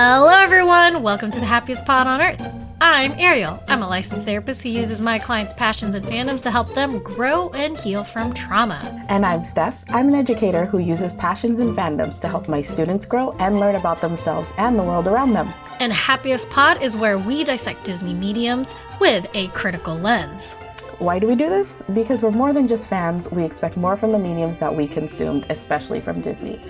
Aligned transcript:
Hello, 0.00 0.28
everyone. 0.28 1.02
Welcome 1.02 1.32
to 1.32 1.40
the 1.40 1.44
happiest 1.44 1.84
pod 1.84 2.06
on 2.06 2.22
earth. 2.22 2.40
I'm 2.80 3.10
Ariel. 3.18 3.60
I'm 3.66 3.82
a 3.82 3.88
licensed 3.88 4.24
therapist 4.24 4.62
who 4.62 4.68
uses 4.68 5.00
my 5.00 5.18
clients' 5.18 5.52
passions 5.52 5.96
and 5.96 6.06
fandoms 6.06 6.44
to 6.44 6.52
help 6.52 6.72
them 6.72 7.00
grow 7.00 7.50
and 7.50 7.76
heal 7.76 8.04
from 8.04 8.32
trauma. 8.32 9.04
And 9.08 9.26
I'm 9.26 9.42
Steph. 9.42 9.82
I'm 9.88 10.06
an 10.06 10.14
educator 10.14 10.66
who 10.66 10.78
uses 10.78 11.14
passions 11.14 11.58
and 11.58 11.76
fandoms 11.76 12.20
to 12.20 12.28
help 12.28 12.46
my 12.46 12.62
students 12.62 13.06
grow 13.06 13.32
and 13.40 13.58
learn 13.58 13.74
about 13.74 14.00
themselves 14.00 14.52
and 14.56 14.78
the 14.78 14.84
world 14.84 15.08
around 15.08 15.32
them. 15.32 15.52
And 15.80 15.92
Happiest 15.92 16.48
Pod 16.50 16.80
is 16.80 16.96
where 16.96 17.18
we 17.18 17.42
dissect 17.42 17.82
Disney 17.82 18.14
mediums 18.14 18.76
with 19.00 19.28
a 19.34 19.48
critical 19.48 19.96
lens. 19.96 20.54
Why 21.00 21.18
do 21.18 21.26
we 21.26 21.34
do 21.34 21.48
this? 21.48 21.82
Because 21.92 22.22
we're 22.22 22.30
more 22.30 22.52
than 22.52 22.68
just 22.68 22.88
fans, 22.88 23.30
we 23.32 23.44
expect 23.44 23.76
more 23.76 23.96
from 23.96 24.12
the 24.12 24.18
mediums 24.18 24.58
that 24.58 24.74
we 24.74 24.86
consumed, 24.86 25.46
especially 25.48 26.00
from 26.00 26.20
Disney. 26.20 26.60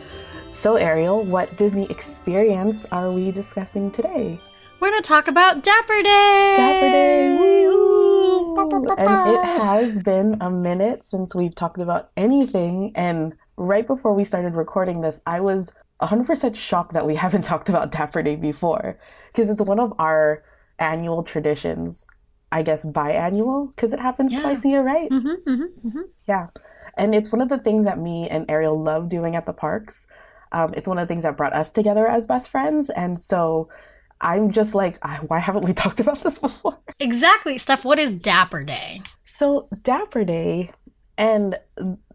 So, 0.50 0.76
Ariel, 0.76 1.24
what 1.24 1.54
Disney 1.58 1.84
experience 1.90 2.86
are 2.86 3.10
we 3.10 3.30
discussing 3.30 3.90
today? 3.90 4.40
We're 4.80 4.90
going 4.90 5.02
to 5.02 5.06
talk 5.06 5.28
about 5.28 5.62
Dapper 5.62 6.02
Day! 6.02 6.54
Dapper 6.56 6.88
Day! 6.88 7.36
Woo! 7.38 8.56
And 8.96 9.28
it 9.28 9.44
has 9.44 10.02
been 10.02 10.38
a 10.40 10.50
minute 10.50 11.04
since 11.04 11.34
we've 11.34 11.54
talked 11.54 11.80
about 11.80 12.10
anything. 12.16 12.92
And 12.94 13.34
right 13.56 13.86
before 13.86 14.14
we 14.14 14.24
started 14.24 14.54
recording 14.54 15.02
this, 15.02 15.20
I 15.26 15.40
was 15.40 15.72
100% 16.00 16.56
shocked 16.56 16.94
that 16.94 17.06
we 17.06 17.14
haven't 17.24 17.42
talked 17.42 17.68
about 17.68 17.92
Dapper 17.92 18.22
Day 18.22 18.36
before. 18.36 18.98
Because 19.30 19.50
it's 19.50 19.60
one 19.60 19.78
of 19.78 19.92
our 19.98 20.42
annual 20.78 21.22
traditions. 21.22 22.06
I 22.50 22.62
guess 22.62 22.86
biannual, 22.86 23.70
because 23.74 23.92
it 23.92 24.00
happens 24.00 24.32
yeah. 24.32 24.40
twice 24.40 24.64
a 24.64 24.68
year, 24.68 24.82
right? 24.82 25.10
Mm-hmm, 25.10 25.50
mm-hmm, 25.50 25.88
mm-hmm. 25.88 26.00
Yeah. 26.26 26.46
And 26.96 27.14
it's 27.14 27.30
one 27.30 27.42
of 27.42 27.50
the 27.50 27.58
things 27.58 27.84
that 27.84 27.98
me 27.98 28.26
and 28.30 28.50
Ariel 28.50 28.82
love 28.82 29.10
doing 29.10 29.36
at 29.36 29.44
the 29.44 29.52
parks. 29.52 30.06
Um, 30.52 30.74
it's 30.76 30.88
one 30.88 30.98
of 30.98 31.06
the 31.06 31.12
things 31.12 31.24
that 31.24 31.36
brought 31.36 31.54
us 31.54 31.70
together 31.70 32.06
as 32.06 32.26
best 32.26 32.48
friends. 32.48 32.90
And 32.90 33.18
so 33.18 33.68
I'm 34.20 34.50
just 34.50 34.74
like, 34.74 34.96
why 35.28 35.38
haven't 35.38 35.64
we 35.64 35.72
talked 35.74 36.00
about 36.00 36.22
this 36.22 36.38
before? 36.38 36.78
Exactly. 37.00 37.58
Steph, 37.58 37.84
what 37.84 37.98
is 37.98 38.14
Dapper 38.14 38.64
Day? 38.64 39.02
So, 39.24 39.68
Dapper 39.82 40.24
Day, 40.24 40.70
and 41.16 41.58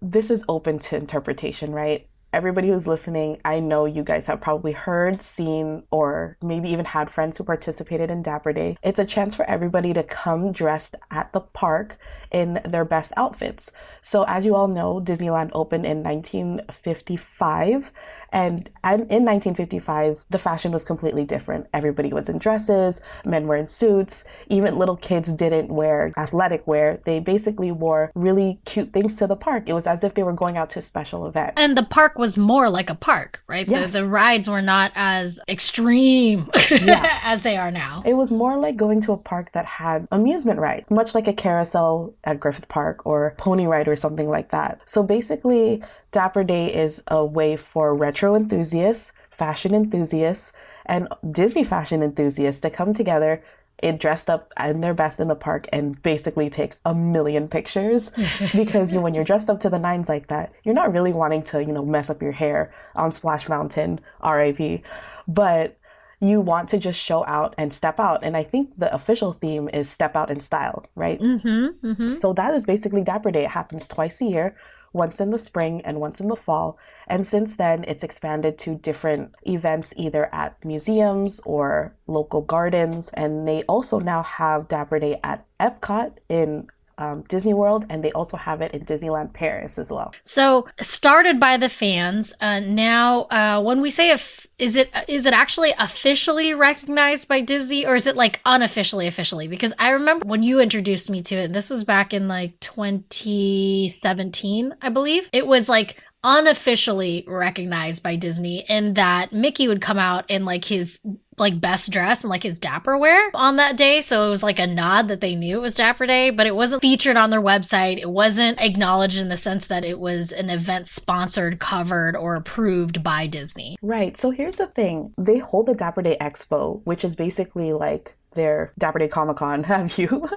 this 0.01 0.29
is 0.29 0.43
open 0.47 0.79
to 0.79 0.97
interpretation, 0.97 1.71
right? 1.71 2.07
everybody 2.33 2.67
who's 2.69 2.87
listening, 2.87 3.39
I 3.45 3.59
know 3.59 3.85
you 3.85 4.03
guys 4.03 4.25
have 4.25 4.41
probably 4.41 4.71
heard, 4.71 5.21
seen, 5.21 5.83
or 5.91 6.35
maybe 6.41 6.69
even 6.71 6.85
had 6.85 7.09
friends 7.09 7.37
who 7.37 7.43
participated 7.43 8.09
in 8.09 8.23
Dapper 8.23 8.51
Day. 8.51 8.75
It's 8.81 8.99
a 8.99 9.05
chance 9.05 9.35
for 9.35 9.47
everybody 9.47 9.93
to 9.93 10.03
come 10.03 10.51
dressed 10.51 10.95
at 11.11 11.31
the 11.31 11.41
park 11.41 11.97
in 12.31 12.59
their 12.65 12.85
best 12.85 13.13
outfits. 13.15 13.71
So, 14.01 14.25
as 14.27 14.45
you 14.45 14.55
all 14.55 14.67
know, 14.67 14.99
Disneyland 14.99 15.51
opened 15.53 15.85
in 15.85 16.03
1955 16.03 17.91
and 18.33 18.67
in 18.83 19.23
1955, 19.23 20.25
the 20.31 20.39
fashion 20.39 20.71
was 20.71 20.83
completely 20.83 21.23
different. 21.23 21.67
Everybody 21.71 22.11
was 22.11 22.29
in 22.29 22.39
dresses, 22.39 22.99
men 23.23 23.45
were 23.47 23.55
in 23.55 23.67
suits, 23.67 24.23
even 24.49 24.77
little 24.77 24.97
kids 24.97 25.31
didn't 25.31 25.69
wear 25.69 26.11
athletic 26.17 26.65
wear. 26.65 26.99
They 27.05 27.19
basically 27.19 27.71
wore 27.71 28.11
really 28.15 28.59
cute 28.65 28.91
things 28.91 29.17
to 29.17 29.27
the 29.27 29.35
park. 29.35 29.69
It 29.69 29.73
was 29.73 29.85
as 29.85 30.03
if 30.03 30.15
they 30.15 30.23
were 30.23 30.33
going 30.33 30.57
out 30.57 30.71
to 30.71 30.79
a 30.79 30.81
special 30.81 31.27
event. 31.27 31.53
And 31.57 31.77
the 31.77 31.83
park 31.83 32.17
was 32.17 32.35
more 32.35 32.69
like 32.69 32.89
a 32.89 32.95
park, 32.95 33.43
right? 33.47 33.69
Yes. 33.69 33.93
The, 33.93 33.99
the 33.99 34.09
rides 34.09 34.49
were 34.49 34.63
not 34.63 34.91
as 34.95 35.39
extreme 35.47 36.49
yeah. 36.71 37.19
as 37.23 37.43
they 37.43 37.55
are 37.55 37.69
now. 37.69 38.01
It 38.03 38.15
was 38.15 38.31
more 38.31 38.57
like 38.57 38.75
going 38.75 38.99
to 39.01 39.11
a 39.11 39.17
park 39.17 39.51
that 39.51 39.65
had 39.65 40.07
amusement 40.11 40.59
rides, 40.59 40.89
much 40.89 41.13
like 41.13 41.27
a 41.27 41.33
carousel 41.33 42.15
at 42.23 42.39
Griffith 42.39 42.67
Park 42.67 43.05
or 43.05 43.35
pony 43.37 43.67
ride 43.67 43.87
or 43.87 43.95
something 43.95 44.27
like 44.27 44.49
that. 44.49 44.81
So 44.85 45.03
basically, 45.03 45.83
Dapper 46.13 46.43
Day 46.43 46.73
is 46.73 47.03
a 47.07 47.25
way 47.25 47.57
for 47.57 47.93
retro 47.93 48.35
enthusiasts, 48.35 49.11
fashion 49.29 49.73
enthusiasts, 49.73 50.53
and 50.85 51.07
Disney 51.29 51.63
fashion 51.63 52.01
enthusiasts 52.01 52.61
to 52.61 52.69
come 52.69 52.93
together 52.93 53.43
and 53.79 53.99
dressed 53.99 54.29
up 54.29 54.53
in 54.63 54.79
their 54.79 54.93
best 54.93 55.19
in 55.19 55.27
the 55.27 55.35
park 55.35 55.65
and 55.73 56.01
basically 56.03 56.49
take 56.49 56.75
a 56.85 56.93
million 56.93 57.47
pictures. 57.49 58.11
Because 58.53 58.93
you 58.93 58.99
know, 58.99 59.03
when 59.03 59.13
you're 59.13 59.23
dressed 59.23 59.49
up 59.49 59.59
to 59.61 59.69
the 59.69 59.79
nines 59.79 60.07
like 60.07 60.27
that, 60.27 60.53
you're 60.63 60.75
not 60.75 60.93
really 60.93 61.11
wanting 61.11 61.43
to, 61.43 61.61
you 61.61 61.73
know, 61.73 61.83
mess 61.83 62.09
up 62.09 62.21
your 62.21 62.31
hair 62.31 62.73
on 62.95 63.11
Splash 63.11 63.49
Mountain, 63.49 63.99
RIP, 64.23 64.83
but 65.27 65.77
you 66.23 66.39
want 66.39 66.69
to 66.69 66.77
just 66.77 66.99
show 66.99 67.25
out 67.25 67.53
and 67.57 67.73
step 67.73 67.99
out. 67.99 68.23
And 68.23 68.37
I 68.37 68.43
think 68.43 68.77
the 68.77 68.93
official 68.93 69.33
theme 69.33 69.69
is 69.73 69.89
step 69.89 70.15
out 70.15 70.31
in 70.31 70.39
style, 70.39 70.85
right? 70.95 71.19
Mm-hmm, 71.19 71.85
mm-hmm. 71.85 72.09
So 72.09 72.31
that 72.33 72.53
is 72.53 72.63
basically 72.63 73.03
Dapper 73.03 73.31
Day. 73.31 73.43
It 73.43 73.51
happens 73.51 73.87
twice 73.87 74.21
a 74.21 74.25
year 74.25 74.55
once 74.93 75.19
in 75.19 75.31
the 75.31 75.39
spring 75.39 75.81
and 75.83 75.99
once 75.99 76.21
in 76.21 76.29
the 76.29 76.35
fall. 76.35 76.77
And 77.07 77.27
since 77.27 77.55
then, 77.57 77.83
it's 77.87 78.03
expanded 78.03 78.57
to 78.59 78.75
different 78.75 79.33
events 79.45 79.93
either 79.97 80.33
at 80.33 80.63
museums 80.63 81.41
or 81.45 81.95
local 82.07 82.41
gardens. 82.41 83.09
And 83.09 83.45
they 83.47 83.63
also 83.63 83.99
now 83.99 84.23
have 84.23 84.67
Dapper 84.69 84.99
Day 84.99 85.19
at 85.23 85.45
Epcot 85.59 86.17
in 86.29 86.67
um, 86.97 87.23
Disney 87.23 87.53
World, 87.53 87.85
and 87.89 88.03
they 88.03 88.11
also 88.11 88.37
have 88.37 88.61
it 88.61 88.73
in 88.73 88.85
Disneyland 88.85 89.33
Paris 89.33 89.77
as 89.77 89.91
well. 89.91 90.13
So, 90.23 90.67
started 90.81 91.39
by 91.39 91.57
the 91.57 91.69
fans. 91.69 92.33
Uh, 92.39 92.59
now, 92.59 93.23
uh, 93.23 93.61
when 93.61 93.81
we 93.81 93.89
say 93.89 94.11
if 94.11 94.47
is 94.57 94.75
it 94.75 94.91
is 95.07 95.25
it 95.25 95.33
actually 95.33 95.73
officially 95.77 96.53
recognized 96.53 97.27
by 97.27 97.41
Disney, 97.41 97.85
or 97.85 97.95
is 97.95 98.07
it 98.07 98.15
like 98.15 98.41
unofficially 98.45 99.07
officially? 99.07 99.47
Because 99.47 99.73
I 99.79 99.89
remember 99.89 100.25
when 100.25 100.43
you 100.43 100.59
introduced 100.59 101.09
me 101.09 101.21
to 101.23 101.35
it. 101.35 101.53
This 101.53 101.69
was 101.69 101.83
back 101.83 102.13
in 102.13 102.27
like 102.27 102.59
2017, 102.59 104.75
I 104.81 104.89
believe. 104.89 105.29
It 105.31 105.47
was 105.47 105.69
like 105.69 106.03
unofficially 106.23 107.25
recognized 107.27 108.03
by 108.03 108.15
Disney 108.15 108.65
in 108.69 108.93
that 108.95 109.33
Mickey 109.33 109.67
would 109.67 109.81
come 109.81 109.99
out 109.99 110.29
in 110.29 110.45
like 110.45 110.65
his 110.65 111.01
like 111.37 111.59
best 111.59 111.91
dress 111.91 112.23
and 112.23 112.29
like 112.29 112.43
his 112.43 112.59
dapper 112.59 112.97
wear 112.97 113.31
on 113.33 113.57
that 113.57 113.77
day. 113.77 114.01
So 114.01 114.27
it 114.27 114.29
was 114.29 114.43
like 114.43 114.59
a 114.59 114.67
nod 114.67 115.07
that 115.07 115.21
they 115.21 115.35
knew 115.35 115.57
it 115.57 115.61
was 115.61 115.73
Dapper 115.73 116.05
Day, 116.05 116.29
but 116.29 116.47
it 116.47 116.55
wasn't 116.55 116.81
featured 116.81 117.17
on 117.17 117.29
their 117.29 117.41
website. 117.41 117.97
It 117.97 118.09
wasn't 118.09 118.61
acknowledged 118.61 119.17
in 119.17 119.29
the 119.29 119.37
sense 119.37 119.67
that 119.67 119.83
it 119.83 119.99
was 119.99 120.31
an 120.31 120.49
event 120.49 120.87
sponsored, 120.87 121.59
covered, 121.59 122.15
or 122.15 122.35
approved 122.35 123.03
by 123.03 123.27
Disney. 123.27 123.77
Right. 123.81 124.15
So 124.15 124.31
here's 124.31 124.57
the 124.57 124.67
thing 124.67 125.13
they 125.17 125.39
hold 125.39 125.65
the 125.65 125.75
Dapper 125.75 126.01
Day 126.01 126.17
Expo, 126.19 126.81
which 126.83 127.03
is 127.03 127.15
basically 127.15 127.73
like 127.73 128.15
their 128.33 128.71
Dapper 128.77 128.99
Day 128.99 129.07
Comic 129.07 129.37
Con, 129.37 129.63
have 129.73 129.97
you, 129.97 130.27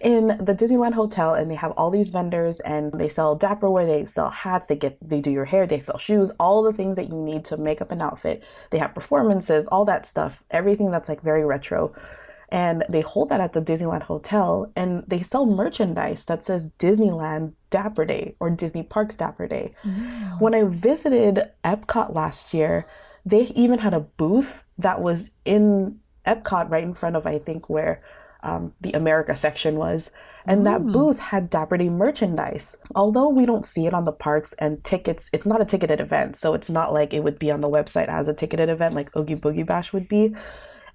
in 0.00 0.28
the 0.28 0.54
Disneyland 0.54 0.94
Hotel, 0.94 1.34
and 1.34 1.50
they 1.50 1.54
have 1.54 1.72
all 1.72 1.90
these 1.90 2.10
vendors, 2.10 2.60
and 2.60 2.92
they 2.92 3.08
sell 3.08 3.38
Dapperware, 3.38 3.86
they 3.86 4.04
sell 4.04 4.30
hats, 4.30 4.66
they 4.66 4.76
get 4.76 4.98
they 5.06 5.20
do 5.20 5.30
your 5.30 5.44
hair, 5.44 5.66
they 5.66 5.80
sell 5.80 5.98
shoes, 5.98 6.30
all 6.38 6.62
the 6.62 6.72
things 6.72 6.96
that 6.96 7.10
you 7.10 7.20
need 7.20 7.44
to 7.46 7.56
make 7.56 7.80
up 7.80 7.90
an 7.90 8.02
outfit. 8.02 8.44
They 8.70 8.78
have 8.78 8.94
performances, 8.94 9.66
all 9.68 9.84
that 9.86 10.06
stuff, 10.06 10.44
everything 10.50 10.90
that's 10.90 11.08
like 11.08 11.22
very 11.22 11.44
retro. 11.44 11.94
And 12.50 12.84
they 12.88 13.02
hold 13.02 13.28
that 13.28 13.42
at 13.42 13.52
the 13.52 13.60
Disneyland 13.60 14.04
Hotel, 14.04 14.72
and 14.74 15.04
they 15.06 15.20
sell 15.20 15.44
merchandise 15.44 16.24
that 16.26 16.42
says 16.42 16.70
Disneyland 16.78 17.54
Dapper 17.68 18.06
Day 18.06 18.34
or 18.40 18.48
Disney 18.48 18.82
Parks 18.82 19.16
Dapper 19.16 19.46
Day. 19.46 19.74
Mm. 19.84 20.40
When 20.40 20.54
I 20.54 20.64
visited 20.64 21.42
Epcot 21.62 22.14
last 22.14 22.54
year, 22.54 22.86
they 23.26 23.42
even 23.54 23.80
had 23.80 23.92
a 23.92 24.00
booth 24.00 24.64
that 24.78 25.02
was 25.02 25.30
in 25.44 26.00
Epcot 26.28 26.70
right 26.70 26.84
in 26.84 26.94
front 26.94 27.16
of, 27.16 27.26
I 27.26 27.38
think, 27.38 27.68
where 27.68 28.02
um, 28.42 28.74
the 28.80 28.92
America 28.92 29.34
section 29.34 29.76
was. 29.76 30.10
And 30.46 30.66
that 30.66 30.80
mm. 30.80 30.92
booth 30.92 31.18
had 31.18 31.50
Dapper 31.50 31.76
Day 31.76 31.88
merchandise. 31.88 32.76
Although 32.94 33.28
we 33.28 33.44
don't 33.44 33.66
see 33.66 33.86
it 33.86 33.94
on 33.94 34.04
the 34.04 34.12
parks 34.12 34.52
and 34.54 34.82
tickets, 34.84 35.28
it's 35.32 35.46
not 35.46 35.60
a 35.60 35.64
ticketed 35.64 36.00
event. 36.00 36.36
So 36.36 36.54
it's 36.54 36.70
not 36.70 36.92
like 36.92 37.12
it 37.12 37.24
would 37.24 37.38
be 37.38 37.50
on 37.50 37.60
the 37.60 37.68
website 37.68 38.08
as 38.08 38.28
a 38.28 38.34
ticketed 38.34 38.68
event 38.68 38.94
like 38.94 39.14
Oogie 39.16 39.34
Boogie 39.34 39.66
Bash 39.66 39.92
would 39.92 40.08
be. 40.08 40.34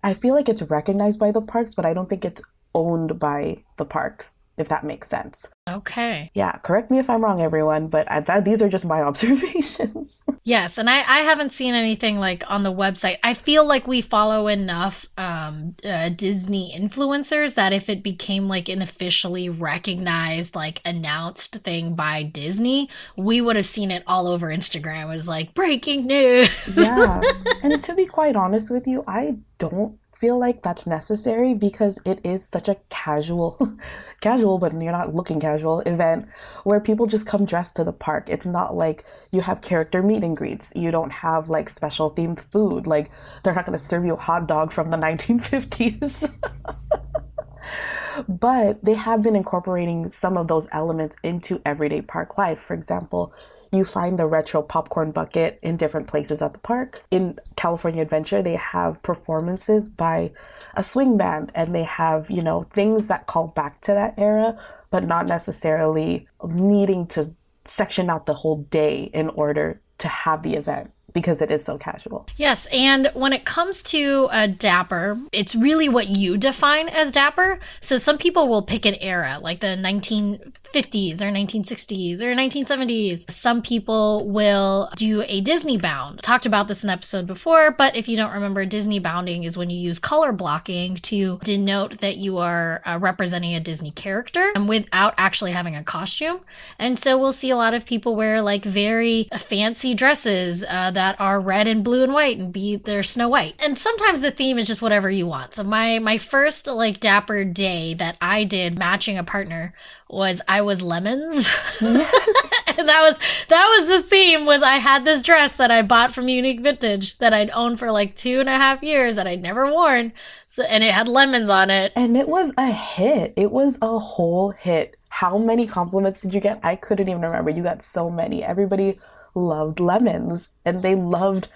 I 0.01 0.13
feel 0.13 0.33
like 0.33 0.49
it's 0.49 0.63
recognized 0.63 1.19
by 1.19 1.31
the 1.31 1.41
parks, 1.41 1.75
but 1.75 1.85
I 1.85 1.93
don't 1.93 2.09
think 2.09 2.25
it's 2.25 2.41
owned 2.73 3.19
by 3.19 3.63
the 3.77 3.85
parks 3.85 4.37
if 4.57 4.69
that 4.69 4.83
makes 4.83 5.07
sense. 5.07 5.51
Okay. 5.69 6.29
Yeah, 6.33 6.51
correct 6.57 6.91
me 6.91 6.99
if 6.99 7.09
I'm 7.09 7.23
wrong, 7.23 7.41
everyone, 7.41 7.87
but 7.87 8.09
I, 8.11 8.39
these 8.41 8.61
are 8.61 8.69
just 8.69 8.85
my 8.85 9.01
observations. 9.09 10.23
yes, 10.43 10.77
and 10.77 10.89
I, 10.89 10.99
I 10.99 11.19
haven't 11.19 11.53
seen 11.53 11.73
anything 11.73 12.17
like 12.19 12.43
on 12.47 12.63
the 12.63 12.71
website. 12.73 13.17
I 13.23 13.33
feel 13.33 13.65
like 13.65 13.87
we 13.87 14.01
follow 14.01 14.47
enough 14.47 15.07
um, 15.17 15.75
uh, 15.83 16.09
Disney 16.09 16.75
influencers 16.77 17.55
that 17.55 17.73
if 17.73 17.89
it 17.89 18.03
became 18.03 18.47
like 18.47 18.69
an 18.69 18.81
officially 18.81 19.49
recognized, 19.49 20.55
like 20.55 20.81
announced 20.85 21.55
thing 21.55 21.95
by 21.95 22.23
Disney, 22.23 22.89
we 23.17 23.41
would 23.41 23.55
have 23.55 23.65
seen 23.65 23.89
it 23.89 24.03
all 24.05 24.27
over 24.27 24.47
Instagram. 24.47 25.05
It 25.05 25.07
was 25.07 25.27
like 25.27 25.53
breaking 25.53 26.05
news. 26.05 26.49
yeah, 26.75 27.21
and 27.63 27.81
to 27.81 27.95
be 27.95 28.05
quite 28.05 28.35
honest 28.35 28.69
with 28.69 28.85
you, 28.85 29.03
I 29.07 29.37
don't 29.57 29.97
feel 30.13 30.37
like 30.37 30.61
that's 30.61 30.87
necessary 30.87 31.53
because 31.53 31.99
it 32.05 32.19
is 32.23 32.47
such 32.47 32.69
a 32.69 32.77
casual 32.89 33.77
casual 34.21 34.57
but 34.57 34.71
you're 34.81 34.91
not 34.91 35.13
looking 35.13 35.39
casual 35.39 35.81
event 35.81 36.27
where 36.63 36.79
people 36.79 37.07
just 37.07 37.27
come 37.27 37.45
dressed 37.45 37.75
to 37.75 37.83
the 37.83 37.91
park. 37.91 38.29
It's 38.29 38.45
not 38.45 38.75
like 38.75 39.03
you 39.31 39.41
have 39.41 39.61
character 39.61 40.01
meet 40.01 40.23
and 40.23 40.37
greets. 40.37 40.71
You 40.75 40.91
don't 40.91 41.11
have 41.11 41.49
like 41.49 41.69
special 41.69 42.11
themed 42.11 42.39
food. 42.51 42.87
Like 42.87 43.09
they're 43.43 43.55
not 43.55 43.65
going 43.65 43.77
to 43.77 43.83
serve 43.83 44.05
you 44.05 44.13
a 44.13 44.17
hot 44.17 44.47
dog 44.47 44.71
from 44.71 44.91
the 44.91 44.97
1950s 45.03 46.31
but 48.27 48.83
they 48.83 48.93
have 48.93 49.23
been 49.23 49.35
incorporating 49.35 50.09
some 50.09 50.37
of 50.37 50.47
those 50.47 50.67
elements 50.71 51.17
into 51.23 51.61
everyday 51.65 52.01
park 52.01 52.37
life. 52.37 52.59
For 52.59 52.73
example 52.73 53.33
You 53.73 53.83
find 53.83 54.19
the 54.19 54.27
retro 54.27 54.61
popcorn 54.61 55.11
bucket 55.11 55.57
in 55.63 55.77
different 55.77 56.05
places 56.05 56.43
at 56.43 56.53
the 56.53 56.59
park. 56.59 57.03
In 57.09 57.39
California 57.55 58.03
Adventure, 58.03 58.43
they 58.43 58.55
have 58.55 59.01
performances 59.01 59.89
by 59.89 60.31
a 60.75 60.83
swing 60.83 61.17
band 61.17 61.51
and 61.55 61.73
they 61.73 61.83
have, 61.83 62.29
you 62.29 62.43
know, 62.43 62.63
things 62.69 63.07
that 63.07 63.25
call 63.25 63.47
back 63.47 63.81
to 63.81 63.93
that 63.93 64.13
era, 64.17 64.55
but 64.91 65.05
not 65.05 65.25
necessarily 65.25 66.27
needing 66.47 67.07
to 67.07 67.33
section 67.65 68.11
out 68.11 68.27
the 68.27 68.35
whole 68.35 68.57
day 68.69 69.09
in 69.11 69.29
order 69.29 69.81
to 69.97 70.07
have 70.07 70.43
the 70.43 70.55
event 70.55 70.91
because 71.13 71.41
it 71.41 71.51
is 71.51 71.63
so 71.63 71.77
casual. 71.77 72.27
Yes, 72.37 72.65
and 72.73 73.09
when 73.13 73.33
it 73.33 73.45
comes 73.45 73.83
to 73.83 74.27
a 74.31 74.47
dapper, 74.47 75.19
it's 75.31 75.55
really 75.55 75.87
what 75.87 76.07
you 76.07 76.37
define 76.37 76.89
as 76.89 77.11
dapper. 77.11 77.59
So 77.81 77.97
some 77.97 78.17
people 78.17 78.49
will 78.49 78.63
pick 78.63 78.85
an 78.85 78.95
era, 78.95 79.39
like 79.41 79.59
the 79.59 79.67
1950s 79.67 81.21
or 81.21 81.31
1960s 81.31 82.21
or 82.21 82.33
1970s. 82.33 83.29
Some 83.31 83.61
people 83.61 84.27
will 84.27 84.89
do 84.95 85.23
a 85.27 85.41
Disney 85.41 85.77
bound. 85.77 86.21
Talked 86.23 86.45
about 86.45 86.67
this 86.67 86.83
in 86.83 86.87
the 86.87 86.93
episode 86.93 87.27
before, 87.27 87.71
but 87.71 87.95
if 87.95 88.07
you 88.07 88.17
don't 88.17 88.33
remember, 88.33 88.65
Disney 88.65 88.99
bounding 88.99 89.43
is 89.43 89.57
when 89.57 89.69
you 89.69 89.77
use 89.77 89.99
color 89.99 90.31
blocking 90.31 90.95
to 90.95 91.39
denote 91.43 91.99
that 91.99 92.17
you 92.17 92.39
are 92.39 92.81
uh, 92.85 92.97
representing 92.99 93.55
a 93.55 93.59
Disney 93.59 93.91
character 93.91 94.51
and 94.55 94.67
without 94.67 95.13
actually 95.17 95.51
having 95.51 95.75
a 95.75 95.83
costume. 95.83 96.39
And 96.79 96.97
so 96.97 97.17
we'll 97.17 97.33
see 97.33 97.51
a 97.51 97.57
lot 97.57 97.73
of 97.73 97.85
people 97.85 98.15
wear 98.15 98.41
like 98.41 98.63
very 98.65 99.27
fancy 99.37 99.93
dresses 99.93 100.63
uh, 100.67 100.91
that 100.91 101.02
that 101.03 101.19
are 101.19 101.37
red 101.37 101.67
and 101.67 101.83
blue 101.83 102.01
and 102.01 102.13
white 102.13 102.37
and 102.37 102.53
be 102.53 102.77
they're 102.77 103.03
Snow 103.03 103.27
White. 103.27 103.61
And 103.61 103.77
sometimes 103.77 104.21
the 104.21 104.31
theme 104.31 104.57
is 104.57 104.65
just 104.65 104.81
whatever 104.81 105.11
you 105.11 105.27
want. 105.27 105.53
So 105.53 105.61
my 105.61 105.99
my 105.99 106.17
first 106.17 106.65
like 106.65 107.01
dapper 107.01 107.43
day 107.43 107.93
that 107.95 108.17
I 108.21 108.45
did 108.45 108.79
matching 108.79 109.17
a 109.17 109.23
partner 109.25 109.73
was 110.09 110.41
I 110.47 110.61
was 110.61 110.81
lemons. 110.81 111.53
Yes. 111.81 112.51
and 112.77 112.87
that 112.87 113.01
was 113.01 113.19
that 113.49 113.67
was 113.75 113.87
the 113.89 114.01
theme 114.01 114.45
was 114.45 114.61
I 114.61 114.77
had 114.77 115.03
this 115.03 115.21
dress 115.21 115.57
that 115.57 115.71
I 115.71 115.81
bought 115.81 116.13
from 116.13 116.29
Unique 116.29 116.61
Vintage 116.61 117.17
that 117.17 117.33
I'd 117.33 117.49
owned 117.49 117.79
for 117.79 117.91
like 117.91 118.15
two 118.15 118.39
and 118.39 118.47
a 118.47 118.55
half 118.55 118.81
years 118.81 119.17
that 119.17 119.27
I'd 119.27 119.41
never 119.41 119.69
worn. 119.69 120.13
So 120.47 120.63
and 120.63 120.85
it 120.85 120.93
had 120.93 121.09
lemons 121.09 121.49
on 121.49 121.69
it. 121.69 121.91
And 121.97 122.15
it 122.15 122.29
was 122.29 122.53
a 122.57 122.71
hit. 122.71 123.33
It 123.35 123.51
was 123.51 123.77
a 123.81 123.99
whole 123.99 124.51
hit. 124.51 124.95
How 125.09 125.37
many 125.37 125.67
compliments 125.67 126.21
did 126.21 126.33
you 126.33 126.39
get? 126.39 126.61
I 126.63 126.77
couldn't 126.77 127.09
even 127.09 127.21
remember. 127.21 127.49
You 127.49 127.61
got 127.61 127.81
so 127.81 128.09
many. 128.09 128.41
Everybody 128.41 128.99
loved 129.35 129.79
lemons 129.79 130.49
and 130.65 130.83
they 130.83 130.95
loved 130.95 131.47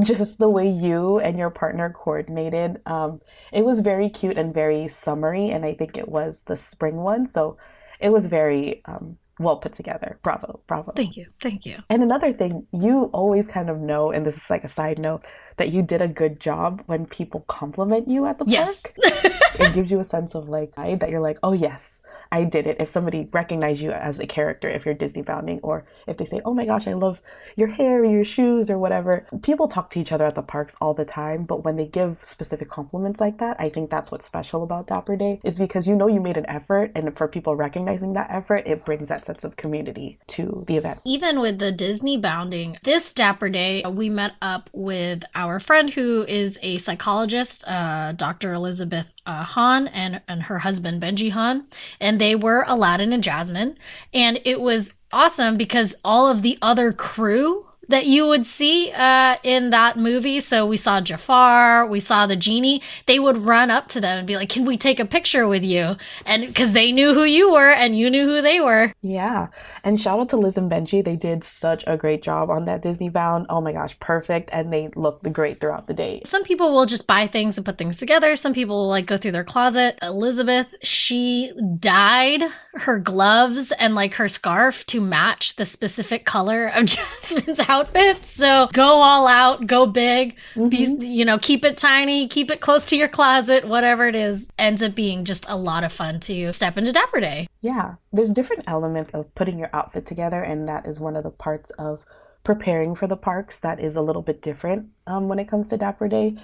just 0.00 0.38
the 0.38 0.48
way 0.48 0.68
you 0.68 1.18
and 1.18 1.38
your 1.38 1.50
partner 1.50 1.90
coordinated. 1.90 2.80
Um, 2.86 3.20
it 3.52 3.64
was 3.64 3.80
very 3.80 4.10
cute 4.10 4.38
and 4.38 4.52
very 4.52 4.88
summery, 4.88 5.50
and 5.50 5.64
I 5.64 5.74
think 5.74 5.96
it 5.96 6.08
was 6.08 6.42
the 6.42 6.56
spring 6.56 6.96
one. 6.96 7.26
So 7.26 7.56
it 7.98 8.10
was 8.10 8.26
very 8.26 8.82
um, 8.84 9.16
well 9.38 9.56
put 9.56 9.72
together. 9.72 10.18
Bravo, 10.22 10.60
bravo. 10.66 10.92
Thank 10.92 11.16
you, 11.16 11.26
thank 11.40 11.64
you. 11.64 11.78
And 11.88 12.02
another 12.02 12.32
thing, 12.32 12.66
you 12.72 13.04
always 13.12 13.48
kind 13.48 13.70
of 13.70 13.78
know, 13.78 14.10
and 14.10 14.26
this 14.26 14.36
is 14.36 14.50
like 14.50 14.64
a 14.64 14.68
side 14.68 14.98
note, 14.98 15.24
that 15.56 15.70
you 15.70 15.82
did 15.82 16.02
a 16.02 16.08
good 16.08 16.40
job 16.40 16.82
when 16.86 17.06
people 17.06 17.40
compliment 17.46 18.08
you 18.08 18.26
at 18.26 18.38
the 18.38 18.44
yes. 18.46 18.82
park. 18.82 19.34
it 19.58 19.74
gives 19.74 19.90
you 19.90 20.00
a 20.00 20.04
sense 20.04 20.34
of 20.34 20.48
like 20.48 20.74
that 20.74 21.10
you're 21.10 21.20
like, 21.20 21.38
oh 21.42 21.52
yes, 21.52 22.02
I 22.30 22.44
did 22.44 22.66
it. 22.66 22.80
If 22.80 22.88
somebody 22.88 23.28
recognizes 23.32 23.82
you 23.82 23.92
as 23.92 24.18
a 24.18 24.26
character, 24.26 24.68
if 24.68 24.84
you're 24.84 24.94
Disney 24.94 25.22
bounding, 25.22 25.60
or 25.62 25.84
if 26.06 26.16
they 26.16 26.24
say, 26.24 26.40
oh 26.44 26.54
my 26.54 26.66
gosh, 26.66 26.86
I 26.86 26.92
love 26.92 27.22
your 27.56 27.68
hair, 27.68 28.04
your 28.04 28.24
shoes, 28.24 28.70
or 28.70 28.78
whatever. 28.78 29.26
People 29.42 29.68
talk 29.68 29.90
to 29.90 30.00
each 30.00 30.12
other 30.12 30.26
at 30.26 30.34
the 30.34 30.42
parks 30.42 30.76
all 30.80 30.94
the 30.94 31.04
time, 31.04 31.44
but 31.44 31.64
when 31.64 31.76
they 31.76 31.86
give 31.86 32.22
specific 32.22 32.68
compliments 32.68 33.20
like 33.20 33.38
that, 33.38 33.56
I 33.58 33.68
think 33.68 33.90
that's 33.90 34.10
what's 34.10 34.26
special 34.26 34.62
about 34.62 34.86
Dapper 34.86 35.16
Day, 35.16 35.40
is 35.44 35.58
because 35.58 35.86
you 35.86 35.94
know 35.94 36.08
you 36.08 36.20
made 36.20 36.36
an 36.36 36.48
effort, 36.48 36.92
and 36.94 37.16
for 37.16 37.28
people 37.28 37.56
recognizing 37.56 38.14
that 38.14 38.30
effort, 38.30 38.66
it 38.66 38.84
brings 38.84 39.08
that 39.08 39.24
sense 39.24 39.44
of 39.44 39.56
community 39.56 40.18
to 40.28 40.64
the 40.66 40.76
event. 40.76 41.00
Even 41.04 41.40
with 41.40 41.58
the 41.58 41.72
Disney 41.72 42.18
bounding, 42.18 42.76
this 42.82 43.12
Dapper 43.12 43.48
Day, 43.48 43.84
we 43.88 44.08
met 44.08 44.32
up 44.42 44.68
with 44.72 45.24
our 45.34 45.45
friend 45.60 45.92
who 45.92 46.24
is 46.28 46.58
a 46.62 46.78
psychologist, 46.78 47.66
uh, 47.68 48.12
Dr. 48.12 48.52
Elizabeth 48.54 49.06
uh, 49.26 49.42
Han 49.42 49.88
and, 49.88 50.20
and 50.28 50.42
her 50.42 50.58
husband 50.58 51.02
Benji 51.02 51.30
Han, 51.30 51.66
and 52.00 52.20
they 52.20 52.34
were 52.34 52.64
Aladdin 52.66 53.12
and 53.12 53.22
Jasmine. 53.22 53.76
And 54.14 54.40
it 54.44 54.60
was 54.60 54.94
awesome 55.12 55.56
because 55.56 55.94
all 56.04 56.28
of 56.28 56.42
the 56.42 56.58
other 56.62 56.92
crew 56.92 57.65
that 57.88 58.06
you 58.06 58.26
would 58.26 58.46
see 58.46 58.90
uh, 58.92 59.36
in 59.42 59.70
that 59.70 59.96
movie. 59.96 60.40
So 60.40 60.66
we 60.66 60.76
saw 60.76 61.00
Jafar, 61.00 61.86
we 61.86 62.00
saw 62.00 62.26
the 62.26 62.36
genie. 62.36 62.82
They 63.06 63.18
would 63.18 63.38
run 63.38 63.70
up 63.70 63.88
to 63.88 64.00
them 64.00 64.18
and 64.18 64.26
be 64.26 64.36
like, 64.36 64.48
"Can 64.48 64.64
we 64.64 64.76
take 64.76 65.00
a 65.00 65.04
picture 65.04 65.46
with 65.46 65.64
you?" 65.64 65.96
And 66.24 66.46
because 66.46 66.72
they 66.72 66.92
knew 66.92 67.14
who 67.14 67.24
you 67.24 67.52
were 67.52 67.70
and 67.70 67.96
you 67.96 68.10
knew 68.10 68.26
who 68.26 68.42
they 68.42 68.60
were. 68.60 68.92
Yeah, 69.02 69.48
and 69.84 70.00
shout 70.00 70.18
out 70.18 70.28
to 70.30 70.36
Liz 70.36 70.58
and 70.58 70.70
Benji. 70.70 71.04
They 71.04 71.16
did 71.16 71.44
such 71.44 71.84
a 71.86 71.96
great 71.96 72.22
job 72.22 72.50
on 72.50 72.64
that 72.64 72.82
Disney 72.82 73.08
bound. 73.08 73.46
Oh 73.48 73.60
my 73.60 73.72
gosh, 73.72 73.98
perfect, 74.00 74.50
and 74.52 74.72
they 74.72 74.88
looked 74.96 75.30
great 75.32 75.60
throughout 75.60 75.86
the 75.86 75.94
day. 75.94 76.22
Some 76.24 76.44
people 76.44 76.72
will 76.74 76.86
just 76.86 77.06
buy 77.06 77.26
things 77.26 77.56
and 77.56 77.64
put 77.64 77.78
things 77.78 77.98
together. 77.98 78.36
Some 78.36 78.52
people 78.52 78.76
will 78.76 78.88
like 78.88 79.06
go 79.06 79.16
through 79.16 79.32
their 79.32 79.44
closet. 79.44 79.98
Elizabeth, 80.02 80.66
she 80.82 81.52
dyed 81.78 82.42
her 82.74 82.98
gloves 82.98 83.72
and 83.72 83.94
like 83.94 84.14
her 84.14 84.28
scarf 84.28 84.84
to 84.86 85.00
match 85.00 85.56
the 85.56 85.64
specific 85.64 86.24
color 86.24 86.66
of 86.66 86.84
Jasmine's 86.86 87.60
house 87.60 87.75
outfits. 87.76 88.30
So 88.30 88.68
go 88.72 88.84
all 88.84 89.26
out, 89.26 89.66
go 89.66 89.86
big, 89.86 90.36
mm-hmm. 90.54 90.68
be, 90.68 91.06
you 91.06 91.24
know, 91.24 91.38
keep 91.38 91.64
it 91.64 91.76
tiny, 91.76 92.28
keep 92.28 92.50
it 92.50 92.60
close 92.60 92.86
to 92.86 92.96
your 92.96 93.08
closet, 93.08 93.66
whatever 93.66 94.06
it 94.08 94.14
is. 94.14 94.48
Ends 94.58 94.82
up 94.82 94.94
being 94.94 95.24
just 95.24 95.46
a 95.48 95.56
lot 95.56 95.84
of 95.84 95.92
fun 95.92 96.20
to 96.20 96.52
step 96.52 96.76
into 96.76 96.92
Dapper 96.92 97.20
Day. 97.20 97.48
Yeah, 97.60 97.94
there's 98.12 98.32
different 98.32 98.64
elements 98.66 99.10
of 99.12 99.34
putting 99.34 99.58
your 99.58 99.70
outfit 99.72 100.06
together, 100.06 100.42
and 100.42 100.68
that 100.68 100.86
is 100.86 101.00
one 101.00 101.16
of 101.16 101.24
the 101.24 101.30
parts 101.30 101.70
of 101.70 102.04
preparing 102.44 102.94
for 102.94 103.06
the 103.06 103.16
parks 103.16 103.58
that 103.60 103.80
is 103.80 103.96
a 103.96 104.02
little 104.02 104.22
bit 104.22 104.40
different 104.40 104.88
um, 105.06 105.28
when 105.28 105.38
it 105.38 105.48
comes 105.48 105.66
to 105.68 105.76
Dapper 105.76 106.06
Day 106.06 106.36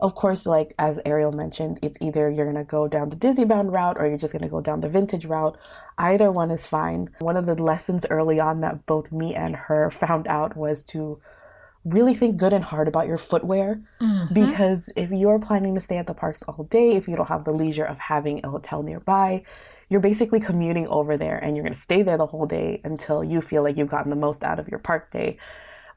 of 0.00 0.14
course, 0.14 0.46
like 0.46 0.74
as 0.78 1.00
Ariel 1.04 1.32
mentioned, 1.32 1.78
it's 1.82 2.00
either 2.00 2.30
you're 2.30 2.46
gonna 2.46 2.64
go 2.64 2.88
down 2.88 3.10
the 3.10 3.16
Disney 3.16 3.44
bound 3.44 3.72
route 3.72 3.96
or 3.98 4.06
you're 4.06 4.18
just 4.18 4.32
gonna 4.32 4.48
go 4.48 4.60
down 4.60 4.80
the 4.80 4.88
vintage 4.88 5.24
route. 5.24 5.56
Either 5.98 6.30
one 6.30 6.50
is 6.50 6.66
fine. 6.66 7.10
One 7.20 7.36
of 7.36 7.46
the 7.46 7.60
lessons 7.60 8.06
early 8.10 8.40
on 8.40 8.60
that 8.60 8.86
both 8.86 9.12
me 9.12 9.34
and 9.34 9.54
her 9.56 9.90
found 9.90 10.26
out 10.26 10.56
was 10.56 10.82
to 10.84 11.20
really 11.84 12.14
think 12.14 12.36
good 12.36 12.52
and 12.52 12.64
hard 12.64 12.88
about 12.88 13.06
your 13.06 13.18
footwear 13.18 13.82
mm-hmm. 14.00 14.32
because 14.32 14.90
if 14.96 15.10
you're 15.10 15.38
planning 15.38 15.74
to 15.74 15.80
stay 15.80 15.98
at 15.98 16.06
the 16.06 16.14
parks 16.14 16.42
all 16.44 16.64
day, 16.64 16.92
if 16.92 17.06
you 17.06 17.14
don't 17.14 17.28
have 17.28 17.44
the 17.44 17.52
leisure 17.52 17.84
of 17.84 17.98
having 17.98 18.40
a 18.42 18.50
hotel 18.50 18.82
nearby, 18.82 19.42
you're 19.88 20.00
basically 20.00 20.40
commuting 20.40 20.88
over 20.88 21.16
there 21.16 21.36
and 21.36 21.56
you're 21.56 21.62
going 21.62 21.74
to 21.74 21.78
stay 21.78 22.02
there 22.02 22.16
the 22.16 22.26
whole 22.26 22.46
day 22.46 22.80
until 22.84 23.22
you 23.22 23.40
feel 23.40 23.62
like 23.62 23.76
you've 23.76 23.88
gotten 23.88 24.10
the 24.10 24.16
most 24.16 24.42
out 24.42 24.58
of 24.58 24.68
your 24.68 24.78
park 24.78 25.10
day. 25.10 25.36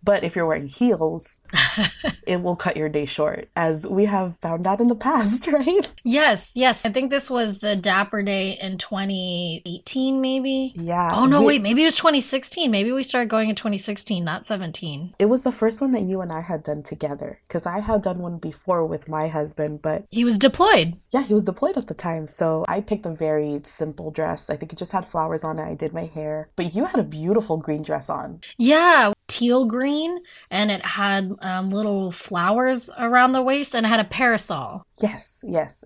But 0.03 0.23
if 0.23 0.35
you're 0.35 0.45
wearing 0.45 0.67
heels, 0.67 1.39
it 2.27 2.41
will 2.41 2.55
cut 2.55 2.77
your 2.77 2.89
day 2.89 3.05
short, 3.05 3.49
as 3.55 3.85
we 3.85 4.05
have 4.05 4.37
found 4.37 4.67
out 4.67 4.81
in 4.81 4.87
the 4.87 4.95
past, 4.95 5.47
right? 5.51 5.91
Yes, 6.03 6.53
yes. 6.55 6.85
I 6.85 6.91
think 6.91 7.11
this 7.11 7.29
was 7.29 7.59
the 7.59 7.75
Dapper 7.75 8.23
Day 8.23 8.57
in 8.61 8.77
2018, 8.77 10.21
maybe. 10.21 10.73
Yeah. 10.75 11.11
Oh, 11.13 11.25
no, 11.25 11.41
we, 11.41 11.47
wait. 11.47 11.61
Maybe 11.61 11.81
it 11.81 11.85
was 11.85 11.95
2016. 11.95 12.69
Maybe 12.69 12.91
we 12.91 13.03
started 13.03 13.29
going 13.29 13.49
in 13.49 13.55
2016, 13.55 14.23
not 14.23 14.45
17. 14.45 15.15
It 15.19 15.25
was 15.25 15.43
the 15.43 15.51
first 15.51 15.81
one 15.81 15.91
that 15.91 16.03
you 16.03 16.21
and 16.21 16.31
I 16.31 16.41
had 16.41 16.63
done 16.63 16.83
together, 16.83 17.39
because 17.47 17.65
I 17.65 17.79
had 17.79 18.01
done 18.01 18.19
one 18.19 18.37
before 18.37 18.85
with 18.85 19.07
my 19.07 19.27
husband, 19.27 19.81
but. 19.81 20.05
He 20.09 20.23
was 20.23 20.37
deployed. 20.37 20.97
Yeah, 21.11 21.23
he 21.23 21.33
was 21.33 21.43
deployed 21.43 21.77
at 21.77 21.87
the 21.87 21.93
time. 21.93 22.27
So 22.27 22.65
I 22.67 22.81
picked 22.81 23.05
a 23.05 23.11
very 23.11 23.61
simple 23.63 24.11
dress. 24.11 24.49
I 24.49 24.55
think 24.55 24.73
it 24.73 24.79
just 24.79 24.91
had 24.91 25.05
flowers 25.05 25.43
on 25.43 25.59
it. 25.59 25.63
I 25.63 25.75
did 25.75 25.93
my 25.93 26.05
hair. 26.05 26.49
But 26.55 26.75
you 26.75 26.85
had 26.85 26.99
a 26.99 27.03
beautiful 27.03 27.57
green 27.57 27.81
dress 27.81 28.09
on. 28.09 28.41
Yeah, 28.57 29.13
teal 29.27 29.65
green 29.65 30.19
and 30.49 30.71
it 30.71 30.83
had 30.85 31.31
um, 31.41 31.69
little 31.69 32.11
flowers 32.11 32.89
around 32.97 33.33
the 33.33 33.41
waist 33.41 33.75
and 33.75 33.85
it 33.85 33.89
had 33.89 33.99
a 33.99 34.05
parasol. 34.05 34.85
Yes, 35.01 35.43
yes. 35.47 35.83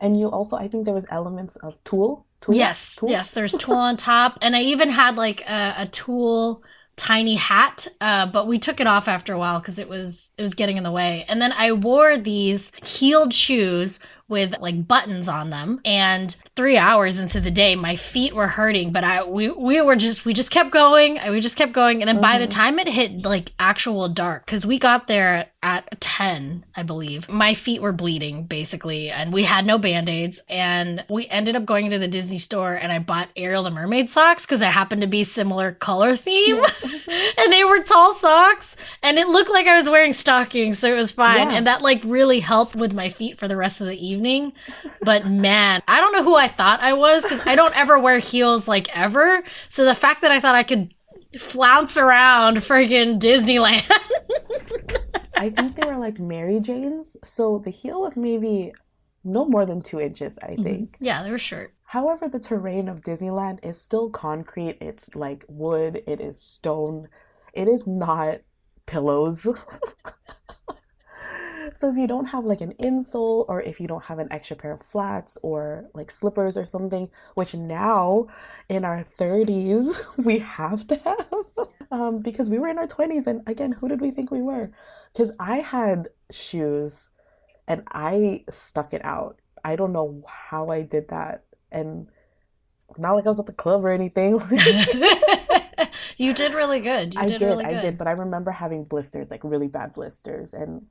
And 0.00 0.18
you 0.18 0.30
also, 0.30 0.56
I 0.56 0.68
think 0.68 0.84
there 0.84 0.94
was 0.94 1.06
elements 1.10 1.56
of 1.56 1.82
tulle. 1.84 2.24
tulle? 2.40 2.54
Yes, 2.54 2.96
tulle? 2.96 3.10
yes. 3.10 3.32
There's 3.32 3.52
tulle 3.52 3.76
on 3.76 3.96
top, 3.96 4.38
and 4.40 4.56
I 4.56 4.62
even 4.62 4.90
had 4.90 5.16
like 5.16 5.42
a, 5.42 5.74
a 5.78 5.88
tulle 5.88 6.62
tiny 6.96 7.36
hat, 7.36 7.86
uh, 8.00 8.26
but 8.26 8.46
we 8.46 8.58
took 8.58 8.80
it 8.80 8.86
off 8.86 9.08
after 9.08 9.32
a 9.32 9.38
while 9.38 9.60
because 9.60 9.78
it 9.78 9.88
was 9.88 10.32
it 10.36 10.42
was 10.42 10.54
getting 10.54 10.76
in 10.76 10.84
the 10.84 10.90
way. 10.90 11.24
And 11.28 11.40
then 11.40 11.52
I 11.52 11.72
wore 11.72 12.16
these 12.16 12.72
heeled 12.84 13.32
shoes 13.32 14.00
with 14.28 14.58
like 14.60 14.86
buttons 14.86 15.28
on 15.28 15.50
them 15.50 15.80
and 15.84 16.36
three 16.54 16.76
hours 16.76 17.20
into 17.20 17.40
the 17.40 17.50
day 17.50 17.74
my 17.74 17.96
feet 17.96 18.34
were 18.34 18.48
hurting 18.48 18.92
but 18.92 19.04
i 19.04 19.24
we, 19.24 19.50
we 19.50 19.80
were 19.80 19.96
just 19.96 20.24
we 20.24 20.32
just 20.32 20.50
kept 20.50 20.70
going 20.70 21.18
we 21.30 21.40
just 21.40 21.56
kept 21.56 21.72
going 21.72 22.02
and 22.02 22.08
then 22.08 22.16
mm-hmm. 22.16 22.22
by 22.22 22.38
the 22.38 22.44
mm-hmm. 22.44 22.60
time 22.60 22.78
it 22.78 22.88
hit 22.88 23.24
like 23.24 23.52
actual 23.58 24.08
dark 24.08 24.44
because 24.44 24.66
we 24.66 24.78
got 24.78 25.06
there 25.06 25.50
at 25.62 26.00
10 26.00 26.64
i 26.76 26.82
believe 26.82 27.28
my 27.28 27.52
feet 27.54 27.82
were 27.82 27.92
bleeding 27.92 28.44
basically 28.44 29.10
and 29.10 29.32
we 29.32 29.42
had 29.42 29.66
no 29.66 29.76
band-aids 29.76 30.40
and 30.48 31.04
we 31.08 31.26
ended 31.28 31.56
up 31.56 31.64
going 31.64 31.90
to 31.90 31.98
the 31.98 32.06
disney 32.06 32.38
store 32.38 32.74
and 32.74 32.92
i 32.92 32.98
bought 32.98 33.28
ariel 33.34 33.64
the 33.64 33.70
mermaid 33.70 34.08
socks 34.08 34.46
because 34.46 34.62
it 34.62 34.66
happened 34.66 35.00
to 35.00 35.08
be 35.08 35.24
similar 35.24 35.72
color 35.72 36.16
theme 36.16 36.56
yeah. 36.56 36.68
Mm-hmm. 37.08 37.40
and 37.40 37.52
they 37.52 37.64
were 37.64 37.82
tall 37.82 38.12
socks 38.12 38.76
and 39.02 39.18
it 39.18 39.28
looked 39.28 39.50
like 39.50 39.66
i 39.66 39.76
was 39.76 39.90
wearing 39.90 40.12
stockings 40.12 40.78
so 40.78 40.92
it 40.92 40.96
was 40.96 41.10
fine 41.10 41.48
yeah. 41.50 41.56
and 41.56 41.66
that 41.66 41.82
like 41.82 42.02
really 42.04 42.40
helped 42.40 42.76
with 42.76 42.92
my 42.92 43.08
feet 43.08 43.38
for 43.38 43.48
the 43.48 43.56
rest 43.56 43.80
of 43.80 43.86
the 43.86 44.06
evening 44.06 44.18
evening. 44.18 44.52
But 45.00 45.26
man, 45.26 45.80
I 45.86 46.00
don't 46.00 46.12
know 46.12 46.24
who 46.24 46.34
I 46.34 46.48
thought 46.48 46.80
I 46.80 46.92
was 46.92 47.22
because 47.22 47.40
I 47.46 47.54
don't 47.54 47.74
ever 47.78 47.98
wear 47.98 48.18
heels 48.18 48.66
like 48.66 48.94
ever. 48.96 49.42
So 49.70 49.84
the 49.84 49.94
fact 49.94 50.22
that 50.22 50.32
I 50.32 50.40
thought 50.40 50.56
I 50.56 50.64
could 50.64 50.92
flounce 51.38 51.96
around 51.96 52.58
friggin' 52.58 53.20
Disneyland. 53.20 53.88
I 55.38 55.50
think 55.50 55.76
they 55.76 55.88
were 55.88 55.98
like 55.98 56.18
Mary 56.18 56.60
Jane's. 56.60 57.16
So 57.24 57.58
the 57.58 57.70
heel 57.70 58.00
was 58.00 58.16
maybe 58.16 58.72
no 59.24 59.44
more 59.44 59.66
than 59.66 59.82
two 59.82 60.00
inches, 60.00 60.38
I 60.42 60.52
mm-hmm. 60.52 60.62
think. 60.62 60.96
Yeah, 61.00 61.22
they 61.22 61.30
were 61.30 61.38
short. 61.38 61.74
However, 61.84 62.28
the 62.28 62.40
terrain 62.40 62.88
of 62.88 63.00
Disneyland 63.00 63.64
is 63.64 63.80
still 63.80 64.10
concrete. 64.10 64.78
It's 64.80 65.14
like 65.14 65.44
wood, 65.48 66.02
it 66.06 66.20
is 66.20 66.40
stone. 66.40 67.08
It 67.54 67.68
is 67.68 67.86
not 67.86 68.40
pillows. 68.86 69.42
so 71.74 71.90
if 71.90 71.96
you 71.96 72.06
don't 72.06 72.26
have 72.26 72.44
like 72.44 72.60
an 72.60 72.74
insole 72.74 73.44
or 73.48 73.62
if 73.62 73.80
you 73.80 73.86
don't 73.86 74.04
have 74.04 74.18
an 74.18 74.28
extra 74.30 74.56
pair 74.56 74.72
of 74.72 74.82
flats 74.82 75.38
or 75.42 75.88
like 75.94 76.10
slippers 76.10 76.56
or 76.56 76.64
something, 76.64 77.08
which 77.34 77.54
now 77.54 78.26
in 78.68 78.84
our 78.84 79.04
30s 79.04 80.18
we 80.24 80.38
have 80.40 80.86
to 80.88 80.96
have 80.96 81.68
um, 81.90 82.18
because 82.18 82.50
we 82.50 82.58
were 82.58 82.68
in 82.68 82.78
our 82.78 82.86
20s 82.86 83.26
and 83.26 83.42
again, 83.46 83.72
who 83.72 83.88
did 83.88 84.00
we 84.00 84.10
think 84.10 84.30
we 84.30 84.42
were? 84.42 84.70
Because 85.12 85.32
I 85.38 85.60
had 85.60 86.08
shoes 86.30 87.10
and 87.66 87.82
I 87.88 88.44
stuck 88.48 88.92
it 88.92 89.04
out. 89.04 89.40
I 89.64 89.76
don't 89.76 89.92
know 89.92 90.22
how 90.26 90.70
I 90.70 90.82
did 90.82 91.08
that. 91.08 91.44
And 91.70 92.08
not 92.96 93.12
like 93.12 93.26
I 93.26 93.28
was 93.28 93.40
at 93.40 93.46
the 93.46 93.52
club 93.52 93.84
or 93.84 93.90
anything. 93.90 94.40
you 96.16 96.32
did 96.32 96.54
really 96.54 96.80
good. 96.80 97.14
You 97.14 97.20
I 97.20 97.26
did, 97.26 97.38
did, 97.38 97.46
really 97.46 97.64
I 97.64 97.72
good. 97.74 97.80
did, 97.80 97.98
but 97.98 98.06
I 98.06 98.12
remember 98.12 98.50
having 98.50 98.84
blisters, 98.84 99.30
like 99.30 99.44
really 99.44 99.68
bad 99.68 99.92
blisters, 99.92 100.54
and 100.54 100.86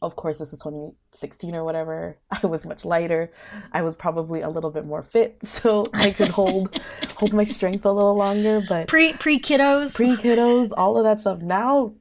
of 0.00 0.16
course 0.16 0.38
this 0.38 0.52
was 0.52 0.60
2016 0.60 1.54
or 1.54 1.64
whatever. 1.64 2.16
I 2.42 2.46
was 2.46 2.64
much 2.64 2.84
lighter. 2.84 3.32
I 3.72 3.82
was 3.82 3.94
probably 3.94 4.40
a 4.40 4.48
little 4.48 4.70
bit 4.70 4.86
more 4.86 5.02
fit, 5.02 5.38
so 5.44 5.84
I 5.94 6.10
could 6.10 6.28
hold 6.28 6.80
hold 7.16 7.32
my 7.32 7.44
strength 7.44 7.84
a 7.84 7.92
little 7.92 8.16
longer. 8.16 8.62
But 8.66 8.88
Pre 8.88 9.12
pre 9.14 9.38
kiddos. 9.40 9.94
pre 9.94 10.16
kiddos, 10.16 10.70
all 10.76 10.96
of 10.96 11.04
that 11.04 11.20
stuff. 11.20 11.40
Now, 11.42 11.94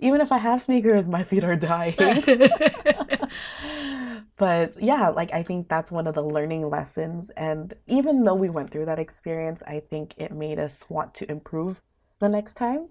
even 0.00 0.20
if 0.20 0.32
I 0.32 0.38
have 0.38 0.62
sneakers, 0.62 1.06
my 1.08 1.22
feet 1.22 1.44
are 1.44 1.56
dying. 1.56 1.96
but 4.36 4.80
yeah, 4.82 5.08
like 5.08 5.32
I 5.32 5.42
think 5.42 5.68
that's 5.68 5.90
one 5.90 6.06
of 6.06 6.14
the 6.14 6.22
learning 6.22 6.68
lessons. 6.68 7.30
And 7.30 7.74
even 7.86 8.24
though 8.24 8.34
we 8.34 8.48
went 8.48 8.70
through 8.70 8.86
that 8.86 8.98
experience, 9.00 9.62
I 9.66 9.80
think 9.80 10.14
it 10.16 10.32
made 10.32 10.58
us 10.58 10.88
want 10.88 11.14
to 11.14 11.30
improve 11.30 11.80
the 12.20 12.28
next 12.28 12.54
time. 12.54 12.88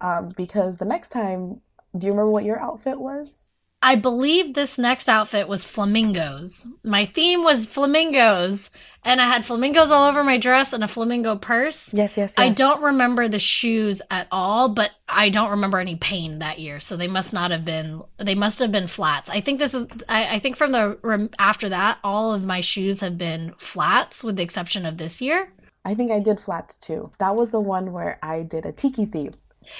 Um, 0.00 0.30
because 0.36 0.78
the 0.78 0.84
next 0.84 1.10
time, 1.10 1.60
do 1.96 2.06
you 2.06 2.12
remember 2.12 2.30
what 2.30 2.44
your 2.44 2.60
outfit 2.60 2.98
was? 3.00 3.50
I 3.84 3.96
believe 3.96 4.54
this 4.54 4.78
next 4.78 5.08
outfit 5.08 5.48
was 5.48 5.64
flamingos. 5.64 6.68
My 6.84 7.04
theme 7.04 7.42
was 7.42 7.66
flamingos, 7.66 8.70
and 9.04 9.20
I 9.20 9.28
had 9.28 9.44
flamingos 9.44 9.90
all 9.90 10.08
over 10.08 10.22
my 10.22 10.38
dress 10.38 10.72
and 10.72 10.84
a 10.84 10.88
flamingo 10.88 11.34
purse. 11.34 11.92
Yes, 11.92 12.16
yes, 12.16 12.34
yes. 12.38 12.38
I 12.38 12.50
don't 12.50 12.80
remember 12.80 13.26
the 13.26 13.40
shoes 13.40 14.00
at 14.08 14.28
all, 14.30 14.68
but 14.68 14.92
I 15.08 15.30
don't 15.30 15.50
remember 15.50 15.80
any 15.80 15.96
pain 15.96 16.38
that 16.38 16.60
year, 16.60 16.78
so 16.78 16.96
they 16.96 17.08
must 17.08 17.32
not 17.32 17.50
have 17.50 17.64
been. 17.64 18.02
They 18.18 18.36
must 18.36 18.60
have 18.60 18.70
been 18.70 18.86
flats. 18.86 19.28
I 19.28 19.40
think 19.40 19.58
this 19.58 19.74
is. 19.74 19.88
I, 20.08 20.36
I 20.36 20.38
think 20.38 20.56
from 20.56 20.70
the 20.70 21.28
after 21.40 21.68
that, 21.70 21.98
all 22.04 22.32
of 22.32 22.44
my 22.44 22.60
shoes 22.60 23.00
have 23.00 23.18
been 23.18 23.52
flats, 23.58 24.22
with 24.22 24.36
the 24.36 24.44
exception 24.44 24.86
of 24.86 24.96
this 24.96 25.20
year. 25.20 25.52
I 25.84 25.94
think 25.94 26.12
I 26.12 26.20
did 26.20 26.38
flats 26.38 26.78
too. 26.78 27.10
That 27.18 27.34
was 27.34 27.50
the 27.50 27.60
one 27.60 27.92
where 27.92 28.20
I 28.22 28.42
did 28.44 28.64
a 28.64 28.70
tiki 28.70 29.06
theme. 29.06 29.34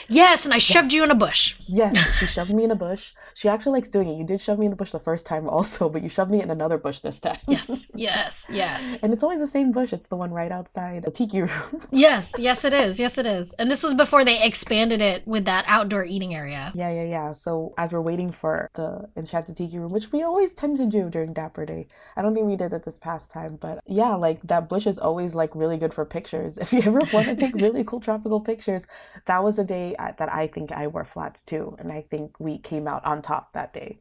Yes, 0.08 0.44
and 0.44 0.54
I 0.54 0.58
shoved 0.58 0.92
you 0.92 1.04
in 1.04 1.10
a 1.10 1.14
bush. 1.14 1.54
Yes, 1.66 1.96
she 2.18 2.26
shoved 2.26 2.50
me 2.52 2.64
in 2.64 2.70
a 2.70 2.74
bush. 2.76 3.12
She 3.34 3.48
actually 3.48 3.72
likes 3.72 3.88
doing 3.88 4.08
it. 4.08 4.18
You 4.18 4.24
did 4.24 4.40
shove 4.40 4.58
me 4.58 4.66
in 4.66 4.70
the 4.70 4.76
bush 4.76 4.90
the 4.90 4.98
first 4.98 5.26
time 5.26 5.48
also, 5.48 5.88
but 5.88 6.02
you 6.02 6.08
shoved 6.08 6.30
me 6.30 6.42
in 6.42 6.50
another 6.50 6.78
bush 6.78 7.00
this 7.00 7.20
time. 7.20 7.38
Yes, 7.48 7.90
yes, 7.94 8.46
yes. 8.50 9.02
And 9.02 9.12
it's 9.12 9.22
always 9.22 9.40
the 9.40 9.46
same 9.46 9.72
bush. 9.72 9.92
It's 9.92 10.08
the 10.08 10.16
one 10.16 10.32
right 10.32 10.52
outside 10.52 11.04
the 11.04 11.10
tiki 11.10 11.42
room. 11.42 11.50
Yes, 11.90 12.34
yes, 12.38 12.64
it 12.64 12.72
is. 12.74 12.98
Yes, 12.98 13.18
it 13.18 13.26
is. 13.26 13.54
And 13.54 13.70
this 13.70 13.82
was 13.82 13.94
before 13.94 14.24
they 14.24 14.42
expanded 14.42 15.00
it 15.02 15.26
with 15.26 15.44
that 15.44 15.64
outdoor 15.68 16.04
eating 16.04 16.34
area. 16.34 16.72
yeah, 16.74 16.90
yeah, 16.90 17.04
yeah. 17.04 17.32
So 17.32 17.74
as 17.78 17.92
we're 17.92 18.00
waiting 18.00 18.30
for 18.30 18.70
the 18.74 19.08
enchanted 19.16 19.56
tiki 19.56 19.78
room, 19.78 19.92
which 19.92 20.10
we 20.12 20.22
always 20.22 20.52
tend 20.52 20.76
to 20.78 20.86
do 20.86 21.10
during 21.10 21.32
Dapper 21.32 21.64
Day, 21.66 21.86
I 22.16 22.22
don't 22.22 22.34
think 22.34 22.46
we 22.46 22.56
did 22.56 22.72
it 22.72 22.84
this 22.84 22.98
past 22.98 23.30
time, 23.30 23.56
but 23.60 23.80
yeah, 23.86 24.14
like 24.14 24.40
that 24.42 24.68
bush 24.68 24.86
is 24.86 24.98
always 24.98 25.34
like 25.34 25.54
really 25.54 25.76
good 25.78 25.92
for 25.94 26.04
pictures. 26.04 26.58
If 26.58 26.72
you 26.72 26.80
ever 26.80 27.00
want 27.12 27.26
to 27.26 27.36
take 27.36 27.54
really 27.54 27.84
cool 27.84 28.00
tropical 28.00 28.40
pictures, 28.40 28.86
that 29.26 29.42
was 29.44 29.58
a 29.58 29.64
day 29.64 29.81
I- 29.98 30.12
that 30.18 30.32
I 30.32 30.46
think 30.46 30.72
I 30.72 30.86
wore 30.86 31.04
flats 31.04 31.42
too, 31.42 31.76
and 31.78 31.90
I 31.92 32.00
think 32.02 32.38
we 32.40 32.58
came 32.58 32.86
out 32.88 33.04
on 33.04 33.22
top 33.22 33.52
that 33.52 33.72
day. 33.72 33.98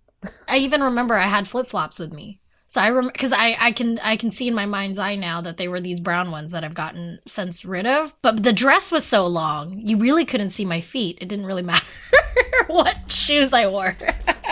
I 0.48 0.58
even 0.58 0.82
remember 0.84 1.16
I 1.16 1.28
had 1.28 1.48
flip 1.48 1.68
flops 1.68 1.98
with 2.00 2.14
me. 2.14 2.40
So 2.68 2.80
I 2.82 2.88
remember 2.88 3.12
because 3.12 3.34
I, 3.34 3.58
I 3.60 3.72
can 3.74 4.00
I 4.00 4.16
can 4.16 4.32
see 4.32 4.48
in 4.48 4.54
my 4.54 4.66
mind's 4.66 4.98
eye 5.00 5.16
now 5.16 5.42
that 5.42 5.58
they 5.58 5.68
were 5.68 5.82
these 5.82 6.00
brown 6.00 6.32
ones 6.32 6.54
that 6.54 6.64
I've 6.64 6.74
gotten 6.76 7.20
since 7.28 7.66
rid 7.66 7.86
of. 7.86 8.14
But 8.22 8.44
the 8.44 8.54
dress 8.54 8.94
was 8.94 9.04
so 9.04 9.28
long, 9.28 9.78
you 9.78 9.98
really 9.98 10.24
couldn't 10.26 10.52
see 10.52 10.64
my 10.64 10.80
feet. 10.80 11.18
It 11.20 11.28
didn't 11.28 11.48
really 11.48 11.64
matter 11.72 11.86
what 12.68 12.96
shoes 13.12 13.52
I 13.52 13.68
wore. 13.68 13.98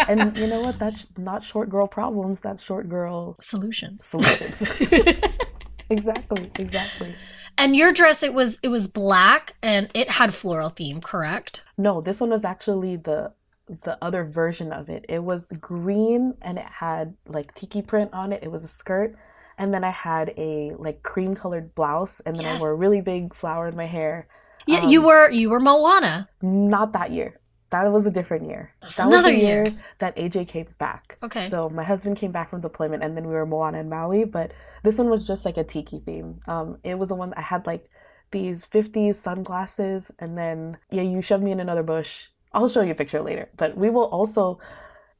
And 0.09 0.35
you 0.37 0.47
know 0.47 0.59
what? 0.61 0.79
That's 0.83 1.07
not 1.17 1.43
short 1.43 1.69
girl 1.69 1.87
problems. 1.87 2.41
That's 2.41 2.61
short 2.61 2.89
girl 2.89 3.37
Solutions. 3.39 4.03
solutions. 4.03 4.63
exactly, 5.89 6.51
exactly. 6.59 7.15
And 7.59 7.75
your 7.75 7.91
dress, 7.93 8.23
it 8.23 8.33
was 8.33 8.59
it 8.63 8.69
was 8.69 8.87
black 8.87 9.55
and 9.61 9.89
it 9.93 10.09
had 10.09 10.33
floral 10.33 10.69
theme, 10.69 11.01
correct? 11.01 11.63
No, 11.77 12.01
this 12.01 12.19
one 12.21 12.29
was 12.29 12.43
actually 12.45 12.95
the 12.95 13.33
the 13.67 13.97
other 14.01 14.23
version 14.23 14.71
of 14.71 14.89
it. 14.89 15.05
It 15.09 15.23
was 15.23 15.51
green 15.59 16.35
and 16.41 16.57
it 16.57 16.65
had 16.65 17.15
like 17.27 17.53
tiki 17.53 17.81
print 17.81 18.11
on 18.13 18.33
it. 18.33 18.41
It 18.43 18.51
was 18.51 18.63
a 18.63 18.67
skirt. 18.67 19.15
And 19.57 19.73
then 19.73 19.83
I 19.83 19.91
had 19.91 20.33
a 20.37 20.71
like 20.77 21.03
cream 21.03 21.35
colored 21.35 21.75
blouse 21.75 22.19
and 22.21 22.35
then 22.35 22.45
Yes. 22.45 22.59
I 22.59 22.63
wore 22.63 22.71
a 22.71 22.75
really 22.75 23.01
big 23.01 23.35
flower 23.35 23.67
in 23.67 23.75
my 23.75 23.85
hair. 23.85 24.27
Yeah, 24.65 24.81
Um, 24.81 24.89
you 24.89 25.01
were 25.01 25.29
you 25.29 25.49
were 25.49 25.59
Moana. 25.59 26.29
Not 26.41 26.93
that 26.93 27.11
year. 27.11 27.38
That 27.71 27.91
was 27.91 28.05
a 28.05 28.11
different 28.11 28.47
year. 28.49 28.73
That's 28.81 28.95
that 28.97 29.07
was 29.07 29.19
another 29.19 29.33
the 29.35 29.41
year, 29.41 29.63
year. 29.65 29.75
that 29.99 30.15
AJ 30.15 30.47
came 30.47 30.67
back. 30.79 31.17
Okay. 31.21 31.49
So 31.49 31.69
my 31.69 31.83
husband 31.83 32.17
came 32.17 32.31
back 32.31 32.49
from 32.49 32.61
deployment 32.61 33.03
and 33.03 33.15
then 33.15 33.27
we 33.27 33.33
were 33.33 33.45
Moana 33.45 33.79
and 33.79 33.89
Maui, 33.89 34.25
but 34.25 34.53
this 34.83 34.97
one 34.97 35.09
was 35.09 35.27
just 35.27 35.45
like 35.45 35.57
a 35.57 35.63
tiki 35.63 35.99
theme. 35.99 36.39
Um 36.47 36.77
it 36.83 36.97
was 36.97 37.09
the 37.09 37.15
one 37.15 37.33
I 37.35 37.41
had 37.41 37.67
like 37.67 37.85
these 38.31 38.65
50s 38.67 39.15
sunglasses 39.15 40.11
and 40.19 40.37
then 40.37 40.77
yeah, 40.89 41.03
you 41.03 41.21
shoved 41.21 41.43
me 41.43 41.51
in 41.51 41.59
another 41.59 41.83
bush. 41.83 42.27
I'll 42.53 42.69
show 42.69 42.81
you 42.81 42.91
a 42.91 42.95
picture 42.95 43.21
later. 43.21 43.49
But 43.55 43.77
we 43.77 43.89
will 43.89 44.05
also 44.05 44.59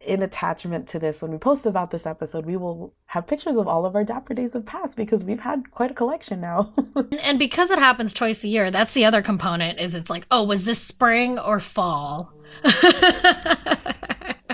in 0.01 0.21
attachment 0.23 0.87
to 0.87 0.99
this 0.99 1.21
when 1.21 1.31
we 1.31 1.37
post 1.37 1.65
about 1.65 1.91
this 1.91 2.05
episode, 2.05 2.45
we 2.45 2.55
will 2.55 2.93
have 3.07 3.27
pictures 3.27 3.57
of 3.57 3.67
all 3.67 3.85
of 3.85 3.95
our 3.95 4.03
dapper 4.05 4.33
days 4.33 4.55
of 4.55 4.65
past 4.65 4.95
because 4.95 5.23
we've 5.25 5.41
had 5.41 5.71
quite 5.71 5.91
a 5.91 5.93
collection 5.93 6.39
now. 6.41 6.71
And- 6.95 7.19
And 7.21 7.39
because 7.39 7.69
it 7.69 7.79
happens 7.79 8.13
twice 8.13 8.43
a 8.43 8.47
year, 8.47 8.71
that's 8.71 8.93
the 8.93 9.05
other 9.05 9.21
component 9.21 9.79
is 9.79 9.95
it's 9.95 10.09
like, 10.09 10.25
oh, 10.31 10.43
was 10.43 10.63
this 10.65 10.79
spring 10.79 11.37
or 11.37 11.59
fall? 11.59 12.31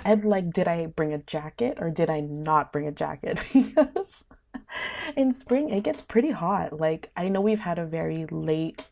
and 0.04 0.24
like 0.24 0.52
did 0.52 0.68
i 0.68 0.86
bring 0.86 1.14
a 1.14 1.18
jacket 1.20 1.78
or 1.82 1.90
did 1.90 2.10
i 2.10 2.20
not 2.20 2.72
bring 2.74 2.88
a 2.88 2.92
jacket 2.92 3.42
because 3.54 4.25
in 5.16 5.32
spring 5.32 5.70
it 5.70 5.84
gets 5.84 6.02
pretty 6.02 6.32
hot 6.32 6.74
like 6.80 7.10
i 7.16 7.28
know 7.30 7.42
we've 7.42 7.60
had 7.62 7.80
a 7.80 7.86
very 7.86 8.25
late 8.32 8.88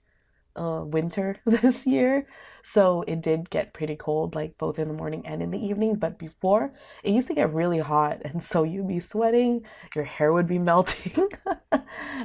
uh, 0.56 0.82
winter 0.86 1.38
this 1.46 1.86
year 1.86 2.26
so 2.64 3.04
it 3.08 3.22
did 3.22 3.50
get 3.50 3.74
pretty 3.74 3.96
cold 3.96 4.34
like 4.36 4.58
both 4.58 4.80
in 4.80 4.88
the 4.88 4.94
morning 4.94 5.22
and 5.26 5.44
in 5.44 5.52
the 5.52 5.64
evening 5.64 5.96
but 5.96 6.18
before 6.18 6.74
it 7.04 7.12
used 7.12 7.28
to 7.28 7.34
get 7.34 7.54
really 7.54 7.80
hot 7.80 8.22
and 8.24 8.42
so 8.42 8.64
you'd 8.64 8.88
be 8.88 9.00
sweating 9.00 9.64
your 9.96 10.06
hair 10.06 10.34
would 10.34 10.48
be 10.48 10.58
melting 10.74 11.30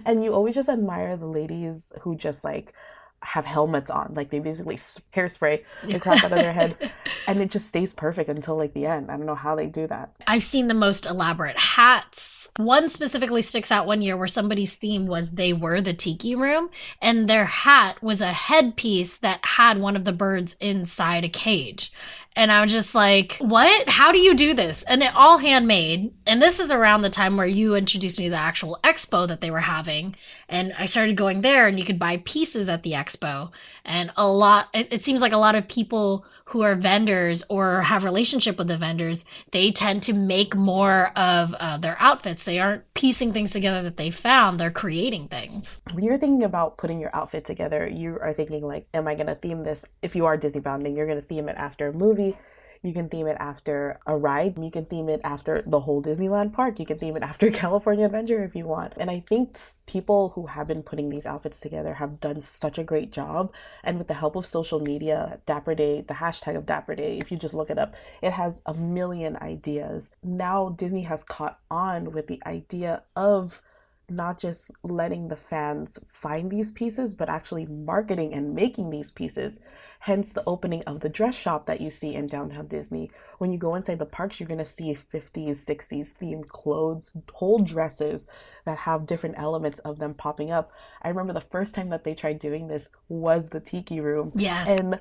and 0.06 0.24
you 0.24 0.32
always 0.32 0.54
just 0.54 0.68
admire 0.68 1.16
the 1.16 1.26
ladies 1.26 1.92
who 2.00 2.14
just 2.16 2.44
like 2.44 2.72
have 3.22 3.44
helmets 3.44 3.90
on 3.90 4.12
like 4.14 4.30
they 4.30 4.38
basically 4.38 4.76
hairspray 4.76 5.62
the 5.84 5.98
crap 5.98 6.22
out 6.24 6.32
of 6.32 6.38
their 6.38 6.52
head 6.52 6.92
and 7.26 7.40
it 7.40 7.50
just 7.50 7.68
stays 7.68 7.92
perfect 7.92 8.28
until 8.28 8.56
like 8.56 8.72
the 8.74 8.86
end. 8.86 9.10
I 9.10 9.16
don't 9.16 9.26
know 9.26 9.34
how 9.34 9.54
they 9.54 9.66
do 9.66 9.86
that. 9.88 10.14
I've 10.26 10.42
seen 10.42 10.68
the 10.68 10.74
most 10.74 11.06
elaborate 11.06 11.58
hats. 11.58 12.48
One 12.56 12.88
specifically 12.88 13.42
sticks 13.42 13.70
out 13.70 13.86
one 13.86 14.02
year 14.02 14.16
where 14.16 14.26
somebody's 14.26 14.74
theme 14.74 15.06
was 15.06 15.32
they 15.32 15.52
were 15.52 15.80
the 15.80 15.94
tiki 15.94 16.34
room, 16.34 16.70
and 17.00 17.28
their 17.28 17.44
hat 17.44 18.02
was 18.02 18.20
a 18.20 18.32
headpiece 18.32 19.18
that 19.18 19.40
had 19.44 19.78
one 19.78 19.94
of 19.94 20.04
the 20.04 20.12
birds 20.12 20.56
inside 20.60 21.24
a 21.24 21.28
cage. 21.28 21.92
And 22.38 22.52
I 22.52 22.62
was 22.62 22.70
just 22.70 22.94
like, 22.94 23.36
what? 23.40 23.88
How 23.88 24.12
do 24.12 24.18
you 24.18 24.32
do 24.32 24.54
this? 24.54 24.84
And 24.84 25.02
it 25.02 25.10
all 25.12 25.38
handmade. 25.38 26.14
And 26.24 26.40
this 26.40 26.60
is 26.60 26.70
around 26.70 27.02
the 27.02 27.10
time 27.10 27.36
where 27.36 27.44
you 27.44 27.74
introduced 27.74 28.16
me 28.16 28.26
to 28.26 28.30
the 28.30 28.36
actual 28.36 28.78
expo 28.84 29.26
that 29.26 29.40
they 29.40 29.50
were 29.50 29.58
having. 29.58 30.14
And 30.48 30.72
I 30.78 30.86
started 30.86 31.16
going 31.16 31.40
there, 31.40 31.66
and 31.66 31.80
you 31.80 31.84
could 31.84 31.98
buy 31.98 32.22
pieces 32.24 32.68
at 32.68 32.84
the 32.84 32.92
expo. 32.92 33.50
And 33.84 34.12
a 34.16 34.28
lot, 34.28 34.68
it, 34.72 34.92
it 34.92 35.02
seems 35.02 35.20
like 35.20 35.32
a 35.32 35.36
lot 35.36 35.56
of 35.56 35.66
people 35.66 36.24
who 36.48 36.62
are 36.62 36.74
vendors 36.74 37.44
or 37.50 37.82
have 37.82 38.04
relationship 38.04 38.56
with 38.56 38.68
the 38.68 38.76
vendors, 38.76 39.24
they 39.50 39.70
tend 39.70 40.02
to 40.02 40.14
make 40.14 40.56
more 40.56 41.12
of 41.14 41.54
uh, 41.54 41.76
their 41.76 41.96
outfits. 42.00 42.44
They 42.44 42.58
aren't 42.58 42.82
piecing 42.94 43.32
things 43.32 43.50
together 43.50 43.82
that 43.82 43.98
they 43.98 44.10
found; 44.10 44.58
they're 44.58 44.70
creating 44.70 45.28
things. 45.28 45.80
When 45.92 46.04
you're 46.04 46.18
thinking 46.18 46.44
about 46.44 46.78
putting 46.78 47.00
your 47.00 47.14
outfit 47.14 47.44
together, 47.44 47.86
you 47.86 48.18
are 48.20 48.32
thinking 48.32 48.66
like, 48.66 48.86
am 48.94 49.06
I 49.06 49.14
gonna 49.14 49.34
theme 49.34 49.62
this? 49.62 49.84
If 50.02 50.16
you 50.16 50.26
are 50.26 50.36
Disney 50.36 50.60
bound 50.60 50.86
and 50.86 50.96
you're 50.96 51.06
gonna 51.06 51.20
theme 51.20 51.48
it 51.48 51.56
after 51.56 51.88
a 51.88 51.92
movie, 51.92 52.36
You 52.82 52.92
can 52.92 53.08
theme 53.08 53.26
it 53.26 53.36
after 53.40 53.98
a 54.06 54.16
ride. 54.16 54.56
You 54.58 54.70
can 54.70 54.84
theme 54.84 55.08
it 55.08 55.20
after 55.24 55.62
the 55.62 55.80
whole 55.80 56.02
Disneyland 56.02 56.52
park. 56.52 56.78
You 56.78 56.86
can 56.86 56.98
theme 56.98 57.16
it 57.16 57.22
after 57.22 57.50
California 57.62 58.06
Adventure 58.06 58.44
if 58.44 58.54
you 58.54 58.64
want. 58.64 58.94
And 58.96 59.10
I 59.10 59.20
think 59.20 59.58
people 59.86 60.30
who 60.30 60.46
have 60.46 60.66
been 60.66 60.82
putting 60.82 61.10
these 61.10 61.26
outfits 61.26 61.60
together 61.60 61.94
have 61.94 62.20
done 62.20 62.40
such 62.40 62.78
a 62.78 62.84
great 62.84 63.10
job. 63.12 63.52
And 63.82 63.98
with 63.98 64.08
the 64.08 64.14
help 64.14 64.36
of 64.36 64.46
social 64.46 64.80
media, 64.80 65.40
Dapper 65.46 65.74
Day, 65.74 66.02
the 66.02 66.14
hashtag 66.14 66.56
of 66.56 66.66
Dapper 66.66 66.94
Day, 66.94 67.18
if 67.18 67.30
you 67.30 67.38
just 67.38 67.54
look 67.54 67.70
it 67.70 67.78
up, 67.78 67.94
it 68.22 68.32
has 68.32 68.62
a 68.66 68.74
million 68.74 69.36
ideas. 69.36 70.10
Now 70.22 70.70
Disney 70.70 71.02
has 71.02 71.24
caught 71.24 71.58
on 71.70 72.12
with 72.12 72.26
the 72.26 72.42
idea 72.46 73.02
of 73.16 73.62
not 74.10 74.38
just 74.38 74.70
letting 74.82 75.28
the 75.28 75.36
fans 75.36 75.98
find 76.06 76.48
these 76.50 76.70
pieces, 76.70 77.14
but 77.14 77.28
actually 77.28 77.66
marketing 77.66 78.32
and 78.32 78.54
making 78.54 78.90
these 78.90 79.10
pieces. 79.10 79.60
Hence 80.00 80.32
the 80.32 80.44
opening 80.46 80.82
of 80.84 81.00
the 81.00 81.08
dress 81.08 81.36
shop 81.36 81.66
that 81.66 81.80
you 81.80 81.90
see 81.90 82.14
in 82.14 82.28
downtown 82.28 82.66
Disney. 82.66 83.10
When 83.38 83.52
you 83.52 83.58
go 83.58 83.74
inside 83.74 83.98
the 83.98 84.06
parks, 84.06 84.38
you're 84.38 84.46
going 84.46 84.58
to 84.58 84.64
see 84.64 84.94
50s, 84.94 85.64
60s 85.64 86.14
themed 86.14 86.48
clothes, 86.48 87.16
whole 87.34 87.58
dresses 87.58 88.26
that 88.64 88.78
have 88.78 89.06
different 89.06 89.38
elements 89.38 89.80
of 89.80 89.98
them 89.98 90.14
popping 90.14 90.52
up. 90.52 90.72
I 91.02 91.08
remember 91.08 91.32
the 91.32 91.40
first 91.40 91.74
time 91.74 91.88
that 91.90 92.04
they 92.04 92.14
tried 92.14 92.38
doing 92.38 92.68
this 92.68 92.90
was 93.08 93.48
the 93.48 93.60
Tiki 93.60 94.00
Room. 94.00 94.32
Yes. 94.36 94.68
And 94.68 95.00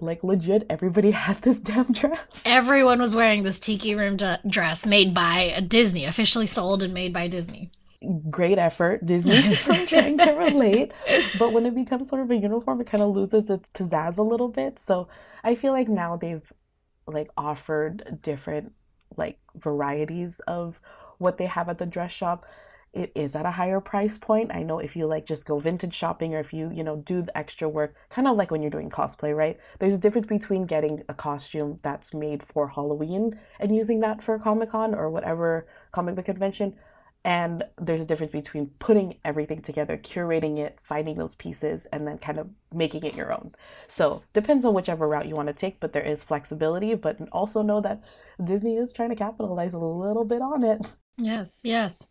like 0.00 0.24
legit 0.24 0.66
everybody 0.68 1.10
had 1.12 1.36
this 1.42 1.60
damn 1.60 1.92
dress 1.92 2.18
everyone 2.44 3.00
was 3.00 3.14
wearing 3.14 3.44
this 3.44 3.60
tiki 3.60 3.94
room 3.94 4.16
d- 4.16 4.34
dress 4.48 4.84
made 4.84 5.14
by 5.14 5.64
disney 5.68 6.04
officially 6.04 6.46
sold 6.46 6.82
and 6.82 6.92
made 6.92 7.12
by 7.12 7.28
disney 7.28 7.70
great 8.30 8.58
effort 8.58 9.04
disney 9.04 9.40
for 9.56 9.74
trying 9.86 10.18
to 10.18 10.32
relate 10.32 10.92
but 11.38 11.52
when 11.52 11.66
it 11.66 11.74
becomes 11.74 12.08
sort 12.08 12.22
of 12.22 12.30
a 12.30 12.36
uniform 12.36 12.80
it 12.80 12.86
kind 12.86 13.02
of 13.02 13.14
loses 13.14 13.50
its 13.50 13.68
pizzazz 13.70 14.18
a 14.18 14.22
little 14.22 14.48
bit 14.48 14.78
so 14.78 15.08
i 15.44 15.54
feel 15.54 15.72
like 15.72 15.88
now 15.88 16.16
they've 16.16 16.52
like 17.06 17.28
offered 17.36 18.18
different 18.22 18.72
like 19.16 19.38
varieties 19.54 20.40
of 20.40 20.80
what 21.18 21.38
they 21.38 21.46
have 21.46 21.68
at 21.68 21.78
the 21.78 21.86
dress 21.86 22.10
shop 22.10 22.46
it 22.92 23.10
is 23.14 23.34
at 23.34 23.46
a 23.46 23.50
higher 23.50 23.80
price 23.80 24.18
point. 24.18 24.50
I 24.52 24.62
know 24.62 24.78
if 24.78 24.96
you 24.96 25.06
like 25.06 25.24
just 25.24 25.46
go 25.46 25.58
vintage 25.58 25.94
shopping 25.94 26.34
or 26.34 26.40
if 26.40 26.52
you, 26.52 26.70
you 26.72 26.84
know, 26.84 26.96
do 26.96 27.22
the 27.22 27.36
extra 27.36 27.68
work, 27.68 27.94
kind 28.10 28.28
of 28.28 28.36
like 28.36 28.50
when 28.50 28.60
you're 28.60 28.70
doing 28.70 28.90
cosplay, 28.90 29.34
right? 29.34 29.58
There's 29.78 29.94
a 29.94 29.98
difference 29.98 30.26
between 30.26 30.64
getting 30.64 31.02
a 31.08 31.14
costume 31.14 31.78
that's 31.82 32.12
made 32.12 32.42
for 32.42 32.68
Halloween 32.68 33.38
and 33.60 33.74
using 33.74 34.00
that 34.00 34.22
for 34.22 34.38
Comic 34.38 34.70
Con 34.70 34.94
or 34.94 35.08
whatever 35.08 35.66
comic 35.90 36.16
book 36.16 36.26
convention 36.26 36.74
and 37.24 37.64
there's 37.78 38.00
a 38.00 38.04
difference 38.06 38.32
between 38.32 38.66
putting 38.78 39.16
everything 39.24 39.62
together, 39.62 39.96
curating 39.96 40.58
it, 40.58 40.78
finding 40.82 41.16
those 41.16 41.36
pieces, 41.36 41.86
and 41.86 42.06
then 42.06 42.18
kind 42.18 42.38
of 42.38 42.50
making 42.74 43.04
it 43.04 43.16
your 43.16 43.32
own. 43.32 43.52
So 43.86 44.22
depends 44.32 44.64
on 44.64 44.74
whichever 44.74 45.06
route 45.06 45.28
you 45.28 45.36
want 45.36 45.48
to 45.48 45.54
take, 45.54 45.78
but 45.78 45.92
there 45.92 46.02
is 46.02 46.24
flexibility. 46.24 46.94
But 46.94 47.18
also 47.30 47.62
know 47.62 47.80
that 47.80 48.02
Disney 48.42 48.76
is 48.76 48.92
trying 48.92 49.10
to 49.10 49.16
capitalize 49.16 49.74
a 49.74 49.78
little 49.78 50.24
bit 50.24 50.42
on 50.42 50.64
it. 50.64 50.96
Yes, 51.18 51.60
yes. 51.64 52.08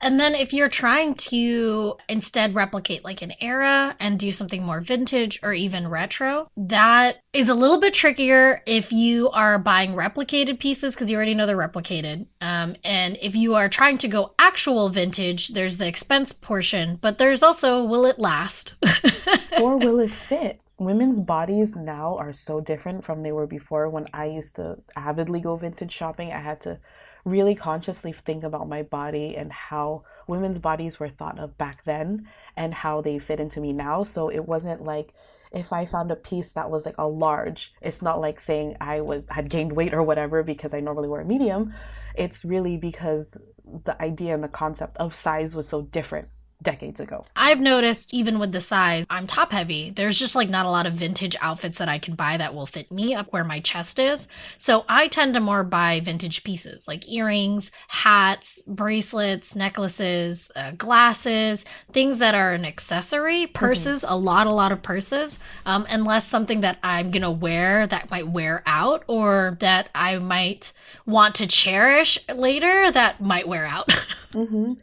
And 0.00 0.18
then 0.18 0.34
if 0.34 0.52
you're 0.52 0.68
trying 0.68 1.14
to 1.14 1.96
instead 2.08 2.54
replicate 2.54 3.04
like 3.04 3.20
an 3.20 3.32
era 3.40 3.96
and 4.00 4.18
do 4.18 4.32
something 4.32 4.62
more 4.62 4.80
vintage 4.80 5.40
or 5.42 5.52
even 5.52 5.88
retro, 5.88 6.48
that 6.56 7.16
is 7.32 7.48
a 7.48 7.54
little 7.54 7.80
bit 7.80 7.94
trickier 7.94 8.62
if 8.66 8.92
you 8.92 9.28
are 9.30 9.58
buying 9.58 9.94
replicated 9.94 10.60
pieces 10.60 10.94
because 10.94 11.10
you 11.10 11.16
already 11.16 11.34
know 11.34 11.46
they're 11.46 11.56
replicated. 11.56 12.26
Um, 12.40 12.76
and 12.84 13.18
if 13.20 13.34
you 13.34 13.54
are 13.54 13.68
trying 13.68 13.98
to 13.98 14.08
go 14.08 14.34
actual 14.38 14.88
vintage, 14.88 15.48
there's 15.48 15.78
the 15.78 15.88
expense 15.88 16.32
portion, 16.32 16.98
but 17.00 17.18
there's 17.18 17.42
also 17.42 17.84
will 17.84 18.06
it 18.06 18.18
last? 18.18 18.76
or 19.60 19.76
will 19.76 20.00
it 20.00 20.10
fit? 20.10 20.60
women's 20.80 21.20
bodies 21.20 21.74
now 21.74 22.16
are 22.18 22.32
so 22.32 22.60
different 22.60 23.04
from 23.04 23.18
they 23.18 23.32
were 23.32 23.48
before 23.48 23.88
when 23.88 24.06
i 24.14 24.26
used 24.26 24.54
to 24.54 24.76
avidly 24.94 25.40
go 25.40 25.56
vintage 25.56 25.90
shopping 25.90 26.32
i 26.32 26.38
had 26.38 26.60
to 26.60 26.78
really 27.24 27.54
consciously 27.54 28.12
think 28.12 28.44
about 28.44 28.68
my 28.68 28.82
body 28.82 29.36
and 29.36 29.52
how 29.52 30.04
women's 30.26 30.58
bodies 30.58 30.98
were 31.00 31.08
thought 31.08 31.38
of 31.38 31.58
back 31.58 31.84
then 31.84 32.28
and 32.56 32.74
how 32.74 33.00
they 33.00 33.18
fit 33.18 33.40
into 33.40 33.60
me 33.60 33.72
now. 33.72 34.02
So 34.02 34.28
it 34.28 34.46
wasn't 34.46 34.82
like 34.82 35.12
if 35.52 35.72
I 35.72 35.86
found 35.86 36.10
a 36.10 36.16
piece 36.16 36.50
that 36.52 36.70
was 36.70 36.84
like 36.84 36.98
a 36.98 37.08
large, 37.08 37.72
it's 37.80 38.02
not 38.02 38.20
like 38.20 38.38
saying 38.40 38.76
I 38.80 39.00
was 39.00 39.28
had 39.28 39.48
gained 39.48 39.72
weight 39.72 39.94
or 39.94 40.02
whatever 40.02 40.42
because 40.42 40.74
I 40.74 40.80
normally 40.80 41.08
wear 41.08 41.22
a 41.22 41.24
medium. 41.24 41.74
It's 42.14 42.44
really 42.44 42.76
because 42.76 43.38
the 43.84 44.00
idea 44.02 44.34
and 44.34 44.44
the 44.44 44.48
concept 44.48 44.96
of 44.98 45.14
size 45.14 45.54
was 45.54 45.68
so 45.68 45.82
different 45.82 46.28
decades 46.62 47.00
ago. 47.00 47.24
I've 47.36 47.60
noticed 47.60 48.12
even 48.12 48.38
with 48.38 48.52
the 48.52 48.60
size, 48.60 49.04
I'm 49.10 49.26
top 49.26 49.52
heavy. 49.52 49.90
There's 49.90 50.18
just 50.18 50.34
like 50.34 50.48
not 50.48 50.66
a 50.66 50.70
lot 50.70 50.86
of 50.86 50.94
vintage 50.94 51.36
outfits 51.40 51.78
that 51.78 51.88
I 51.88 51.98
can 51.98 52.14
buy 52.14 52.36
that 52.36 52.54
will 52.54 52.66
fit 52.66 52.90
me 52.90 53.14
up 53.14 53.32
where 53.32 53.44
my 53.44 53.60
chest 53.60 53.98
is. 53.98 54.28
So 54.58 54.84
I 54.88 55.08
tend 55.08 55.34
to 55.34 55.40
more 55.40 55.62
buy 55.62 56.00
vintage 56.00 56.42
pieces 56.42 56.88
like 56.88 57.08
earrings, 57.08 57.70
hats, 57.88 58.62
bracelets, 58.66 59.54
necklaces, 59.54 60.50
uh, 60.56 60.72
glasses, 60.72 61.64
things 61.92 62.18
that 62.18 62.34
are 62.34 62.52
an 62.52 62.64
accessory, 62.64 63.44
mm-hmm. 63.44 63.52
purses, 63.52 64.02
mm-hmm. 64.02 64.12
a 64.12 64.16
lot, 64.16 64.46
a 64.46 64.52
lot 64.52 64.72
of 64.72 64.82
purses, 64.82 65.38
um, 65.64 65.86
unless 65.88 66.26
something 66.26 66.62
that 66.62 66.78
I'm 66.82 67.10
going 67.10 67.22
to 67.22 67.30
wear 67.30 67.86
that 67.86 68.10
might 68.10 68.28
wear 68.28 68.62
out 68.66 69.04
or 69.06 69.56
that 69.60 69.90
I 69.94 70.18
might 70.18 70.72
want 71.06 71.36
to 71.36 71.46
cherish 71.46 72.18
later 72.28 72.90
that 72.90 73.20
might 73.20 73.46
wear 73.46 73.64
out. 73.64 73.88
mm-hmm. 74.32 74.74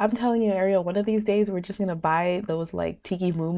I'm 0.00 0.12
telling 0.12 0.42
you, 0.42 0.52
Ariel, 0.52 0.84
one 0.84 0.96
of 0.96 1.06
these 1.06 1.24
days 1.24 1.50
we're 1.50 1.60
just 1.60 1.78
gonna 1.80 1.96
buy 1.96 2.42
those 2.46 2.72
like 2.72 3.02
tiki 3.02 3.32
moo 3.32 3.48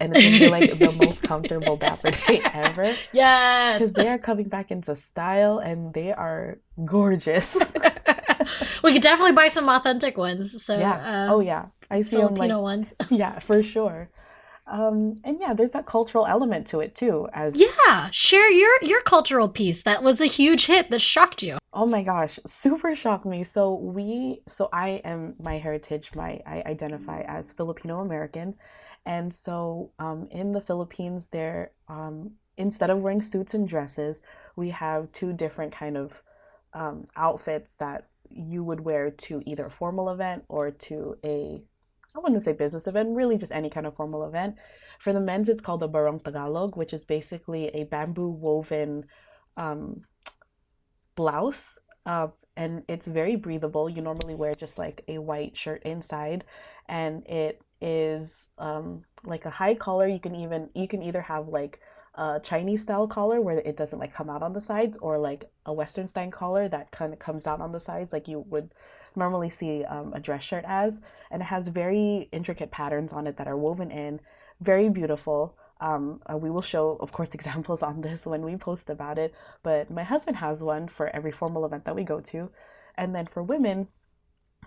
and 0.00 0.16
it's 0.16 0.24
gonna 0.24 0.38
be 0.38 0.48
like 0.48 0.78
the 0.78 0.92
most 1.04 1.22
comfortable 1.22 1.76
dapper 1.76 2.12
day 2.12 2.40
ever. 2.52 2.94
Yes, 3.12 3.80
because 3.80 3.94
they 3.94 4.08
are 4.08 4.18
coming 4.18 4.48
back 4.48 4.70
into 4.70 4.94
style 4.94 5.58
and 5.58 5.92
they 5.92 6.12
are 6.12 6.58
gorgeous. 6.84 7.56
we 8.84 8.92
could 8.92 9.02
definitely 9.02 9.32
buy 9.32 9.48
some 9.48 9.68
authentic 9.68 10.16
ones. 10.16 10.62
So 10.64 10.78
yeah, 10.78 11.26
uh, 11.28 11.34
oh 11.34 11.40
yeah, 11.40 11.66
I 11.90 12.02
see 12.02 12.10
Filipino 12.10 12.56
them 12.56 12.62
like 12.62 12.62
ones. 12.62 12.94
yeah, 13.10 13.40
for 13.40 13.60
sure. 13.62 14.10
Um, 14.68 15.16
and 15.24 15.38
yeah, 15.40 15.54
there's 15.54 15.72
that 15.72 15.86
cultural 15.86 16.26
element 16.26 16.66
to 16.68 16.80
it 16.80 16.94
too. 16.94 17.28
As 17.32 17.58
yeah, 17.58 18.08
share 18.10 18.50
your 18.50 18.70
your 18.82 19.00
cultural 19.02 19.48
piece 19.48 19.82
that 19.82 20.02
was 20.02 20.20
a 20.20 20.26
huge 20.26 20.66
hit 20.66 20.90
that 20.90 21.00
shocked 21.00 21.42
you. 21.42 21.58
Oh 21.72 21.86
my 21.86 22.02
gosh, 22.02 22.38
super 22.46 22.94
shocked 22.94 23.24
me. 23.24 23.44
So 23.44 23.74
we, 23.74 24.42
so 24.46 24.68
I 24.72 25.00
am 25.04 25.34
my 25.40 25.58
heritage. 25.58 26.10
My 26.14 26.40
I 26.46 26.62
identify 26.66 27.20
as 27.22 27.52
Filipino 27.52 28.00
American, 28.00 28.54
and 29.06 29.32
so 29.32 29.92
um, 29.98 30.26
in 30.30 30.52
the 30.52 30.60
Philippines, 30.60 31.28
there 31.28 31.72
um, 31.88 32.32
instead 32.56 32.90
of 32.90 32.98
wearing 32.98 33.22
suits 33.22 33.54
and 33.54 33.66
dresses, 33.66 34.20
we 34.56 34.70
have 34.70 35.10
two 35.12 35.32
different 35.32 35.72
kind 35.72 35.96
of 35.96 36.22
um, 36.74 37.06
outfits 37.16 37.74
that 37.78 38.08
you 38.30 38.62
would 38.62 38.80
wear 38.80 39.10
to 39.10 39.42
either 39.46 39.66
a 39.66 39.70
formal 39.70 40.10
event 40.10 40.44
or 40.48 40.70
to 40.70 41.16
a 41.24 41.62
I 42.18 42.20
wouldn't 42.20 42.42
say 42.42 42.52
business 42.52 42.86
event, 42.88 43.16
really 43.16 43.38
just 43.38 43.52
any 43.52 43.70
kind 43.70 43.86
of 43.86 43.94
formal 43.94 44.26
event. 44.26 44.56
For 44.98 45.12
the 45.12 45.20
men's, 45.20 45.48
it's 45.48 45.60
called 45.60 45.80
the 45.80 45.88
Barong 45.88 46.18
Tagalog, 46.18 46.76
which 46.76 46.92
is 46.92 47.04
basically 47.04 47.68
a 47.68 47.84
bamboo 47.84 48.28
woven 48.28 49.06
um, 49.56 50.02
blouse. 51.14 51.78
Uh, 52.04 52.28
and 52.56 52.82
it's 52.88 53.06
very 53.06 53.36
breathable. 53.36 53.88
You 53.88 54.02
normally 54.02 54.34
wear 54.34 54.54
just 54.54 54.78
like 54.78 55.04
a 55.06 55.18
white 55.18 55.56
shirt 55.56 55.82
inside, 55.84 56.44
and 56.86 57.24
it 57.26 57.62
is 57.80 58.48
um, 58.58 59.04
like 59.24 59.44
a 59.44 59.50
high 59.50 59.74
collar. 59.74 60.08
You 60.08 60.18
can 60.18 60.34
even 60.34 60.70
you 60.74 60.88
can 60.88 61.02
either 61.02 61.20
have 61.20 61.48
like 61.48 61.80
a 62.14 62.40
Chinese 62.42 62.82
style 62.82 63.06
collar 63.06 63.40
where 63.40 63.58
it 63.58 63.76
doesn't 63.76 63.98
like 63.98 64.12
come 64.12 64.30
out 64.30 64.42
on 64.42 64.54
the 64.54 64.60
sides, 64.60 64.98
or 64.98 65.18
like 65.18 65.44
a 65.66 65.72
Western 65.72 66.08
style 66.08 66.30
collar 66.30 66.68
that 66.68 66.90
kind 66.90 67.12
of 67.12 67.18
comes 67.18 67.46
out 67.46 67.60
on 67.60 67.72
the 67.72 67.80
sides, 67.80 68.12
like 68.12 68.26
you 68.26 68.40
would 68.48 68.72
normally 69.18 69.50
see 69.50 69.84
um, 69.84 70.12
a 70.14 70.20
dress 70.20 70.42
shirt 70.42 70.64
as, 70.66 71.00
and 71.30 71.42
it 71.42 71.46
has 71.46 71.68
very 71.68 72.28
intricate 72.32 72.70
patterns 72.70 73.12
on 73.12 73.26
it 73.26 73.36
that 73.36 73.48
are 73.48 73.56
woven 73.56 73.90
in, 73.90 74.20
very 74.60 74.88
beautiful. 74.88 75.56
Um, 75.80 76.20
uh, 76.30 76.36
we 76.36 76.50
will 76.50 76.62
show, 76.62 76.96
of 77.00 77.12
course, 77.12 77.34
examples 77.34 77.82
on 77.82 78.00
this 78.00 78.26
when 78.26 78.42
we 78.42 78.56
post 78.56 78.90
about 78.90 79.18
it. 79.18 79.34
But 79.62 79.90
my 79.90 80.02
husband 80.02 80.38
has 80.38 80.62
one 80.62 80.88
for 80.88 81.08
every 81.14 81.32
formal 81.32 81.64
event 81.64 81.84
that 81.84 81.96
we 81.96 82.04
go 82.04 82.20
to, 82.20 82.50
and 82.96 83.14
then 83.14 83.26
for 83.26 83.42
women, 83.42 83.88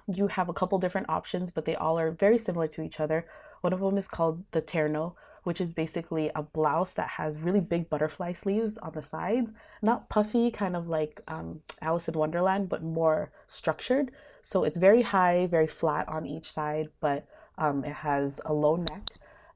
you 0.08 0.28
have 0.28 0.50
a 0.50 0.54
couple 0.54 0.80
different 0.80 1.10
options, 1.10 1.52
but 1.52 1.66
they 1.66 1.76
all 1.76 2.00
are 2.00 2.12
very 2.12 2.38
similar 2.38 2.68
to 2.68 2.82
each 2.82 3.00
other. 3.00 3.26
One 3.62 3.74
of 3.74 3.80
them 3.80 3.98
is 3.98 4.08
called 4.08 4.44
the 4.52 4.62
terno, 4.62 5.16
which 5.44 5.62
is 5.62 5.74
basically 5.74 6.32
a 6.36 6.44
blouse 6.44 6.94
that 6.94 7.10
has 7.10 7.38
really 7.38 7.60
big 7.60 7.90
butterfly 7.90 8.34
sleeves 8.34 8.78
on 8.78 8.94
the 8.94 9.04
sides, 9.04 9.52
not 9.82 10.10
puffy, 10.10 10.52
kind 10.52 10.76
of 10.76 10.88
like 10.88 11.22
um, 11.28 11.62
Alice 11.82 12.08
in 12.08 12.18
Wonderland, 12.18 12.70
but 12.70 12.84
more 12.84 13.32
structured. 13.48 14.12
So 14.42 14.64
it's 14.64 14.78
very 14.78 15.02
high, 15.02 15.48
very 15.48 15.68
flat 15.68 16.08
on 16.08 16.26
each 16.26 16.52
side, 16.52 16.90
but 17.00 17.28
um, 17.58 17.84
it 17.84 17.94
has 17.94 18.40
a 18.46 18.54
low 18.54 18.76
neck. 18.76 19.08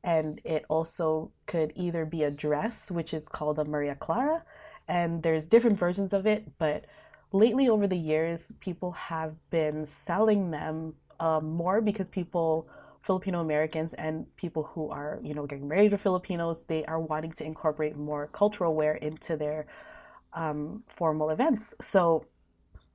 And 0.04 0.40
it 0.44 0.66
also 0.70 1.32
could 1.48 1.74
either 1.76 2.06
be 2.06 2.24
a 2.24 2.32
dress, 2.32 2.92
which 2.92 3.14
is 3.14 3.28
called 3.28 3.58
a 3.58 3.66
Maria 3.66 3.96
Clara, 3.96 4.44
and 4.88 5.24
there's 5.24 5.48
different 5.48 5.80
versions 5.80 6.14
of 6.14 6.28
it, 6.28 6.58
but 6.60 6.86
lately 7.32 7.68
over 7.68 7.88
the 7.88 7.98
years, 7.98 8.52
people 8.60 8.92
have 8.92 9.38
been 9.50 9.86
selling 9.86 10.52
them 10.52 10.94
um, 11.20 11.50
more 11.50 11.82
because 11.82 12.08
people 12.08 12.70
Filipino 13.02 13.40
Americans 13.40 13.94
and 13.94 14.26
people 14.36 14.64
who 14.64 14.90
are, 14.90 15.20
you 15.24 15.34
know, 15.34 15.46
getting 15.46 15.68
married 15.68 15.92
to 15.92 15.98
Filipinos, 15.98 16.64
they 16.64 16.84
are 16.86 17.00
wanting 17.00 17.32
to 17.34 17.46
incorporate 17.46 17.96
more 17.96 18.28
cultural 18.28 18.74
wear 18.74 18.96
into 18.96 19.38
their 19.38 19.68
um, 20.34 20.84
formal 20.88 21.30
events. 21.30 21.76
So 21.82 22.26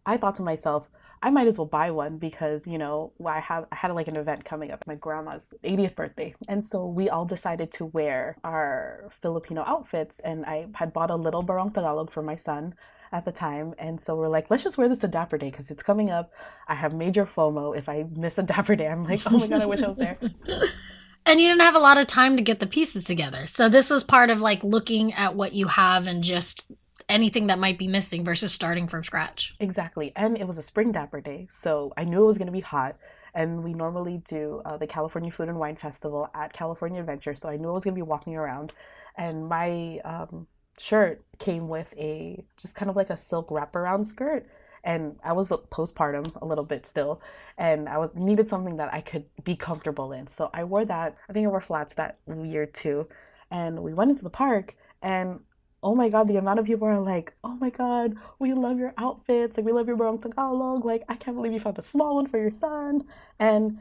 I 0.04 0.16
thought 0.16 0.34
to 0.36 0.42
myself, 0.42 0.90
I 1.22 1.30
might 1.30 1.46
as 1.46 1.58
well 1.58 1.66
buy 1.66 1.90
one 1.90 2.16
because 2.16 2.66
you 2.66 2.78
know 2.78 3.12
I 3.24 3.40
have 3.40 3.66
I 3.70 3.76
had 3.76 3.92
like 3.92 4.08
an 4.08 4.16
event 4.16 4.44
coming 4.44 4.70
up, 4.70 4.86
my 4.86 4.94
grandma's 4.94 5.48
80th 5.62 5.94
birthday, 5.94 6.34
and 6.48 6.64
so 6.64 6.86
we 6.86 7.08
all 7.08 7.26
decided 7.26 7.70
to 7.72 7.86
wear 7.86 8.36
our 8.42 9.08
Filipino 9.10 9.62
outfits, 9.66 10.18
and 10.20 10.46
I 10.46 10.68
had 10.74 10.92
bought 10.92 11.10
a 11.10 11.16
little 11.16 11.42
barong 11.42 11.72
Tagalog 11.72 12.10
for 12.10 12.22
my 12.22 12.36
son 12.36 12.74
at 13.12 13.24
the 13.24 13.32
time, 13.32 13.74
and 13.78 14.00
so 14.00 14.16
we're 14.16 14.28
like, 14.28 14.50
let's 14.50 14.62
just 14.62 14.78
wear 14.78 14.88
this 14.88 15.00
to 15.00 15.08
Dapper 15.08 15.36
Day 15.36 15.50
because 15.50 15.70
it's 15.70 15.82
coming 15.82 16.10
up. 16.10 16.32
I 16.68 16.74
have 16.74 16.94
major 16.94 17.26
FOMO 17.26 17.76
if 17.76 17.88
I 17.88 18.06
miss 18.16 18.38
a 18.38 18.42
Dapper 18.42 18.76
Day. 18.76 18.88
I'm 18.88 19.04
like, 19.04 19.20
oh 19.26 19.38
my 19.38 19.46
god, 19.46 19.60
I 19.60 19.66
wish 19.66 19.82
I 19.82 19.88
was 19.88 19.98
there. 19.98 20.16
and 21.26 21.40
you 21.40 21.48
didn't 21.48 21.60
have 21.60 21.74
a 21.74 21.80
lot 21.80 21.98
of 21.98 22.06
time 22.06 22.36
to 22.36 22.42
get 22.42 22.60
the 22.60 22.66
pieces 22.66 23.04
together. 23.04 23.46
So 23.46 23.68
this 23.68 23.90
was 23.90 24.04
part 24.04 24.30
of 24.30 24.40
like 24.40 24.64
looking 24.64 25.12
at 25.12 25.34
what 25.34 25.52
you 25.52 25.66
have 25.66 26.06
and 26.06 26.24
just 26.24 26.72
anything 27.10 27.48
that 27.48 27.58
might 27.58 27.78
be 27.78 27.86
missing 27.86 28.24
versus 28.24 28.52
starting 28.52 28.86
from 28.86 29.04
scratch. 29.04 29.54
Exactly. 29.60 30.12
And 30.16 30.38
it 30.38 30.46
was 30.46 30.58
a 30.58 30.62
spring 30.62 30.92
dapper 30.92 31.20
day. 31.20 31.46
So 31.50 31.92
I 31.96 32.04
knew 32.04 32.22
it 32.22 32.26
was 32.26 32.38
going 32.38 32.46
to 32.46 32.52
be 32.52 32.60
hot. 32.60 32.96
And 33.34 33.62
we 33.62 33.74
normally 33.74 34.22
do 34.24 34.60
uh, 34.64 34.76
the 34.76 34.86
California 34.86 35.30
Food 35.30 35.48
and 35.48 35.58
Wine 35.58 35.76
Festival 35.76 36.30
at 36.34 36.52
California 36.52 37.00
Adventure. 37.00 37.34
So 37.34 37.48
I 37.48 37.56
knew 37.56 37.68
I 37.68 37.72
was 37.72 37.84
going 37.84 37.94
to 37.94 37.98
be 37.98 38.02
walking 38.02 38.36
around. 38.36 38.72
And 39.16 39.48
my 39.48 40.00
um, 40.04 40.46
shirt 40.78 41.22
came 41.38 41.68
with 41.68 41.94
a 41.96 42.44
just 42.56 42.74
kind 42.74 42.90
of 42.90 42.96
like 42.96 43.10
a 43.10 43.16
silk 43.16 43.50
wraparound 43.50 44.06
skirt. 44.06 44.48
And 44.82 45.16
I 45.22 45.32
was 45.32 45.50
postpartum 45.50 46.40
a 46.40 46.46
little 46.46 46.64
bit 46.64 46.86
still, 46.86 47.20
and 47.58 47.86
I 47.86 47.98
was 47.98 48.14
needed 48.14 48.48
something 48.48 48.78
that 48.78 48.92
I 48.94 49.02
could 49.02 49.26
be 49.44 49.54
comfortable 49.54 50.10
in. 50.12 50.26
So 50.26 50.48
I 50.54 50.64
wore 50.64 50.86
that. 50.86 51.16
I 51.28 51.34
think 51.34 51.46
I 51.46 51.50
wore 51.50 51.60
flats 51.60 51.92
that 51.94 52.18
year 52.26 52.64
too. 52.64 53.06
And 53.50 53.80
we 53.80 53.92
went 53.92 54.10
into 54.10 54.24
the 54.24 54.30
park, 54.30 54.74
and 55.02 55.40
oh 55.82 55.94
my 55.94 56.08
god, 56.08 56.28
the 56.28 56.36
amount 56.36 56.58
of 56.58 56.66
people 56.66 56.86
are 56.86 57.00
like, 57.00 57.34
oh 57.42 57.56
my 57.56 57.70
god, 57.70 58.14
we 58.38 58.52
love 58.52 58.78
your 58.78 58.92
outfits, 58.98 59.56
like 59.56 59.66
we 59.66 59.72
love 59.72 59.86
your 59.86 59.96
barong 59.96 60.18
Tagalog, 60.18 60.84
like 60.84 61.02
I 61.08 61.16
can't 61.16 61.36
believe 61.36 61.52
you 61.52 61.60
found 61.60 61.78
a 61.78 61.82
small 61.82 62.16
one 62.16 62.26
for 62.26 62.38
your 62.38 62.50
son. 62.50 63.02
And 63.38 63.78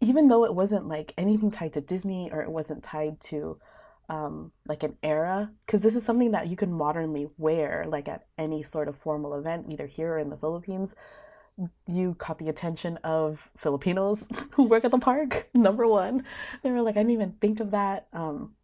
even 0.00 0.28
though 0.28 0.44
it 0.44 0.54
wasn't 0.54 0.86
like 0.86 1.14
anything 1.16 1.50
tied 1.50 1.72
to 1.74 1.80
Disney 1.80 2.30
or 2.30 2.42
it 2.42 2.50
wasn't 2.50 2.82
tied 2.82 3.20
to 3.20 3.58
um, 4.08 4.52
like 4.66 4.82
an 4.82 4.96
era, 5.02 5.50
because 5.66 5.82
this 5.82 5.96
is 5.96 6.04
something 6.04 6.30
that 6.32 6.48
you 6.48 6.56
can 6.56 6.72
modernly 6.72 7.28
wear 7.36 7.84
like 7.88 8.08
at 8.08 8.26
any 8.36 8.62
sort 8.62 8.88
of 8.88 8.96
formal 8.96 9.34
event, 9.34 9.66
either 9.68 9.86
here 9.86 10.14
or 10.14 10.18
in 10.18 10.30
the 10.30 10.36
Philippines. 10.36 10.94
You 11.86 12.14
caught 12.14 12.38
the 12.38 12.48
attention 12.48 12.98
of 12.98 13.50
Filipinos 13.56 14.26
who 14.52 14.64
work 14.64 14.84
at 14.84 14.92
the 14.92 14.98
park. 14.98 15.48
Number 15.54 15.86
one, 15.86 16.24
they 16.62 16.70
were 16.70 16.82
like, 16.82 16.96
I 16.96 17.00
didn't 17.00 17.12
even 17.12 17.32
think 17.32 17.60
of 17.60 17.72
that. 17.72 18.06
Um, 18.12 18.54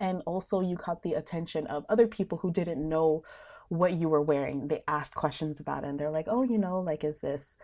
and 0.00 0.22
also 0.26 0.60
you 0.60 0.76
caught 0.76 1.02
the 1.02 1.14
attention 1.14 1.66
of 1.66 1.84
other 1.88 2.06
people 2.06 2.38
who 2.38 2.50
didn't 2.50 2.86
know 2.86 3.22
what 3.68 3.94
you 3.94 4.08
were 4.08 4.22
wearing. 4.22 4.68
They 4.68 4.82
asked 4.88 5.14
questions 5.14 5.60
about 5.60 5.84
it 5.84 5.88
and 5.88 5.98
they're 5.98 6.10
like 6.10 6.28
oh 6.28 6.42
you 6.42 6.58
know 6.58 6.80
like 6.80 7.04
is 7.04 7.20
this 7.20 7.58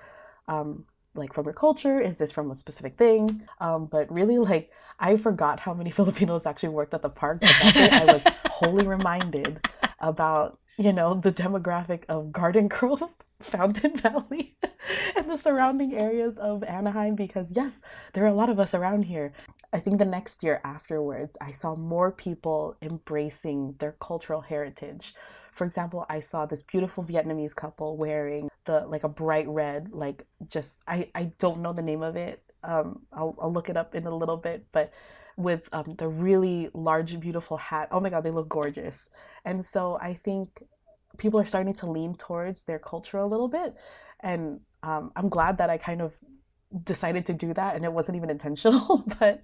um 0.49 0.85
like 1.15 1.33
from 1.33 1.45
your 1.45 1.55
culture? 1.55 2.01
Is 2.01 2.19
this 2.19 2.33
from 2.33 2.51
a 2.51 2.55
specific 2.55 2.97
thing? 2.97 3.43
Um 3.61 3.87
but 3.87 4.13
really 4.13 4.39
like 4.53 4.71
i 4.99 5.17
forgot 5.17 5.61
how 5.61 5.75
many 5.75 5.91
filipinos 5.99 6.47
actually 6.47 6.69
worked 6.69 6.95
at 6.95 7.03
the 7.03 7.09
park 7.09 7.41
but 7.41 7.51
that 7.63 7.75
day 7.75 7.89
i 7.91 8.05
was 8.05 8.25
wholly 8.47 8.87
reminded 8.87 9.67
about 10.01 10.59
you 10.77 10.93
know 10.93 11.15
the 11.15 11.33
demographic 11.33 12.05
of 12.09 12.33
garden 12.33 12.69
grove 12.69 13.13
fountain 13.41 13.97
valley 13.97 14.57
and 15.17 15.31
the 15.31 15.37
surrounding 15.37 15.95
areas 15.95 16.39
of 16.39 16.63
anaheim 16.65 17.15
because 17.15 17.55
yes 17.57 17.83
there 18.13 18.25
are 18.25 18.29
a 18.29 18.35
lot 18.35 18.49
of 18.49 18.59
us 18.59 18.75
around 18.75 19.03
here 19.03 19.33
I 19.75 19.81
think 19.81 19.99
the 19.99 20.05
next 20.05 20.45
year 20.45 20.61
afterwards, 20.63 21.37
I 21.41 21.51
saw 21.51 21.75
more 21.75 22.13
people 22.13 22.77
embracing 22.81 23.75
their 23.81 23.97
cultural 24.01 24.41
heritage. 24.41 25.17
For 25.51 25.65
example, 25.65 26.07
I 26.09 26.21
saw 26.21 26.47
this 26.47 26.63
beautiful 26.63 27.03
Vietnamese 27.03 27.57
couple 27.57 27.97
wearing 27.97 28.51
the 28.67 28.87
like 28.87 29.03
a 29.03 29.09
bright 29.09 29.49
red, 29.49 29.93
like 29.93 30.29
just 30.49 30.81
I 30.87 31.11
I 31.13 31.33
don't 31.41 31.61
know 31.61 31.73
the 31.73 31.83
name 31.83 32.05
of 32.05 32.15
it. 32.15 32.41
Um, 32.63 33.01
I'll 33.13 33.37
I'll 33.41 33.53
look 33.53 33.69
it 33.69 33.77
up 33.77 33.97
in 33.97 34.07
a 34.07 34.17
little 34.17 34.37
bit, 34.37 34.67
but 34.71 34.93
with 35.37 35.69
um, 35.73 35.95
the 35.99 36.09
really 36.09 36.71
large, 36.75 37.19
beautiful 37.21 37.57
hat. 37.57 37.89
Oh 37.91 38.01
my 38.01 38.11
god, 38.11 38.25
they 38.25 38.31
look 38.31 38.49
gorgeous. 38.49 39.11
And 39.45 39.65
so 39.65 39.99
I 40.01 40.15
think 40.15 40.63
people 41.19 41.39
are 41.41 41.45
starting 41.45 41.75
to 41.75 41.87
lean 41.87 42.15
towards 42.15 42.65
their 42.65 42.79
culture 42.79 43.19
a 43.19 43.27
little 43.27 43.49
bit, 43.49 43.75
and 44.21 44.61
um, 44.83 45.13
I'm 45.17 45.29
glad 45.29 45.59
that 45.59 45.71
I 45.71 45.79
kind 45.79 46.03
of 46.03 46.19
decided 46.83 47.25
to 47.27 47.33
do 47.33 47.55
that 47.55 47.77
and 47.77 47.85
it 47.85 47.93
wasn't 47.93 48.17
even 48.17 48.31
intentional 48.37 49.03
but 49.21 49.43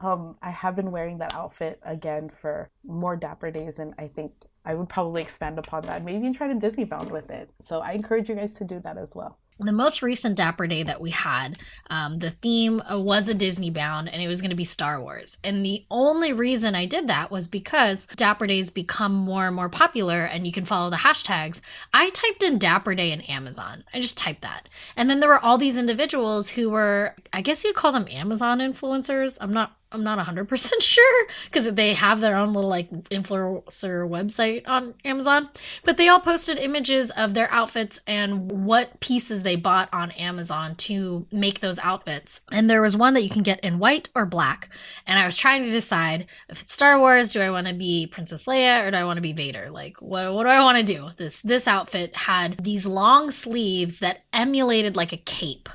um, 0.00 0.36
i 0.42 0.50
have 0.50 0.74
been 0.74 0.90
wearing 0.90 1.18
that 1.18 1.32
outfit 1.34 1.78
again 1.84 2.28
for 2.28 2.70
more 2.84 3.16
dapper 3.16 3.50
days 3.50 3.78
and 3.78 3.94
i 3.98 4.08
think 4.08 4.32
i 4.64 4.74
would 4.74 4.88
probably 4.88 5.22
expand 5.22 5.58
upon 5.58 5.82
that 5.82 6.02
maybe 6.02 6.18
even 6.18 6.34
try 6.34 6.48
to 6.48 6.54
disney 6.54 6.84
bound 6.84 7.10
with 7.10 7.30
it 7.30 7.50
so 7.60 7.80
i 7.80 7.92
encourage 7.92 8.28
you 8.28 8.34
guys 8.34 8.54
to 8.54 8.64
do 8.64 8.80
that 8.80 8.98
as 8.98 9.14
well 9.14 9.38
the 9.58 9.72
most 9.72 10.02
recent 10.02 10.36
Dapper 10.36 10.66
Day 10.66 10.82
that 10.82 11.00
we 11.00 11.10
had, 11.10 11.58
um, 11.90 12.18
the 12.18 12.30
theme 12.30 12.80
uh, 12.80 12.98
was 12.98 13.28
a 13.28 13.34
Disney 13.34 13.70
bound 13.70 14.08
and 14.08 14.20
it 14.20 14.28
was 14.28 14.40
going 14.40 14.50
to 14.50 14.56
be 14.56 14.64
Star 14.64 15.00
Wars. 15.00 15.38
And 15.44 15.64
the 15.64 15.84
only 15.90 16.32
reason 16.32 16.74
I 16.74 16.86
did 16.86 17.08
that 17.08 17.30
was 17.30 17.48
because 17.48 18.06
Dapper 18.16 18.46
Days 18.46 18.70
become 18.70 19.14
more 19.14 19.46
and 19.46 19.56
more 19.56 19.68
popular 19.68 20.24
and 20.24 20.46
you 20.46 20.52
can 20.52 20.64
follow 20.64 20.90
the 20.90 20.96
hashtags. 20.96 21.60
I 21.92 22.10
typed 22.10 22.42
in 22.42 22.58
Dapper 22.58 22.94
Day 22.94 23.12
in 23.12 23.20
Amazon. 23.22 23.84
I 23.92 24.00
just 24.00 24.18
typed 24.18 24.42
that. 24.42 24.68
And 24.96 25.08
then 25.08 25.20
there 25.20 25.28
were 25.28 25.44
all 25.44 25.58
these 25.58 25.76
individuals 25.76 26.48
who 26.48 26.70
were, 26.70 27.14
I 27.32 27.40
guess 27.40 27.64
you'd 27.64 27.76
call 27.76 27.92
them 27.92 28.08
Amazon 28.10 28.58
influencers. 28.58 29.38
I'm 29.40 29.52
not 29.52 29.76
I'm 29.94 30.02
not 30.02 30.18
100% 30.18 30.72
sure 30.80 31.26
because 31.44 31.72
they 31.72 31.94
have 31.94 32.20
their 32.20 32.36
own 32.36 32.52
little 32.52 32.68
like 32.68 32.90
influencer 33.10 34.08
website 34.08 34.64
on 34.66 34.94
Amazon, 35.04 35.48
but 35.84 35.96
they 35.96 36.08
all 36.08 36.20
posted 36.20 36.58
images 36.58 37.12
of 37.12 37.32
their 37.34 37.50
outfits 37.52 38.00
and 38.06 38.50
what 38.66 38.98
pieces 39.00 39.44
they 39.44 39.54
bought 39.54 39.88
on 39.92 40.10
Amazon 40.12 40.74
to 40.76 41.26
make 41.30 41.60
those 41.60 41.78
outfits. 41.78 42.40
And 42.50 42.68
there 42.68 42.82
was 42.82 42.96
one 42.96 43.14
that 43.14 43.22
you 43.22 43.30
can 43.30 43.44
get 43.44 43.60
in 43.60 43.78
white 43.78 44.08
or 44.16 44.26
black. 44.26 44.68
And 45.06 45.18
I 45.18 45.24
was 45.24 45.36
trying 45.36 45.64
to 45.64 45.70
decide 45.70 46.26
if 46.48 46.60
it's 46.60 46.72
Star 46.74 46.98
Wars, 46.98 47.32
do 47.32 47.40
I 47.40 47.50
want 47.50 47.68
to 47.68 47.74
be 47.74 48.08
Princess 48.08 48.46
Leia 48.46 48.86
or 48.86 48.90
do 48.90 48.96
I 48.96 49.04
want 49.04 49.18
to 49.18 49.22
be 49.22 49.32
Vader? 49.32 49.70
Like 49.70 50.02
what 50.02 50.34
what 50.34 50.42
do 50.42 50.48
I 50.48 50.60
want 50.60 50.78
to 50.78 50.92
do? 50.92 51.10
This 51.16 51.40
this 51.42 51.68
outfit 51.68 52.16
had 52.16 52.64
these 52.64 52.84
long 52.84 53.30
sleeves 53.30 54.00
that 54.00 54.24
emulated 54.32 54.96
like 54.96 55.12
a 55.12 55.18
cape. 55.18 55.68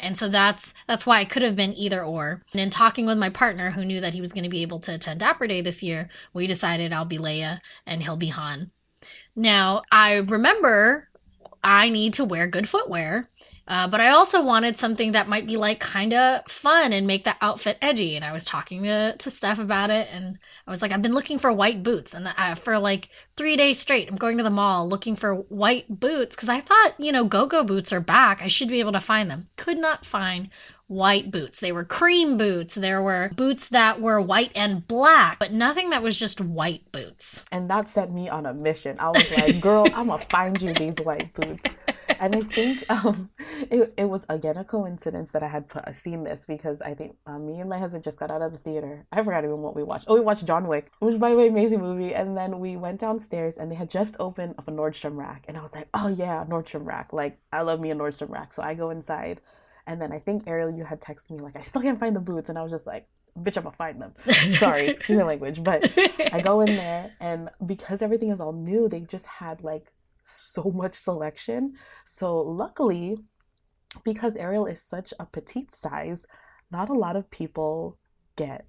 And 0.00 0.16
so 0.16 0.28
that's 0.28 0.74
that's 0.86 1.06
why 1.06 1.20
I 1.20 1.24
could 1.24 1.42
have 1.42 1.56
been 1.56 1.74
either 1.74 2.04
or. 2.04 2.42
And 2.52 2.60
in 2.60 2.70
talking 2.70 3.06
with 3.06 3.18
my 3.18 3.30
partner 3.30 3.70
who 3.70 3.84
knew 3.84 4.00
that 4.00 4.14
he 4.14 4.20
was 4.20 4.32
going 4.32 4.44
to 4.44 4.50
be 4.50 4.62
able 4.62 4.80
to 4.80 4.94
attend 4.94 5.20
Dapper 5.20 5.46
Day 5.46 5.60
this 5.60 5.82
year, 5.82 6.08
we 6.32 6.46
decided 6.46 6.92
I'll 6.92 7.04
be 7.04 7.18
Leia 7.18 7.60
and 7.86 8.02
he'll 8.02 8.16
be 8.16 8.28
Han. 8.28 8.70
Now, 9.34 9.82
I 9.92 10.14
remember 10.14 11.08
I 11.62 11.88
need 11.88 12.14
to 12.14 12.24
wear 12.24 12.46
good 12.46 12.68
footwear 12.68 13.28
uh, 13.68 13.88
but 13.88 14.00
I 14.00 14.10
also 14.10 14.42
wanted 14.42 14.78
something 14.78 15.12
that 15.12 15.28
might 15.28 15.46
be 15.46 15.56
like 15.56 15.80
kind 15.80 16.12
of 16.12 16.44
fun 16.48 16.92
and 16.92 17.06
make 17.06 17.24
that 17.24 17.38
outfit 17.40 17.78
edgy. 17.82 18.14
And 18.14 18.24
I 18.24 18.32
was 18.32 18.44
talking 18.44 18.84
to, 18.84 19.16
to 19.18 19.30
Steph 19.30 19.58
about 19.58 19.90
it, 19.90 20.08
and 20.12 20.38
I 20.66 20.70
was 20.70 20.82
like, 20.82 20.92
I've 20.92 21.02
been 21.02 21.14
looking 21.14 21.38
for 21.38 21.52
white 21.52 21.82
boots, 21.82 22.14
and 22.14 22.28
uh, 22.36 22.54
for 22.54 22.78
like 22.78 23.08
three 23.36 23.56
days 23.56 23.78
straight, 23.78 24.08
I'm 24.08 24.16
going 24.16 24.36
to 24.36 24.44
the 24.44 24.50
mall 24.50 24.88
looking 24.88 25.16
for 25.16 25.34
white 25.34 26.00
boots 26.00 26.36
because 26.36 26.48
I 26.48 26.60
thought, 26.60 26.94
you 26.98 27.10
know, 27.12 27.24
go 27.24 27.46
go 27.46 27.64
boots 27.64 27.92
are 27.92 28.00
back. 28.00 28.40
I 28.40 28.48
should 28.48 28.68
be 28.68 28.80
able 28.80 28.92
to 28.92 29.00
find 29.00 29.30
them. 29.30 29.48
Could 29.56 29.78
not 29.78 30.06
find 30.06 30.50
white 30.88 31.32
boots. 31.32 31.58
They 31.58 31.72
were 31.72 31.84
cream 31.84 32.36
boots. 32.36 32.76
There 32.76 33.02
were 33.02 33.30
boots 33.34 33.68
that 33.70 34.00
were 34.00 34.20
white 34.20 34.52
and 34.54 34.86
black, 34.86 35.38
but 35.38 35.52
nothing 35.52 35.90
that 35.90 36.02
was 36.02 36.18
just 36.18 36.40
white 36.40 36.90
boots. 36.92 37.44
And 37.50 37.68
that 37.70 37.88
set 37.88 38.12
me 38.12 38.28
on 38.28 38.46
a 38.46 38.54
mission. 38.54 38.96
I 39.00 39.08
was 39.08 39.28
like, 39.30 39.60
girl, 39.60 39.86
I'm 39.92 40.06
going 40.06 40.20
to 40.20 40.26
find 40.26 40.62
you 40.62 40.72
these 40.74 40.96
white 41.02 41.34
boots 41.34 41.64
and 42.20 42.34
I 42.36 42.42
think 42.42 42.84
um, 42.90 43.30
it, 43.70 43.94
it 43.96 44.04
was 44.04 44.26
again 44.28 44.56
a 44.56 44.64
coincidence 44.64 45.32
that 45.32 45.42
I 45.42 45.48
had 45.48 45.68
put, 45.68 45.94
seen 45.94 46.24
this 46.24 46.46
because 46.46 46.82
I 46.82 46.94
think 46.94 47.16
uh, 47.26 47.38
me 47.38 47.60
and 47.60 47.68
my 47.68 47.78
husband 47.78 48.04
just 48.04 48.18
got 48.18 48.30
out 48.30 48.42
of 48.42 48.52
the 48.52 48.58
theater. 48.58 49.06
I 49.12 49.22
forgot 49.22 49.44
even 49.44 49.62
what 49.62 49.76
we 49.76 49.82
watched. 49.82 50.06
Oh, 50.08 50.14
we 50.14 50.20
watched 50.20 50.46
John 50.46 50.66
Wick, 50.68 50.90
which 51.00 51.18
by 51.18 51.30
the 51.30 51.36
way, 51.36 51.48
amazing 51.48 51.80
movie. 51.80 52.14
And 52.14 52.36
then 52.36 52.60
we 52.60 52.76
went 52.76 53.00
downstairs 53.00 53.58
and 53.58 53.70
they 53.70 53.76
had 53.76 53.90
just 53.90 54.16
opened 54.20 54.54
up 54.58 54.68
a 54.68 54.72
Nordstrom 54.72 55.16
rack, 55.16 55.44
and 55.48 55.56
I 55.56 55.62
was 55.62 55.74
like, 55.74 55.88
oh 55.94 56.08
yeah, 56.08 56.44
Nordstrom 56.48 56.86
rack. 56.86 57.12
Like 57.12 57.38
I 57.52 57.62
love 57.62 57.80
me 57.80 57.90
a 57.90 57.94
Nordstrom 57.94 58.30
rack. 58.30 58.52
So 58.52 58.62
I 58.62 58.74
go 58.74 58.90
inside, 58.90 59.40
and 59.86 60.00
then 60.00 60.12
I 60.12 60.18
think 60.18 60.48
Ariel, 60.48 60.70
you 60.70 60.84
had 60.84 61.00
texted 61.00 61.30
me 61.30 61.38
like, 61.38 61.56
I 61.56 61.60
still 61.60 61.82
can't 61.82 62.00
find 62.00 62.14
the 62.14 62.20
boots, 62.20 62.48
and 62.48 62.58
I 62.58 62.62
was 62.62 62.72
just 62.72 62.86
like, 62.86 63.06
bitch, 63.38 63.56
I'm 63.56 63.64
gonna 63.64 63.76
find 63.76 64.00
them. 64.00 64.14
Sorry, 64.54 64.88
excuse 64.88 65.18
my 65.18 65.24
language, 65.24 65.62
but 65.62 65.92
I 66.32 66.40
go 66.40 66.60
in 66.60 66.76
there, 66.76 67.12
and 67.20 67.50
because 67.64 68.02
everything 68.02 68.30
is 68.30 68.40
all 68.40 68.52
new, 68.52 68.88
they 68.88 69.00
just 69.00 69.26
had 69.26 69.62
like 69.62 69.92
so 70.26 70.72
much 70.74 70.94
selection. 70.94 71.74
So, 72.04 72.38
luckily, 72.38 73.16
because 74.04 74.36
Ariel 74.36 74.66
is 74.66 74.82
such 74.82 75.14
a 75.20 75.26
petite 75.26 75.72
size, 75.72 76.26
not 76.70 76.88
a 76.88 76.94
lot 76.94 77.16
of 77.16 77.30
people 77.30 77.98
get 78.36 78.66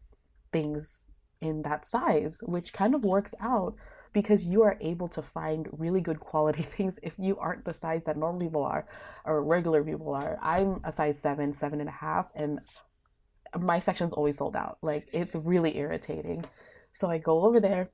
things 0.52 1.06
in 1.42 1.62
that 1.64 1.86
size, 1.86 2.42
which 2.44 2.74
kind 2.74 2.96
of 2.96 3.06
works 3.06 3.36
out 3.40 3.76
because 4.14 4.46
you 4.46 4.64
are 4.64 4.78
able 4.82 5.08
to 5.08 5.22
find 5.22 5.68
really 5.72 6.02
good 6.02 6.20
quality 6.20 6.62
things 6.76 7.00
if 7.04 7.16
you 7.20 7.38
aren't 7.38 7.66
the 7.66 7.74
size 7.74 8.06
that 8.06 8.18
normal 8.18 8.42
people 8.42 8.64
are 8.64 8.86
or 9.26 9.44
regular 9.44 9.84
people 9.84 10.14
are. 10.14 10.38
I'm 10.42 10.80
a 10.84 10.92
size 10.92 11.20
seven, 11.20 11.52
seven 11.54 11.80
and 11.80 11.90
a 11.90 11.94
half, 11.94 12.28
and 12.36 12.60
my 13.60 13.80
section's 13.80 14.14
always 14.14 14.38
sold 14.38 14.56
out. 14.56 14.78
Like, 14.82 15.10
it's 15.14 15.36
really 15.36 15.78
irritating. 15.78 16.46
So 16.92 17.10
I 17.10 17.18
go 17.18 17.44
over 17.44 17.60
there 17.60 17.92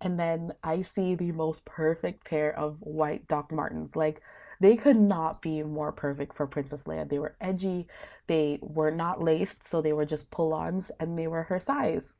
And 0.00 0.18
then 0.18 0.52
I 0.62 0.82
see 0.82 1.14
the 1.14 1.32
most 1.32 1.64
perfect 1.64 2.24
pair 2.24 2.56
of 2.56 2.78
white 2.80 3.26
Doc 3.26 3.52
Martens. 3.52 3.96
Like, 3.96 4.20
they 4.60 4.76
could 4.76 4.96
not 4.96 5.42
be 5.42 5.62
more 5.62 5.92
perfect 5.92 6.34
for 6.34 6.46
Princess 6.46 6.84
Leia. 6.84 7.08
They 7.08 7.18
were 7.18 7.36
edgy, 7.40 7.86
they 8.26 8.58
were 8.62 8.90
not 8.90 9.22
laced, 9.22 9.64
so 9.64 9.82
they 9.82 9.92
were 9.92 10.06
just 10.06 10.30
pull 10.30 10.54
ons, 10.54 10.90
and 10.98 11.18
they 11.18 11.26
were 11.26 11.44
her 11.44 11.60
size. 11.60 12.14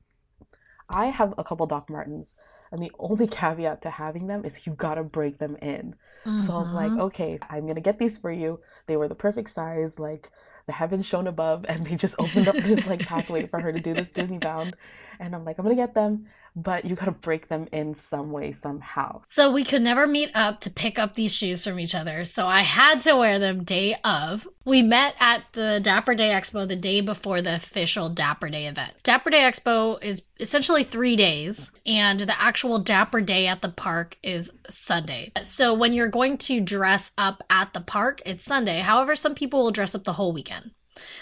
I 0.89 1.07
have 1.07 1.33
a 1.39 1.45
couple 1.45 1.67
Doc 1.67 1.89
Martens, 1.89 2.35
and 2.71 2.83
the 2.83 2.93
only 2.99 3.27
caveat 3.29 3.83
to 3.83 3.91
having 3.91 4.27
them 4.27 4.45
is 4.45 4.67
you 4.67 4.75
gotta 4.75 5.03
break 5.03 5.39
them 5.39 5.57
in. 5.63 5.95
Mm-hmm. 6.25 6.41
So 6.41 6.55
I'm 6.55 6.75
like, 6.75 6.93
okay, 6.93 7.39
I'm 7.49 7.67
gonna 7.67 7.81
get 7.81 7.99
these 7.99 8.19
for 8.19 8.31
you. 8.31 8.61
They 8.87 8.97
were 8.97 9.09
the 9.09 9.15
perfect 9.15 9.51
size, 9.51 9.99
like 9.99 10.31
the 10.67 10.73
heavens 10.73 11.07
shone 11.07 11.27
above, 11.27 11.65
and 11.69 11.87
they 11.87 11.97
just 11.97 12.17
opened 12.19 12.49
up 12.49 12.57
this 12.57 12.87
like 12.87 13.01
pathway 13.01 13.47
for 13.47 13.61
her 13.61 13.73
to 13.73 13.81
do 13.81 13.95
this 13.95 14.11
Disney 14.11 14.39
bound. 14.39 14.77
And 15.21 15.35
I'm 15.35 15.45
like, 15.45 15.59
I'm 15.59 15.65
gonna 15.65 15.75
get 15.75 15.95
them, 15.95 16.27
but 16.57 16.85
you 16.85 16.95
gotta 16.95 17.13
break 17.13 17.49
them 17.49 17.67
in 17.73 17.95
some 17.95 18.33
way, 18.33 18.53
somehow. 18.53 19.23
So 19.27 19.53
we 19.53 19.65
could 19.65 19.83
never 19.83 20.07
meet 20.07 20.31
up 20.35 20.61
to 20.61 20.71
pick 20.71 20.99
up 20.99 21.15
these 21.15 21.35
shoes 21.35 21.65
from 21.65 21.79
each 21.79 21.95
other. 21.95 22.25
So 22.25 22.47
I 22.47 22.61
had 22.61 23.01
to 23.03 23.17
wear 23.17 23.39
them 23.39 23.65
day 23.65 23.97
of. 24.05 24.47
We 24.65 24.83
met 24.83 25.15
at 25.21 25.45
the 25.53 25.81
Dapper 25.83 26.15
Day 26.15 26.31
Expo 26.31 26.67
the 26.67 26.77
day 26.77 27.01
before 27.01 27.43
the 27.43 27.55
official 27.57 28.09
Dapper 28.09 28.49
Day 28.49 28.67
event. 28.67 28.95
Dapper 29.03 29.31
Day 29.31 29.41
Expo 29.41 30.03
is 30.03 30.23
essentially 30.41 30.85
three 30.85 31.17
days, 31.17 31.71
and 31.85 32.21
the 32.21 32.41
actual 32.41 32.79
Dapper 32.79 33.21
Day 33.21 33.47
at 33.47 33.61
the 33.61 33.69
park 33.69 34.17
is 34.23 34.53
Sunday. 34.69 35.33
So 35.43 35.75
when 35.75 35.93
you're 35.93 36.09
going 36.09 36.39
to 36.39 36.61
dress 36.61 37.13
up 37.19 37.43
at 37.51 37.73
the 37.75 37.81
park, 37.81 38.23
it's 38.25 38.45
Sunday. 38.45 38.81
However, 38.81 39.15
some 39.15 39.35
people 39.35 39.63
will 39.63 39.71
dress 39.71 39.95
up 39.95 40.05
the 40.05 40.15
whole 40.15 40.33
weekend. 40.33 40.71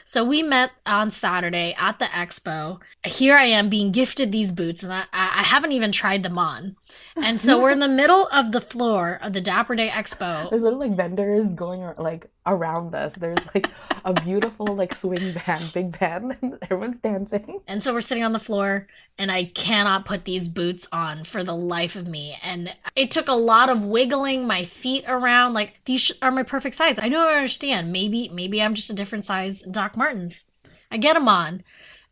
So 0.04 0.24
we 0.24 0.42
met 0.42 0.72
on 0.87 1.11
Saturday 1.11 1.74
at 1.78 1.98
the 1.98 2.06
expo. 2.06 2.80
Here 3.04 3.37
I 3.37 3.44
am 3.44 3.68
being 3.68 3.92
gifted 3.92 4.32
these 4.32 4.52
boots, 4.52 4.82
and 4.82 4.92
I, 4.92 5.04
I 5.12 5.42
haven't 5.42 5.72
even 5.72 5.92
tried 5.92 6.22
them 6.22 6.38
on. 6.38 6.76
And 7.16 7.40
so 7.40 7.61
we're 7.61 7.70
in 7.70 7.78
the 7.78 7.88
middle 8.02 8.28
of 8.28 8.52
the 8.52 8.61
floor 8.61 9.18
of 9.22 9.32
the 9.32 9.40
Dapper 9.40 9.74
Day 9.74 9.88
Expo. 9.88 10.50
There's 10.50 10.62
little 10.62 10.78
like 10.78 10.96
vendors 10.96 11.54
going 11.54 11.82
around, 11.82 11.98
like 11.98 12.26
around 12.46 12.94
us. 12.94 13.14
There's 13.14 13.55
like 13.55 13.68
a 14.05 14.12
beautiful 14.12 14.66
like 14.66 14.94
swing 14.94 15.35
band, 15.35 15.70
big 15.72 15.98
band, 15.98 16.37
and 16.42 16.59
everyone's 16.62 16.98
dancing. 16.98 17.61
And 17.66 17.83
so 17.83 17.92
we're 17.92 18.00
sitting 18.00 18.24
on 18.24 18.33
the 18.33 18.38
floor, 18.38 18.87
and 19.18 19.31
I 19.31 19.46
cannot 19.46 20.05
put 20.05 20.24
these 20.24 20.48
boots 20.48 20.88
on 20.92 21.24
for 21.24 21.44
the 21.44 21.55
life 21.55 21.96
of 21.96 22.09
me. 22.09 22.37
And 22.42 22.74
it 22.96 23.11
took 23.11 23.28
a 23.28 23.35
lot 23.35 23.68
of 23.68 23.85
wiggling 23.85 24.46
my 24.46 24.64
feet 24.64 25.05
around. 25.07 25.55
Like 25.55 25.74
these 25.85 26.12
are 26.22 26.31
my 26.31 26.42
perfect 26.42 26.74
size. 26.74 26.98
I 26.98 27.09
don't 27.09 27.26
understand. 27.26 27.92
Maybe 27.92 28.31
maybe 28.33 28.62
I'm 28.62 28.74
just 28.74 28.90
a 28.90 28.94
different 28.94 29.24
size 29.24 29.62
Doc 29.62 29.96
Martens. 29.96 30.44
I 30.90 30.98
get 30.98 31.14
them 31.14 31.28
on 31.28 31.62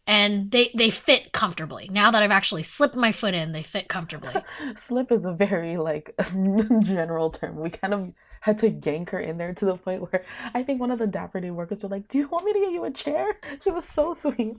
and 0.07 0.51
they 0.51 0.71
they 0.75 0.90
fit 0.90 1.33
comfortably. 1.33 1.88
Now 1.93 2.11
that 2.11 2.23
I've 2.23 2.31
actually 2.31 2.62
slipped 2.62 2.97
my 2.97 3.12
foot 3.12 3.35
in, 3.35 3.53
they 3.53 3.62
fit 3.62 3.88
comfortably. 3.88 4.35
Slip 4.75 5.12
is 5.12 5.25
a 5.25 5.33
very 5.33 5.77
like 5.77 6.14
general 6.81 7.31
term. 7.31 7.61
We 7.61 7.71
kind 7.71 7.95
of 7.95 8.12
had 8.40 8.59
to 8.59 8.70
yank 8.70 9.11
her 9.11 9.20
in 9.20 9.37
there 9.37 9.53
to 9.55 9.64
the 9.66 9.76
point 9.76 10.00
where 10.03 10.24
I 10.55 10.62
think 10.62 10.81
one 10.81 10.90
of 10.90 10.98
the 10.98 11.07
Dapper 11.07 11.40
Day 11.40 11.50
workers 11.50 11.83
were 11.83 11.90
like, 11.90 12.09
"Do 12.09 12.18
you 12.18 12.29
want 12.29 12.44
me 12.44 12.53
to 12.55 12.59
get 12.59 12.72
you 12.72 12.85
a 12.85 12.90
chair?" 12.90 13.37
She 13.62 13.70
was 13.70 13.87
so 13.87 14.14
sweet. 14.14 14.57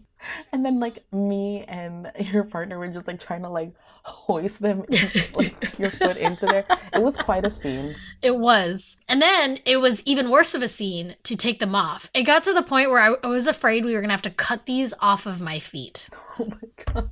And 0.52 0.64
then 0.64 0.80
like 0.80 1.04
me 1.12 1.64
and 1.68 2.12
your 2.18 2.44
partner 2.44 2.78
were 2.78 2.88
just 2.88 3.08
like 3.08 3.20
trying 3.20 3.42
to 3.44 3.50
like 3.50 3.74
hoist 4.04 4.62
them 4.62 4.84
in, 4.90 5.10
like 5.34 5.80
your 5.80 5.90
foot 5.90 6.18
into 6.18 6.46
there. 6.46 6.66
It 6.94 7.02
was 7.02 7.18
quite 7.18 7.46
a 7.46 7.50
scene. 7.50 7.96
It 8.22 8.38
was. 8.38 8.98
And 9.10 9.22
then 9.22 9.60
it 9.66 9.78
was 9.78 10.04
even 10.04 10.30
worse 10.30 10.54
of 10.54 10.62
a 10.62 10.68
scene 10.68 11.16
to 11.24 11.36
take 11.36 11.60
them 11.60 11.74
off. 11.74 12.12
It 12.14 12.24
got 12.24 12.44
to 12.44 12.54
the 12.54 12.64
point 12.64 12.92
where 12.92 13.02
I, 13.02 13.16
I 13.24 13.28
was 13.28 13.48
afraid 13.48 13.86
we 13.86 13.96
were 13.96 14.02
gonna 14.02 14.14
have 14.14 14.22
to 14.24 14.30
cut 14.30 14.68
these 14.68 14.94
off 15.00 15.26
of 15.26 15.42
my 15.42 15.60
feet. 15.60 16.10
Oh 16.40 16.46
my 16.46 16.94
god 16.94 17.10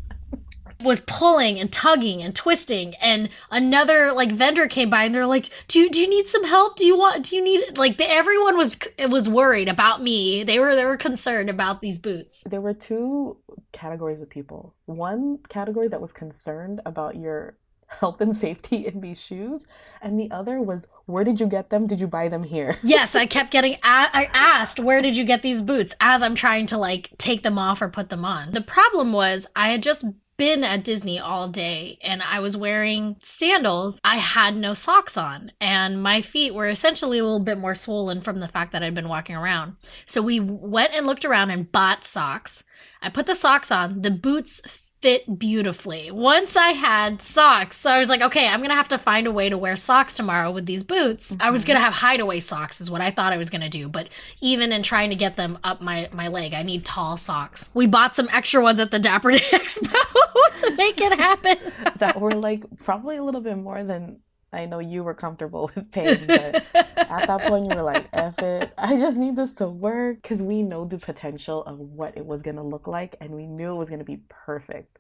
was 0.82 1.02
pulling 1.02 1.60
and 1.60 1.72
tugging 1.74 2.22
and 2.22 2.36
twisting 2.36 2.96
and 2.96 3.30
another 3.52 4.14
like 4.14 4.32
vendor 4.32 4.68
came 4.68 4.90
by 4.90 5.04
and 5.04 5.14
they're 5.14 5.26
like 5.26 5.50
do 5.68 5.80
you 5.80 5.90
do 5.90 6.00
you 6.00 6.10
need 6.10 6.28
some 6.28 6.44
help? 6.46 6.78
Do 6.78 6.86
you 6.86 6.98
want 6.98 7.26
do 7.26 7.36
you 7.36 7.44
need 7.44 7.78
like 7.78 7.98
the, 7.98 8.10
everyone 8.10 8.58
was 8.58 8.78
it 8.98 9.10
was 9.10 9.28
worried 9.28 9.68
about 9.68 10.02
me. 10.02 10.44
They 10.44 10.60
were 10.60 10.76
they 10.76 10.86
were 10.86 10.98
concerned 10.98 11.50
about 11.50 11.82
these 11.82 12.00
boots. 12.00 12.44
There 12.50 12.62
were 12.62 12.74
two 12.74 13.38
categories 13.72 14.22
of 14.22 14.30
people. 14.30 14.74
One 14.86 15.40
category 15.50 15.90
that 15.90 16.02
was 16.02 16.14
concerned 16.14 16.82
about 16.86 17.16
your 17.16 17.58
health 17.88 18.22
and 18.22 18.36
safety 18.36 18.86
in 18.86 19.02
these 19.02 19.20
shoes 19.22 19.66
and 20.02 20.20
the 20.20 20.30
other 20.32 20.62
was 20.62 20.88
where 21.08 21.24
did 21.24 21.40
you 21.40 21.48
get 21.48 21.72
them? 21.72 21.88
Did 21.88 22.00
you 22.00 22.08
buy 22.08 22.30
them 22.30 22.44
here? 22.44 22.76
Yes 22.84 23.16
i 23.16 23.26
kept 23.26 23.52
getting 23.52 23.74
a- 23.74 23.80
i 23.84 24.30
asked 24.34 24.80
where 24.80 25.02
did 25.02 25.18
you 25.18 25.26
get 25.26 25.42
these 25.42 25.62
boots? 25.62 25.94
as 26.00 26.24
i'm 26.24 26.36
trying 26.36 26.68
to 26.68 26.78
like 26.78 27.12
take 27.18 27.44
them 27.44 27.58
off 27.60 27.82
or 27.82 27.90
put 27.90 28.08
them 28.08 28.24
on. 28.24 28.52
The 28.52 28.62
problem 28.62 29.12
was 29.12 29.46
i 29.58 29.70
had 29.72 29.84
just 29.84 30.06
been 30.40 30.64
at 30.64 30.86
Disney 30.86 31.20
all 31.20 31.50
day 31.50 32.00
and 32.02 32.24
I 32.24 32.40
was 32.40 32.56
wearing 32.56 33.18
sandals, 33.22 34.00
I 34.06 34.16
had 34.16 34.56
no 34.56 34.74
socks 34.74 35.18
on. 35.18 35.52
And 35.60 36.02
my 36.02 36.22
feet 36.22 36.56
were 36.56 36.70
essentially 36.70 37.20
a 37.20 37.24
little 37.24 37.42
bit 37.42 37.58
more 37.58 37.76
swollen 37.76 38.22
from 38.22 38.40
the 38.40 38.48
fact 38.48 38.72
that 38.72 38.82
I'd 38.82 38.96
been 38.96 39.10
walking 39.10 39.36
around. 39.36 39.76
So 40.06 40.22
we 40.22 40.40
went 40.40 40.96
and 40.96 41.06
looked 41.06 41.26
around 41.26 41.52
and 41.52 41.70
bought 41.70 42.06
socks. 42.06 42.64
I 43.02 43.10
put 43.10 43.26
the 43.26 43.36
socks 43.36 43.70
on. 43.70 44.02
The 44.02 44.12
boots 44.12 44.79
fit 45.02 45.40
beautifully. 45.40 46.12
Once 46.12 46.58
I 46.58 46.70
had 46.70 47.22
socks, 47.22 47.78
so 47.78 47.90
I 47.90 48.00
was 48.00 48.10
like, 48.10 48.22
okay, 48.22 48.48
I'm 48.48 48.62
gonna 48.62 48.76
have 48.76 48.90
to 48.90 48.98
find 48.98 49.28
a 49.28 49.32
way 49.32 49.50
to 49.50 49.58
wear 49.58 49.76
socks 49.76 50.14
tomorrow 50.14 50.52
with 50.52 50.66
these 50.66 50.84
boots. 50.84 51.32
Mm-hmm. 51.32 51.42
I 51.42 51.52
was 51.52 51.64
gonna 51.64 51.80
have 51.80 51.94
hideaway 51.94 52.40
socks, 52.40 52.82
is 52.82 52.92
what 52.92 53.02
I 53.02 53.12
thought 53.12 53.32
I 53.32 53.38
was 53.38 53.50
gonna 53.50 53.70
do. 53.70 53.88
But 53.88 54.10
even 54.42 54.72
in 54.72 54.84
trying 54.84 55.10
to 55.10 55.16
get 55.16 55.36
them 55.36 55.58
up 55.64 55.82
my 55.82 56.10
my 56.12 56.28
leg, 56.28 56.54
I 56.54 56.64
need 56.64 56.86
tall 56.86 57.18
socks. 57.18 57.70
We 57.74 57.88
bought 57.88 58.16
some 58.16 58.30
extra 58.32 58.62
ones 58.62 58.80
at 58.80 58.92
the 58.92 59.00
Dapper 59.00 59.32
Day 59.32 59.38
Expo 59.52 59.92
to 60.58 60.76
make 60.76 61.00
it 61.00 61.18
happen. 61.18 61.58
that 61.98 62.20
were 62.20 62.32
like 62.32 62.64
probably 62.84 63.18
a 63.18 63.24
little 63.24 63.42
bit 63.42 63.58
more 63.58 63.84
than 63.84 64.20
I 64.52 64.66
know 64.66 64.80
you 64.80 65.04
were 65.04 65.14
comfortable 65.14 65.70
with 65.76 65.92
pain, 65.92 66.26
but 66.28 66.64
at 66.74 67.28
that 67.28 67.42
point 67.48 67.70
you 67.70 67.76
were 67.76 67.84
like, 67.84 68.08
F 68.14 68.40
it. 68.40 68.72
I 68.78 68.98
just 68.98 69.18
need 69.18 69.36
this 69.36 69.54
to 69.54 69.68
work 69.68 70.22
because 70.22 70.42
we 70.42 70.64
know 70.64 70.86
the 70.86 70.98
potential 70.98 71.64
of 71.66 71.80
what 71.80 72.18
it 72.18 72.26
was 72.26 72.42
to 72.56 72.64
look 72.64 72.88
like 72.88 73.16
and 73.22 73.32
we 73.32 73.46
knew 73.46 73.74
it 73.74 73.78
was 73.78 73.90
to 74.00 74.06
be 74.06 74.22
perfect. 74.30 75.00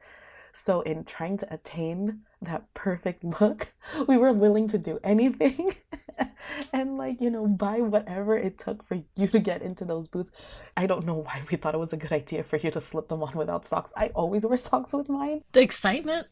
So, 0.51 0.81
in 0.81 1.03
trying 1.03 1.37
to 1.37 1.53
attain 1.53 2.21
that 2.41 2.73
perfect 2.73 3.23
look, 3.23 3.73
we 4.07 4.17
were 4.17 4.33
willing 4.33 4.67
to 4.69 4.77
do 4.77 4.99
anything 5.03 5.75
and, 6.73 6.97
like, 6.97 7.21
you 7.21 7.29
know, 7.29 7.47
buy 7.47 7.81
whatever 7.81 8.37
it 8.37 8.57
took 8.57 8.83
for 8.83 9.01
you 9.15 9.27
to 9.27 9.39
get 9.39 9.61
into 9.61 9.85
those 9.85 10.07
boots. 10.07 10.31
I 10.75 10.87
don't 10.87 11.05
know 11.05 11.15
why 11.15 11.41
we 11.49 11.57
thought 11.57 11.75
it 11.75 11.79
was 11.79 11.93
a 11.93 11.97
good 11.97 12.11
idea 12.11 12.43
for 12.43 12.57
you 12.57 12.71
to 12.71 12.81
slip 12.81 13.07
them 13.09 13.23
on 13.23 13.35
without 13.35 13.65
socks. 13.65 13.93
I 13.95 14.07
always 14.09 14.45
wear 14.45 14.57
socks 14.57 14.93
with 14.93 15.09
mine. 15.09 15.43
The 15.51 15.61
excitement? 15.61 16.27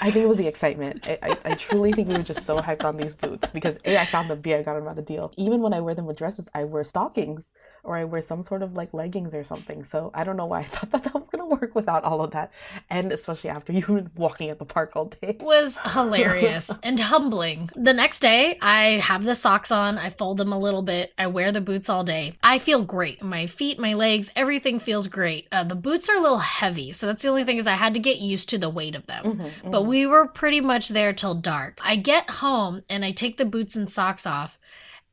I 0.00 0.10
think 0.10 0.24
it 0.24 0.28
was 0.28 0.38
the 0.38 0.46
excitement. 0.46 1.06
I, 1.08 1.18
I, 1.22 1.38
I, 1.44 1.54
truly 1.54 1.92
think 1.92 2.08
we 2.08 2.14
were 2.14 2.22
just 2.22 2.46
so 2.46 2.60
hyped 2.60 2.84
on 2.84 2.96
these 2.96 3.14
boots 3.14 3.50
because 3.50 3.78
A, 3.84 3.98
I 3.98 4.06
found 4.06 4.30
them, 4.30 4.40
B, 4.40 4.54
I 4.54 4.62
got 4.62 4.74
them 4.74 4.86
at 4.86 4.98
a 4.98 5.02
deal. 5.02 5.32
Even 5.36 5.60
when 5.60 5.72
I 5.72 5.80
wear 5.80 5.94
them 5.94 6.06
with 6.06 6.18
dresses, 6.18 6.48
I 6.54 6.64
wear 6.64 6.84
stockings 6.84 7.52
or 7.84 7.96
I 7.96 8.04
wear 8.04 8.22
some 8.22 8.42
sort 8.42 8.62
of 8.62 8.74
like 8.74 8.94
leggings 8.94 9.34
or 9.34 9.44
something. 9.44 9.84
So 9.84 10.10
I 10.14 10.24
don't 10.24 10.36
know 10.36 10.46
why 10.46 10.60
I 10.60 10.64
thought 10.72 10.90
that 10.92 11.04
that 11.04 11.14
was 11.14 11.28
gonna 11.28 11.46
work 11.46 11.74
without 11.74 12.04
all 12.04 12.22
of 12.22 12.32
that, 12.32 12.52
and 12.90 13.12
especially 13.12 13.50
after 13.50 13.72
you've 13.72 13.86
been 13.86 14.10
walking 14.16 14.50
at 14.50 14.58
the 14.58 14.64
park 14.64 14.92
all 14.94 15.06
day. 15.06 15.18
It 15.22 15.42
was 15.42 15.78
hilarious 15.84 16.70
and 16.82 16.98
humbling. 16.98 17.70
The 17.74 17.92
next 17.92 18.20
day, 18.20 18.58
I 18.60 19.00
have 19.00 19.24
the 19.24 19.34
socks 19.34 19.70
on. 19.70 19.98
I 19.98 20.10
fold 20.10 20.38
them 20.38 20.52
a 20.52 20.58
little 20.58 20.82
bit. 20.82 21.12
I 21.18 21.26
wear 21.26 21.52
the 21.52 21.60
boots 21.60 21.88
all 21.88 22.04
day. 22.04 22.34
I 22.42 22.58
feel 22.58 22.84
great. 22.84 23.22
My 23.22 23.46
feet, 23.46 23.78
my 23.78 23.94
legs, 23.94 24.30
everything 24.36 24.78
feels 24.78 25.06
great. 25.06 25.48
Uh, 25.50 25.64
the 25.64 25.74
boots 25.74 26.08
are 26.08 26.16
a 26.16 26.20
little 26.20 26.38
heavy, 26.38 26.92
so 26.92 27.06
that's 27.06 27.22
the 27.22 27.28
only 27.28 27.44
thing 27.44 27.58
is 27.58 27.66
I 27.66 27.72
had 27.72 27.94
to 27.94 28.00
get 28.00 28.18
used 28.18 28.48
to 28.50 28.58
the 28.58 28.70
weight 28.70 28.94
of 28.94 29.06
them. 29.06 29.24
Mm-hmm, 29.24 29.42
mm-hmm. 29.42 29.70
But 29.70 29.86
we 29.86 30.06
were 30.06 30.26
pretty 30.26 30.60
much 30.60 30.88
there 30.88 31.12
till 31.12 31.34
dark. 31.34 31.78
I 31.82 31.96
get 31.96 32.30
home 32.30 32.82
and 32.88 33.04
I 33.04 33.12
take 33.12 33.36
the 33.36 33.44
boots 33.44 33.76
and 33.76 33.88
socks 33.88 34.26
off 34.26 34.58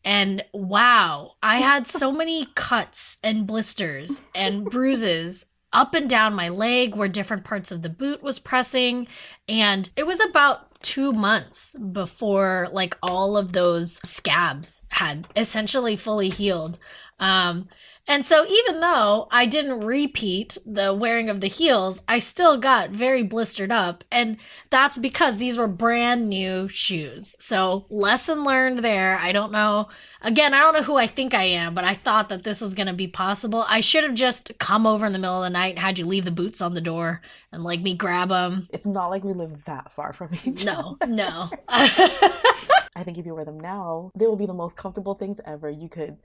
and 0.03 0.43
wow, 0.53 1.33
I 1.43 1.59
had 1.59 1.87
so 1.87 2.11
many 2.11 2.47
cuts 2.55 3.17
and 3.23 3.45
blisters 3.45 4.21
and 4.33 4.65
bruises 4.71 5.47
up 5.71 5.93
and 5.93 6.09
down 6.09 6.33
my 6.33 6.49
leg 6.49 6.95
where 6.95 7.07
different 7.07 7.43
parts 7.43 7.71
of 7.71 7.81
the 7.81 7.89
boot 7.89 8.23
was 8.23 8.39
pressing. 8.39 9.07
And 9.47 9.89
it 9.95 10.05
was 10.07 10.19
about 10.19 10.81
two 10.81 11.11
months 11.11 11.75
before 11.75 12.69
like 12.71 12.97
all 13.03 13.37
of 13.37 13.53
those 13.53 13.99
scabs 14.07 14.83
had 14.89 15.27
essentially 15.35 15.95
fully 15.95 16.29
healed. 16.29 16.79
Um, 17.19 17.67
and 18.09 18.25
so 18.25 18.43
even 18.47 18.79
though 18.79 19.27
I 19.29 19.45
didn't 19.45 19.81
repeat 19.81 20.57
the 20.65 20.95
wearing 20.95 21.29
of 21.29 21.41
the 21.41 21.47
heels, 21.47 22.01
I 22.07 22.17
still 22.17 22.59
got 22.59 22.89
very 22.89 23.21
blistered 23.21 23.71
up. 23.71 24.03
And 24.11 24.37
that's 24.71 24.97
because 24.97 25.37
these 25.37 25.59
were 25.59 25.67
brand 25.67 26.27
new 26.27 26.67
shoes. 26.69 27.35
So 27.39 27.85
lesson 27.91 28.43
learned 28.43 28.79
there. 28.79 29.19
I 29.19 29.31
don't 29.31 29.51
know. 29.51 29.89
Again, 30.23 30.55
I 30.55 30.61
don't 30.61 30.73
know 30.73 30.81
who 30.81 30.95
I 30.95 31.05
think 31.05 31.35
I 31.35 31.43
am, 31.43 31.75
but 31.75 31.83
I 31.83 31.93
thought 31.93 32.29
that 32.29 32.43
this 32.43 32.61
was 32.61 32.73
going 32.73 32.87
to 32.87 32.93
be 32.93 33.07
possible. 33.07 33.63
I 33.67 33.79
should 33.79 34.03
have 34.03 34.15
just 34.15 34.57
come 34.57 34.87
over 34.87 35.05
in 35.05 35.13
the 35.13 35.19
middle 35.19 35.43
of 35.43 35.45
the 35.45 35.51
night 35.51 35.75
and 35.75 35.79
had 35.79 35.99
you 35.99 36.05
leave 36.05 36.25
the 36.25 36.31
boots 36.31 36.61
on 36.61 36.73
the 36.73 36.81
door 36.81 37.21
and 37.51 37.63
like 37.63 37.81
me 37.81 37.95
grab 37.95 38.29
them. 38.29 38.67
It's 38.73 38.87
not 38.87 39.09
like 39.09 39.23
we 39.23 39.33
live 39.33 39.65
that 39.65 39.91
far 39.91 40.13
from 40.13 40.33
each 40.45 40.65
No, 40.65 40.97
no. 41.07 41.51
I 41.69 43.03
think 43.03 43.19
if 43.19 43.27
you 43.27 43.35
wear 43.35 43.45
them 43.45 43.59
now, 43.59 44.11
they 44.15 44.25
will 44.25 44.35
be 44.35 44.47
the 44.47 44.53
most 44.53 44.75
comfortable 44.75 45.13
things 45.13 45.39
ever. 45.45 45.69
You 45.69 45.87
could 45.87 46.17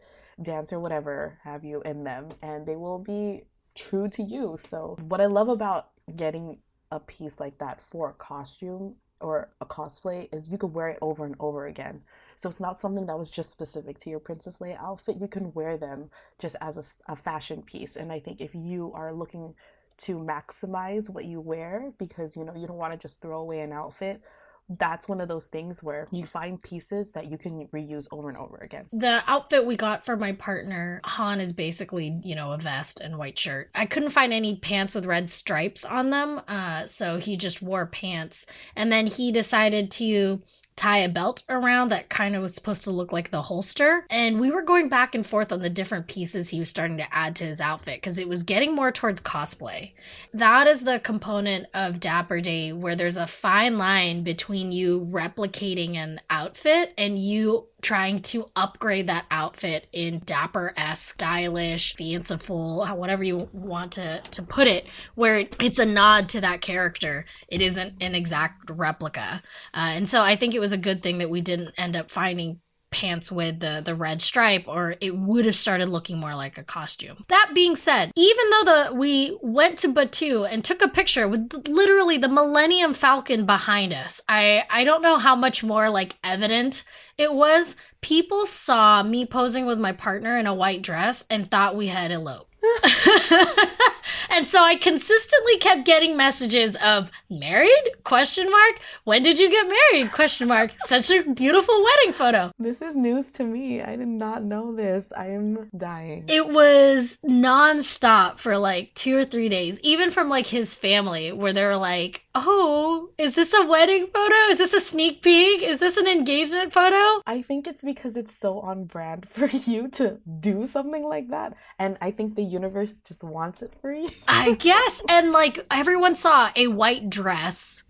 dance 0.43 0.73
or 0.73 0.81
whatever 0.81 1.39
have 1.43 1.65
you 1.65 1.83
in 1.83 2.05
them 2.05 2.29
and 2.43 2.67
they 2.67 2.77
will 2.77 2.99
be 2.99 3.43
true 3.75 4.09
to 4.09 4.23
you. 4.23 4.57
So, 4.59 4.97
what 5.09 5.21
I 5.21 5.27
love 5.27 5.49
about 5.49 5.89
getting 6.17 6.59
a 6.91 7.01
piece 7.01 7.41
like 7.41 7.59
that 7.59 7.81
for 7.81 8.11
a 8.11 8.15
costume 8.15 8.97
or 9.21 9.49
a 9.61 9.67
cosplay 9.67 10.29
is 10.35 10.51
you 10.51 10.59
could 10.59 10.75
wear 10.75 10.89
it 10.89 10.99
over 11.01 11.25
and 11.25 11.35
over 11.41 11.67
again. 11.67 12.03
So 12.37 12.49
it's 12.49 12.61
not 12.61 12.79
something 12.79 13.07
that 13.07 13.19
was 13.19 13.31
just 13.31 13.51
specific 13.51 13.99
to 13.99 14.11
your 14.11 14.21
Princess 14.21 14.59
Leia 14.59 14.79
outfit. 14.81 15.17
You 15.21 15.29
can 15.29 15.53
wear 15.55 15.77
them 15.77 16.11
just 16.39 16.57
as 16.61 16.77
a, 17.09 17.13
a 17.13 17.17
fashion 17.17 17.63
piece. 17.63 17.97
And 17.97 18.13
I 18.13 18.21
think 18.21 18.41
if 18.41 18.55
you 18.55 18.93
are 18.95 19.13
looking 19.13 19.55
to 19.97 20.19
maximize 20.19 21.09
what 21.09 21.25
you 21.25 21.41
wear 21.41 21.93
because 21.99 22.37
you 22.37 22.45
know 22.45 22.55
you 22.55 22.67
don't 22.67 22.77
want 22.77 22.93
to 22.93 22.99
just 22.99 23.23
throw 23.23 23.41
away 23.41 23.61
an 23.61 23.73
outfit 23.73 24.21
that's 24.69 25.09
one 25.09 25.21
of 25.21 25.29
those 25.29 25.47
things 25.47 25.83
where 25.83 26.09
you 26.11 26.25
find 26.25 26.63
pieces 26.63 27.13
that 27.13 27.31
you 27.31 27.37
can 27.37 27.67
reuse 27.69 28.09
over 28.11 28.29
and 28.29 28.39
over 28.39 28.57
again. 28.59 28.87
The 28.93 29.23
outfit 29.27 29.67
we 29.67 29.77
got 29.77 30.05
for 30.05 30.17
my 30.17 30.33
partner, 30.33 31.01
Han, 31.05 31.41
is 31.41 31.53
basically, 31.53 32.19
you 32.23 32.35
know, 32.35 32.53
a 32.53 32.59
vest 32.59 33.01
and 33.01 33.19
white 33.19 33.39
shirt. 33.39 33.71
I 33.75 33.87
couldn't 33.87 34.11
find 34.11 34.33
any 34.33 34.57
pants 34.57 34.95
with 34.95 35.07
red 35.07 35.31
stripes 35.31 35.85
on 35.85 36.11
them, 36.11 36.41
uh, 36.49 36.87
so 36.87 37.19
he 37.19 37.37
just 37.37 37.63
wore 37.63 37.87
pants. 37.87 38.47
And 38.75 38.91
then 38.91 39.07
he 39.07 39.33
decided 39.33 39.91
to 39.93 40.41
tie 40.77 40.99
a 40.99 41.09
belt 41.09 41.43
around 41.49 41.89
that 41.89 42.09
kind 42.09 42.35
of 42.35 42.43
was 42.43 42.55
supposed 42.55 42.85
to 42.85 42.91
look 42.91 43.13
like 43.13 43.31
the 43.31 43.43
holster. 43.43 44.07
And 44.11 44.41
we 44.41 44.51
were 44.51 44.63
going 44.63 44.89
back 44.89 45.15
and 45.15 45.25
forth 45.25 45.53
on 45.53 45.61
the 45.61 45.71
different 45.71 46.09
pieces 46.09 46.49
he 46.49 46.59
was 46.59 46.69
starting 46.69 46.97
to 46.97 47.15
add 47.15 47.37
to 47.37 47.45
his 47.45 47.61
outfit 47.61 48.01
because 48.01 48.19
it 48.19 48.29
was 48.29 48.43
getting 48.43 48.75
more 48.75 48.91
towards 48.91 49.21
cosplay. 49.21 49.93
That 50.33 50.67
is 50.67 50.83
the 50.83 51.01
component 51.01 51.67
of 51.75 52.01
Dapper 52.01 52.41
Day 52.41 52.73
where 52.73 52.97
there's 52.97 53.17
a 53.17 53.27
fine 53.27 53.79
line 53.79 54.23
between 54.25 54.73
you 54.73 55.09
replicating 55.11 55.97
an 55.97 56.21
outfit 56.29 56.93
and 56.99 57.19
you 57.19 57.67
trying 57.85 58.23
to 58.23 58.47
upgrade 58.57 59.07
that 59.07 59.27
outfit 59.31 59.87
in 59.93 60.21
dapper 60.25 60.73
esque, 60.77 61.15
stylish, 61.15 61.95
fanciful, 61.95 62.87
whatever 62.87 63.23
you 63.23 63.49
want 63.53 63.93
to, 63.93 64.21
to 64.31 64.43
put 64.43 64.67
it, 64.67 64.87
where 65.15 65.47
it's 65.61 65.79
a 65.79 65.85
nod 65.87 66.29
to 66.31 66.41
that 66.41 66.63
character. 66.63 67.27
It 67.49 67.61
isn't 67.61 67.95
an 68.01 68.15
exact 68.15 68.71
replica. 68.71 69.43
Uh, 69.75 69.93
and 69.93 70.09
so 70.09 70.23
I 70.23 70.35
think 70.35 70.55
it 70.55 70.61
was 70.61 70.73
a 70.73 70.79
good 70.79 71.03
thing 71.03 71.19
that 71.19 71.31
we 71.31 71.43
didn't 71.43 71.75
end 71.77 71.95
up 71.95 72.11
finding 72.11 72.61
pants 72.95 73.33
with 73.33 73.59
the 73.59 73.83
the 73.85 73.95
red 73.95 74.23
stripe 74.23 74.65
or 74.69 74.95
it 75.01 75.17
would 75.17 75.45
have 75.45 75.57
started 75.57 75.89
looking 75.89 76.17
more 76.17 76.37
like 76.37 76.57
a 76.57 76.63
costume. 76.63 77.25
That 77.29 77.51
being 77.53 77.75
said, 77.75 78.13
even 78.15 78.51
though 78.51 78.65
the 78.65 78.95
we 78.95 79.37
went 79.43 79.79
to 79.81 79.93
Batuu 79.93 80.49
and 80.49 80.65
took 80.65 80.81
a 80.81 80.89
picture 80.89 81.27
with 81.27 81.67
literally 81.67 82.19
the 82.19 82.29
Millennium 82.29 82.95
Falcon 82.95 83.47
behind 83.47 83.93
us. 83.93 84.21
I 84.29 84.63
I 84.71 84.85
don't 84.85 85.03
know 85.03 85.19
how 85.19 85.35
much 85.35 85.65
more 85.65 85.91
like 85.91 86.17
evident 86.23 86.85
it 87.19 87.33
was. 87.33 87.75
People 88.01 88.47
saw 88.47 89.03
me 89.03 89.27
posing 89.27 89.67
with 89.67 89.79
my 89.79 89.93
partner 89.93 90.39
in 90.39 90.47
a 90.47 90.55
white 90.55 90.83
dress 90.83 91.25
and 91.29 91.51
thought 91.51 91.77
we 91.77 91.89
had 91.89 92.13
eloped. 92.13 92.54
and 94.31 94.49
so 94.49 94.63
I 94.63 94.77
consistently 94.81 95.59
kept 95.59 95.85
getting 95.85 96.17
messages 96.17 96.77
of 96.77 97.11
married? 97.31 97.71
question 98.05 98.51
mark. 98.51 98.81
When 99.05 99.23
did 99.23 99.39
you 99.39 99.51
get 99.51 99.69
married? 99.69 100.13
question 100.13 100.49
mark. 100.49 100.73
Such 100.79 101.11
a 101.11 101.23
beautiful 101.23 101.83
wedding 101.83 102.13
photo. 102.13 102.51
This 102.59 102.83
is 102.83 102.97
news 102.97 103.31
to 103.33 103.45
me. 103.45 103.83
I 103.83 103.97
did 103.97 104.09
not 104.09 104.43
know 104.43 104.75
this. 104.75 105.07
I 105.17 105.29
am 105.29 105.71
dying. 105.77 106.25
It 106.29 106.49
was 106.49 107.19
nonstop 107.25 108.39
for 108.39 108.59
like 108.59 108.95
two 108.95 109.17
or 109.17 109.25
three 109.25 109.49
days 109.49 109.79
even 109.81 110.11
from 110.11 110.29
like 110.29 110.47
his 110.47 110.77
family 110.77 111.33
where 111.33 111.53
they 111.53 111.65
were 111.65 111.77
like 111.77 112.23
oh 112.35 113.09
is 113.19 113.35
this 113.35 113.55
a 113.55 113.65
wedding 113.67 114.09
photo? 114.13 114.35
Is 114.51 114.59
this 114.59 114.75
a 114.75 114.81
sneak 114.81 115.23
peek? 115.23 115.63
Is 115.63 115.79
this 115.79 115.97
an 115.97 116.07
engagement 116.07 116.73
photo? 116.73 117.23
I 117.27 117.43
think 117.43 117.67
it's 117.67 117.83
because 117.83 118.17
it's 118.17 118.37
so 118.37 118.61
on 118.61 118.85
brand 118.85 119.29
for 119.29 119.47
you 119.47 119.89
to 119.93 120.19
do 120.41 120.67
something 120.67 121.05
like 121.05 121.29
that. 121.31 121.55
And 121.79 121.97
I 122.01 122.11
think 122.11 122.35
the 122.35 122.43
universe 122.55 122.95
just 123.03 123.23
wants 123.25 123.63
it 123.63 123.73
for 123.81 123.93
you 123.93 124.09
I 124.29 124.53
guess. 124.53 125.03
And 125.09 125.33
like 125.33 125.65
everyone 125.71 126.15
saw 126.17 126.51
a 126.57 126.67
white 126.69 127.11
dress 127.11 127.83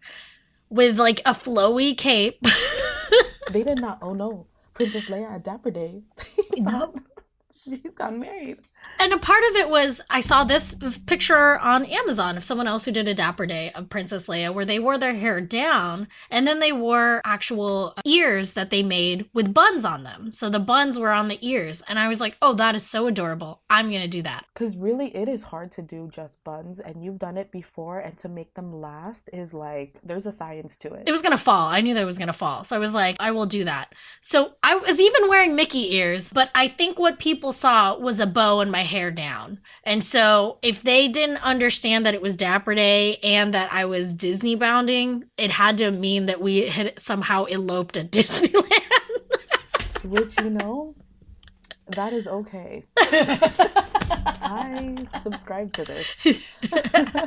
with 0.68 0.98
like 0.98 1.20
a 1.20 1.34
flowy 1.34 1.96
cape. 1.96 2.40
they 3.52 3.62
did 3.62 3.80
not. 3.80 3.98
Oh 4.02 4.14
no. 4.14 4.46
Princess 4.74 5.06
Leia 5.06 5.30
at 5.30 5.44
Dapper 5.44 5.70
Day. 5.70 6.02
no. 6.56 6.94
She's 7.64 7.94
got 7.94 8.16
married 8.16 8.58
and 8.98 9.12
a 9.12 9.18
part 9.18 9.42
of 9.50 9.56
it 9.56 9.68
was 9.68 10.00
I 10.10 10.20
saw 10.20 10.44
this 10.44 10.74
picture 11.06 11.58
on 11.58 11.84
Amazon 11.84 12.36
of 12.36 12.44
someone 12.44 12.66
else 12.66 12.84
who 12.84 12.92
did 12.92 13.08
a 13.08 13.14
Dapper 13.14 13.46
Day 13.46 13.72
of 13.74 13.88
Princess 13.88 14.28
Leia 14.28 14.52
where 14.52 14.64
they 14.64 14.78
wore 14.78 14.98
their 14.98 15.14
hair 15.14 15.40
down 15.40 16.08
and 16.30 16.46
then 16.46 16.60
they 16.60 16.72
wore 16.72 17.20
actual 17.24 17.94
uh, 17.96 18.02
ears 18.04 18.54
that 18.54 18.70
they 18.70 18.82
made 18.82 19.28
with 19.32 19.54
buns 19.54 19.84
on 19.84 20.04
them. 20.04 20.30
So 20.30 20.48
the 20.48 20.58
buns 20.58 20.98
were 20.98 21.10
on 21.10 21.28
the 21.28 21.38
ears. 21.46 21.82
And 21.88 21.98
I 21.98 22.08
was 22.08 22.20
like, 22.20 22.36
oh, 22.42 22.54
that 22.54 22.74
is 22.74 22.84
so 22.84 23.06
adorable. 23.06 23.60
I'm 23.70 23.90
going 23.90 24.02
to 24.02 24.08
do 24.08 24.22
that. 24.22 24.46
Because 24.52 24.76
really, 24.76 25.14
it 25.14 25.28
is 25.28 25.42
hard 25.42 25.72
to 25.72 25.82
do 25.82 26.08
just 26.12 26.42
buns 26.44 26.80
and 26.80 27.02
you've 27.04 27.18
done 27.18 27.36
it 27.36 27.50
before. 27.50 27.98
And 27.98 28.16
to 28.18 28.28
make 28.28 28.54
them 28.54 28.72
last 28.72 29.28
is 29.32 29.52
like, 29.52 29.98
there's 30.04 30.26
a 30.26 30.32
science 30.32 30.78
to 30.78 30.92
it. 30.94 31.08
It 31.08 31.12
was 31.12 31.22
going 31.22 31.36
to 31.36 31.42
fall. 31.42 31.68
I 31.68 31.80
knew 31.80 31.94
that 31.94 32.02
it 32.02 32.06
was 32.06 32.18
going 32.18 32.28
to 32.28 32.32
fall. 32.32 32.64
So 32.64 32.76
I 32.76 32.78
was 32.78 32.94
like, 32.94 33.16
I 33.20 33.30
will 33.32 33.46
do 33.46 33.64
that. 33.64 33.94
So 34.20 34.52
I 34.62 34.76
was 34.76 35.00
even 35.00 35.28
wearing 35.28 35.54
Mickey 35.56 35.94
ears, 35.96 36.32
but 36.32 36.50
I 36.54 36.68
think 36.68 36.98
what 36.98 37.18
people 37.18 37.52
saw 37.52 37.98
was 37.98 38.20
a 38.20 38.26
bow 38.26 38.60
in 38.60 38.70
my 38.70 38.83
hair 38.84 39.10
down. 39.10 39.58
And 39.84 40.04
so 40.04 40.58
if 40.62 40.82
they 40.82 41.08
didn't 41.08 41.38
understand 41.38 42.06
that 42.06 42.14
it 42.14 42.22
was 42.22 42.36
Dapper 42.36 42.74
Day 42.74 43.16
and 43.16 43.52
that 43.54 43.72
I 43.72 43.84
was 43.86 44.12
Disney 44.12 44.54
bounding, 44.54 45.24
it 45.36 45.50
had 45.50 45.78
to 45.78 45.90
mean 45.90 46.26
that 46.26 46.40
we 46.40 46.68
had 46.68 46.98
somehow 46.98 47.44
eloped 47.44 47.96
at 47.96 48.10
Disneyland. 48.12 48.82
Which, 50.04 50.38
you 50.38 50.50
know, 50.50 50.94
that 51.88 52.12
is 52.12 52.26
okay. 52.26 52.84
I 52.96 54.96
subscribe 55.22 55.72
to 55.74 55.84
this. 55.84 56.06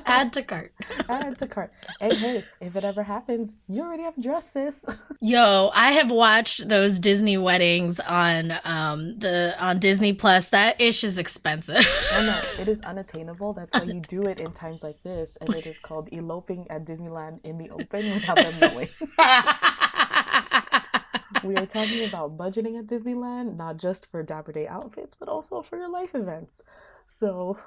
Add 0.06 0.34
to 0.34 0.44
cart. 0.44 0.74
Add 1.10 1.38
to 1.40 1.48
cart. 1.48 1.72
And 2.00 2.14
hey, 2.14 2.44
if 2.62 2.76
it 2.76 2.84
ever 2.84 3.04
happens, 3.04 3.56
you 3.68 3.82
already 3.82 4.04
have 4.04 4.20
dresses. 4.22 4.86
Yo, 5.22 5.70
I 5.74 5.94
have 5.94 6.12
watched 6.12 6.70
those 6.70 7.00
Disney 7.00 7.38
weddings 7.38 8.00
on 8.00 8.54
um 8.64 9.18
the 9.20 9.56
on 9.60 9.80
Disney 9.80 10.14
Plus. 10.14 10.50
That 10.50 10.80
ish 10.80 11.04
is 11.04 11.18
expensive. 11.18 11.86
I 12.14 12.26
know 12.26 12.42
it 12.60 12.70
is 12.70 12.82
unattainable. 12.82 13.54
That's 13.54 13.74
why 13.74 13.84
you 13.84 14.02
do 14.02 14.24
it 14.24 14.40
in 14.40 14.52
times 14.54 14.84
like 14.84 15.02
this, 15.04 15.38
and 15.42 15.54
it 15.56 15.66
is 15.66 15.80
called 15.80 16.10
eloping 16.12 16.68
at 16.70 16.86
Disneyland 16.86 17.40
in 17.44 17.58
the 17.58 17.70
open 17.70 18.14
without 18.14 18.38
them 18.38 18.60
knowing 18.60 18.90
we 21.44 21.56
are 21.56 21.66
talking 21.66 22.06
about 22.06 22.38
budgeting 22.38 22.78
at 22.78 22.88
Disneyland, 22.88 23.56
not 23.58 23.78
just 23.78 24.10
for 24.10 24.24
Dapper 24.24 24.52
Day 24.52 24.68
outfits, 24.68 25.16
but 25.16 25.30
also 25.30 25.62
for 25.62 25.78
your 25.78 25.90
life 25.90 26.16
events. 26.16 26.64
So 27.08 27.58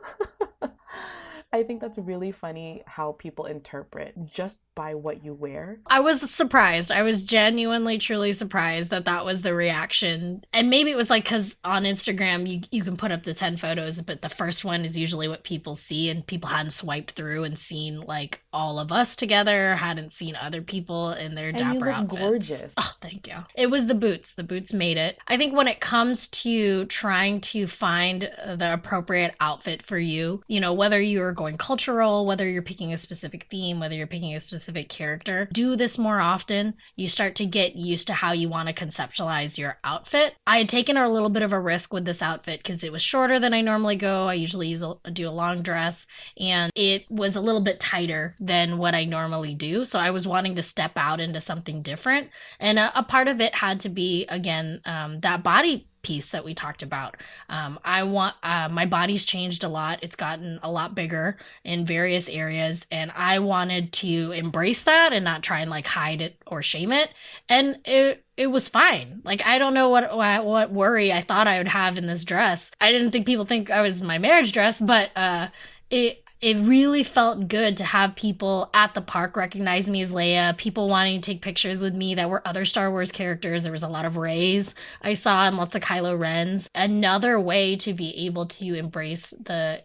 I 1.52 1.64
think 1.64 1.80
that's 1.80 1.98
really 1.98 2.30
funny 2.30 2.83
how 2.87 3.12
people 3.12 3.46
interpret 3.46 4.14
just 4.26 4.62
by 4.76 4.94
what 4.94 5.24
you 5.24 5.35
wear. 5.35 5.80
I 5.87 5.98
was 5.98 6.30
surprised. 6.30 6.92
I 6.92 7.02
was 7.02 7.22
genuinely, 7.24 7.98
truly 7.98 8.33
surprised 8.33 8.90
that 8.90 9.06
that 9.06 9.24
was 9.24 9.42
the 9.42 9.52
reaction. 9.52 10.44
And 10.52 10.70
maybe 10.70 10.92
it 10.92 10.96
was 10.96 11.11
like 11.11 11.24
because 11.24 11.56
on 11.64 11.83
Instagram, 11.83 12.48
you, 12.48 12.61
you 12.70 12.85
can 12.85 12.96
put 12.96 13.11
up 13.11 13.24
to 13.24 13.35
10 13.35 13.56
photos, 13.56 14.00
but 14.00 14.22
the 14.22 14.28
first 14.28 14.64
one 14.64 14.85
is 14.85 14.96
usually 14.96 15.26
what 15.26 15.42
people 15.42 15.74
see, 15.74 16.09
and 16.09 16.24
people 16.24 16.48
hadn't 16.48 16.70
swiped 16.70 17.12
through 17.12 17.42
and 17.42 17.59
seen 17.59 18.00
like 18.00 18.40
all 18.52 18.78
of 18.78 18.92
us 18.92 19.16
together, 19.16 19.76
hadn't 19.76 20.12
seen 20.12 20.36
other 20.36 20.62
people 20.62 21.12
in 21.12 21.34
their 21.34 21.48
and 21.48 21.58
dapper 21.58 21.74
you 21.74 21.84
look 21.84 21.94
outfits. 21.94 22.20
gorgeous. 22.20 22.74
Oh, 22.76 22.92
thank 23.00 23.28
you. 23.28 23.36
It 23.54 23.68
was 23.68 23.86
the 23.86 23.94
boots. 23.94 24.34
The 24.34 24.44
boots 24.44 24.72
made 24.72 24.96
it. 24.96 25.18
I 25.28 25.36
think 25.36 25.54
when 25.54 25.68
it 25.68 25.80
comes 25.80 26.28
to 26.28 26.84
trying 26.86 27.40
to 27.42 27.66
find 27.66 28.22
the 28.22 28.72
appropriate 28.72 29.34
outfit 29.40 29.84
for 29.84 29.98
you, 29.98 30.42
you 30.48 30.60
know, 30.60 30.72
whether 30.72 31.00
you're 31.00 31.32
going 31.32 31.56
cultural, 31.58 32.26
whether 32.26 32.48
you're 32.48 32.62
picking 32.62 32.92
a 32.92 32.96
specific 32.96 33.46
theme, 33.50 33.80
whether 33.80 33.94
you're 33.94 34.06
picking 34.06 34.34
a 34.34 34.40
specific 34.40 34.88
character. 34.88 35.48
Do 35.52 35.76
this 35.76 35.98
more 35.98 36.20
often. 36.20 36.74
You 36.96 37.08
start 37.08 37.34
to 37.36 37.46
get 37.46 37.76
used 37.76 38.06
to 38.08 38.14
how 38.14 38.32
you 38.32 38.48
want 38.48 38.68
to 38.68 38.74
conceptualize 38.74 39.58
your 39.58 39.78
outfit. 39.84 40.34
I 40.46 40.58
had 40.58 40.68
taken 40.68 40.96
a 40.96 41.08
little 41.08 41.30
bit 41.30 41.42
of 41.42 41.52
a 41.52 41.60
risk 41.60 41.92
with 41.92 42.04
this 42.04 42.22
outfit 42.22 42.60
because 42.62 42.82
it 42.82 42.92
was 42.92 43.02
shorter 43.02 43.38
than 43.38 43.54
I 43.54 43.60
normally 43.60 43.96
go. 43.96 44.26
I 44.26 44.34
usually 44.34 44.68
use 44.68 44.82
a, 44.82 44.94
do 45.12 45.28
a 45.28 45.30
long 45.30 45.62
dress 45.62 46.06
and 46.38 46.72
it 46.74 47.04
was 47.10 47.36
a 47.36 47.40
little 47.40 47.60
bit 47.60 47.80
tighter 47.80 48.36
than 48.40 48.79
what 48.79 48.94
I 48.94 49.05
normally 49.05 49.55
do. 49.55 49.85
So 49.85 49.98
I 49.98 50.11
was 50.11 50.26
wanting 50.26 50.57
to 50.57 50.62
step 50.62 50.92
out 50.96 51.20
into 51.20 51.40
something 51.40 51.83
different. 51.83 52.31
And 52.59 52.79
a, 52.79 52.98
a 52.98 53.03
part 53.03 53.29
of 53.29 53.40
it 53.40 53.55
had 53.55 53.81
to 53.81 53.90
be, 53.90 54.26
again, 54.29 54.80
um, 54.86 55.20
that 55.20 55.45
body 55.45 55.86
piece 56.03 56.30
that 56.30 56.45
we 56.45 56.55
talked 56.55 56.82
about. 56.82 57.16
Um, 57.49 57.78
I 57.84 58.05
want 58.05 58.34
uh, 58.43 58.68
my 58.70 58.86
body's 58.86 59.24
changed 59.24 59.64
a 59.64 59.68
lot. 59.68 59.99
It's 60.03 60.16
gotten 60.16 60.59
a 60.62 60.70
lot 60.70 60.95
bigger 60.95 61.36
in 61.64 61.84
various 61.84 62.28
areas, 62.28 62.86
and 62.91 63.12
I 63.14 63.41
wanted 63.41 63.93
to 63.95 64.32
embrace 64.32 64.84
that 64.84 65.12
and 65.12 65.24
not 65.24 65.43
try 65.43 65.61
and 65.61 65.70
like 65.70 65.86
hide 65.86 66.22
it 66.22 66.41
or 66.47 66.62
shame 66.62 66.93
it. 66.93 67.12
And 67.49 67.80
it 67.84 68.24
it 68.36 68.47
was 68.47 68.68
fine. 68.68 69.20
Like 69.24 69.45
I 69.45 69.59
don't 69.59 69.74
know 69.74 69.91
what 69.91 70.16
what 70.16 70.72
worry 70.72 71.12
I 71.12 71.22
thought 71.22 71.47
I 71.47 71.59
would 71.59 71.68
have 71.68 71.99
in 71.99 72.07
this 72.07 72.24
dress. 72.24 72.70
I 72.80 72.93
didn't 72.93 73.11
think 73.11 73.26
people 73.26 73.45
think 73.45 73.70
I 73.70 73.82
was 73.82 74.03
my 74.03 74.18
marriage 74.18 74.53
dress, 74.53 74.80
but 74.80 75.11
uh, 75.16 75.49
it 75.91 76.24
it 76.41 76.57
really 76.66 77.03
felt 77.03 77.49
good 77.49 77.76
to 77.76 77.84
have 77.84 78.14
people 78.14 78.70
at 78.72 78.95
the 78.95 79.03
park 79.03 79.36
recognize 79.36 79.91
me 79.91 80.01
as 80.01 80.14
Leia, 80.14 80.57
people 80.57 80.88
wanting 80.88 81.20
to 81.20 81.30
take 81.30 81.43
pictures 81.43 81.82
with 81.82 81.95
me 81.95 82.14
that 82.14 82.30
were 82.30 82.47
other 82.47 82.64
Star 82.64 82.91
Wars 82.91 83.12
characters. 83.12 83.62
There 83.62 83.72
was 83.72 83.82
a 83.82 83.88
lot 83.88 84.07
of 84.07 84.16
Reys 84.16 84.74
I 85.03 85.14
saw 85.14 85.47
and 85.47 85.57
lots 85.57 85.76
of 85.76 85.82
Kylo 85.82 86.18
Rens. 86.18 86.70
Another 86.74 87.38
way 87.38 87.76
to 87.76 87.93
be 87.93 88.26
able 88.26 88.47
to 88.47 88.74
embrace 88.74 89.30
the 89.30 89.84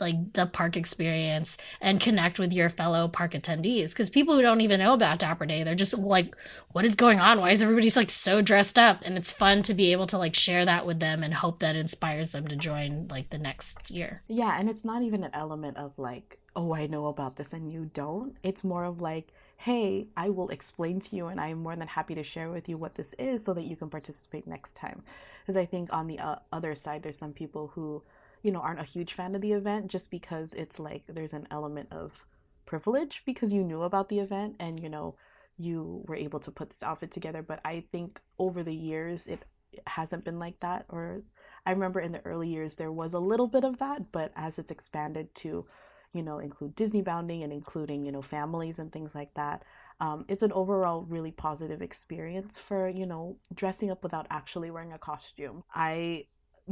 like 0.00 0.32
the 0.32 0.46
park 0.46 0.76
experience 0.76 1.56
and 1.80 2.00
connect 2.00 2.38
with 2.38 2.52
your 2.52 2.70
fellow 2.70 3.08
park 3.08 3.32
attendees 3.32 3.90
because 3.90 4.10
people 4.10 4.34
who 4.34 4.42
don't 4.42 4.60
even 4.60 4.80
know 4.80 4.94
about 4.94 5.18
dapper 5.18 5.46
day 5.46 5.62
they're 5.62 5.74
just 5.74 5.96
like 5.98 6.34
what 6.72 6.84
is 6.84 6.94
going 6.94 7.18
on? 7.18 7.40
Why 7.40 7.50
is 7.50 7.62
everybody 7.62 7.90
like 7.96 8.10
so 8.10 8.40
dressed 8.40 8.78
up? 8.78 9.02
And 9.04 9.18
it's 9.18 9.32
fun 9.32 9.64
to 9.64 9.74
be 9.74 9.90
able 9.90 10.06
to 10.06 10.18
like 10.18 10.36
share 10.36 10.64
that 10.64 10.86
with 10.86 11.00
them 11.00 11.24
and 11.24 11.34
hope 11.34 11.58
that 11.60 11.74
inspires 11.74 12.30
them 12.30 12.46
to 12.46 12.54
join 12.54 13.08
like 13.08 13.30
the 13.30 13.38
next 13.38 13.90
year. 13.90 14.22
Yeah 14.28 14.56
and 14.58 14.68
it's 14.70 14.84
not 14.84 15.02
even 15.02 15.24
an 15.24 15.32
element 15.34 15.76
of 15.76 15.98
like 15.98 16.38
oh 16.56 16.74
i 16.74 16.86
know 16.86 17.06
about 17.06 17.36
this 17.36 17.52
and 17.52 17.72
you 17.72 17.90
don't. 17.92 18.36
It's 18.42 18.64
more 18.64 18.84
of 18.84 19.00
like 19.00 19.32
hey, 19.60 20.06
I 20.16 20.30
will 20.30 20.48
explain 20.48 21.00
to 21.00 21.16
you 21.16 21.26
and 21.26 21.38
I 21.38 21.48
am 21.48 21.62
more 21.62 21.76
than 21.76 21.86
happy 21.86 22.14
to 22.14 22.22
share 22.22 22.50
with 22.50 22.66
you 22.66 22.78
what 22.78 22.94
this 22.94 23.14
is 23.18 23.44
so 23.44 23.52
that 23.52 23.64
you 23.64 23.76
can 23.76 23.90
participate 23.90 24.46
next 24.46 24.74
time. 24.74 25.02
Because 25.42 25.54
I 25.58 25.66
think 25.66 25.92
on 25.92 26.06
the 26.06 26.18
uh, 26.18 26.36
other 26.50 26.74
side, 26.74 27.02
there's 27.02 27.18
some 27.18 27.34
people 27.34 27.70
who, 27.74 28.02
you 28.42 28.50
know, 28.50 28.60
aren't 28.60 28.80
a 28.80 28.84
huge 28.84 29.12
fan 29.12 29.34
of 29.34 29.40
the 29.40 29.52
event 29.52 29.88
just 29.88 30.10
because 30.10 30.54
it's 30.54 30.78
like 30.78 31.04
there's 31.06 31.32
an 31.32 31.46
element 31.50 31.88
of 31.92 32.26
privilege 32.66 33.22
because 33.26 33.52
you 33.52 33.64
knew 33.64 33.82
about 33.82 34.08
the 34.08 34.20
event 34.20 34.56
and, 34.60 34.80
you 34.80 34.88
know, 34.88 35.16
you 35.58 36.04
were 36.06 36.16
able 36.16 36.40
to 36.40 36.50
put 36.50 36.70
this 36.70 36.82
outfit 36.82 37.10
together. 37.10 37.42
But 37.42 37.60
I 37.64 37.84
think 37.92 38.20
over 38.38 38.62
the 38.62 38.74
years, 38.74 39.26
it 39.26 39.44
hasn't 39.86 40.24
been 40.24 40.38
like 40.38 40.60
that. 40.60 40.86
Or 40.88 41.22
I 41.66 41.72
remember 41.72 42.00
in 42.00 42.12
the 42.12 42.24
early 42.24 42.48
years, 42.48 42.76
there 42.76 42.92
was 42.92 43.12
a 43.12 43.18
little 43.18 43.46
bit 43.46 43.64
of 43.64 43.78
that, 43.78 44.10
but 44.12 44.32
as 44.36 44.58
it's 44.58 44.70
expanded 44.70 45.34
to 45.36 45.66
you 46.12 46.22
know, 46.22 46.38
include 46.38 46.74
Disney 46.74 47.02
bounding 47.02 47.42
and 47.42 47.52
including, 47.52 48.04
you 48.04 48.12
know, 48.12 48.22
families 48.22 48.78
and 48.78 48.92
things 48.92 49.14
like 49.14 49.34
that. 49.34 49.62
Um, 50.00 50.24
it's 50.28 50.42
an 50.42 50.52
overall 50.52 51.02
really 51.02 51.30
positive 51.30 51.82
experience 51.82 52.58
for, 52.58 52.88
you 52.88 53.06
know, 53.06 53.36
dressing 53.54 53.90
up 53.90 54.02
without 54.02 54.26
actually 54.30 54.70
wearing 54.70 54.92
a 54.92 54.98
costume. 54.98 55.62
I 55.74 56.26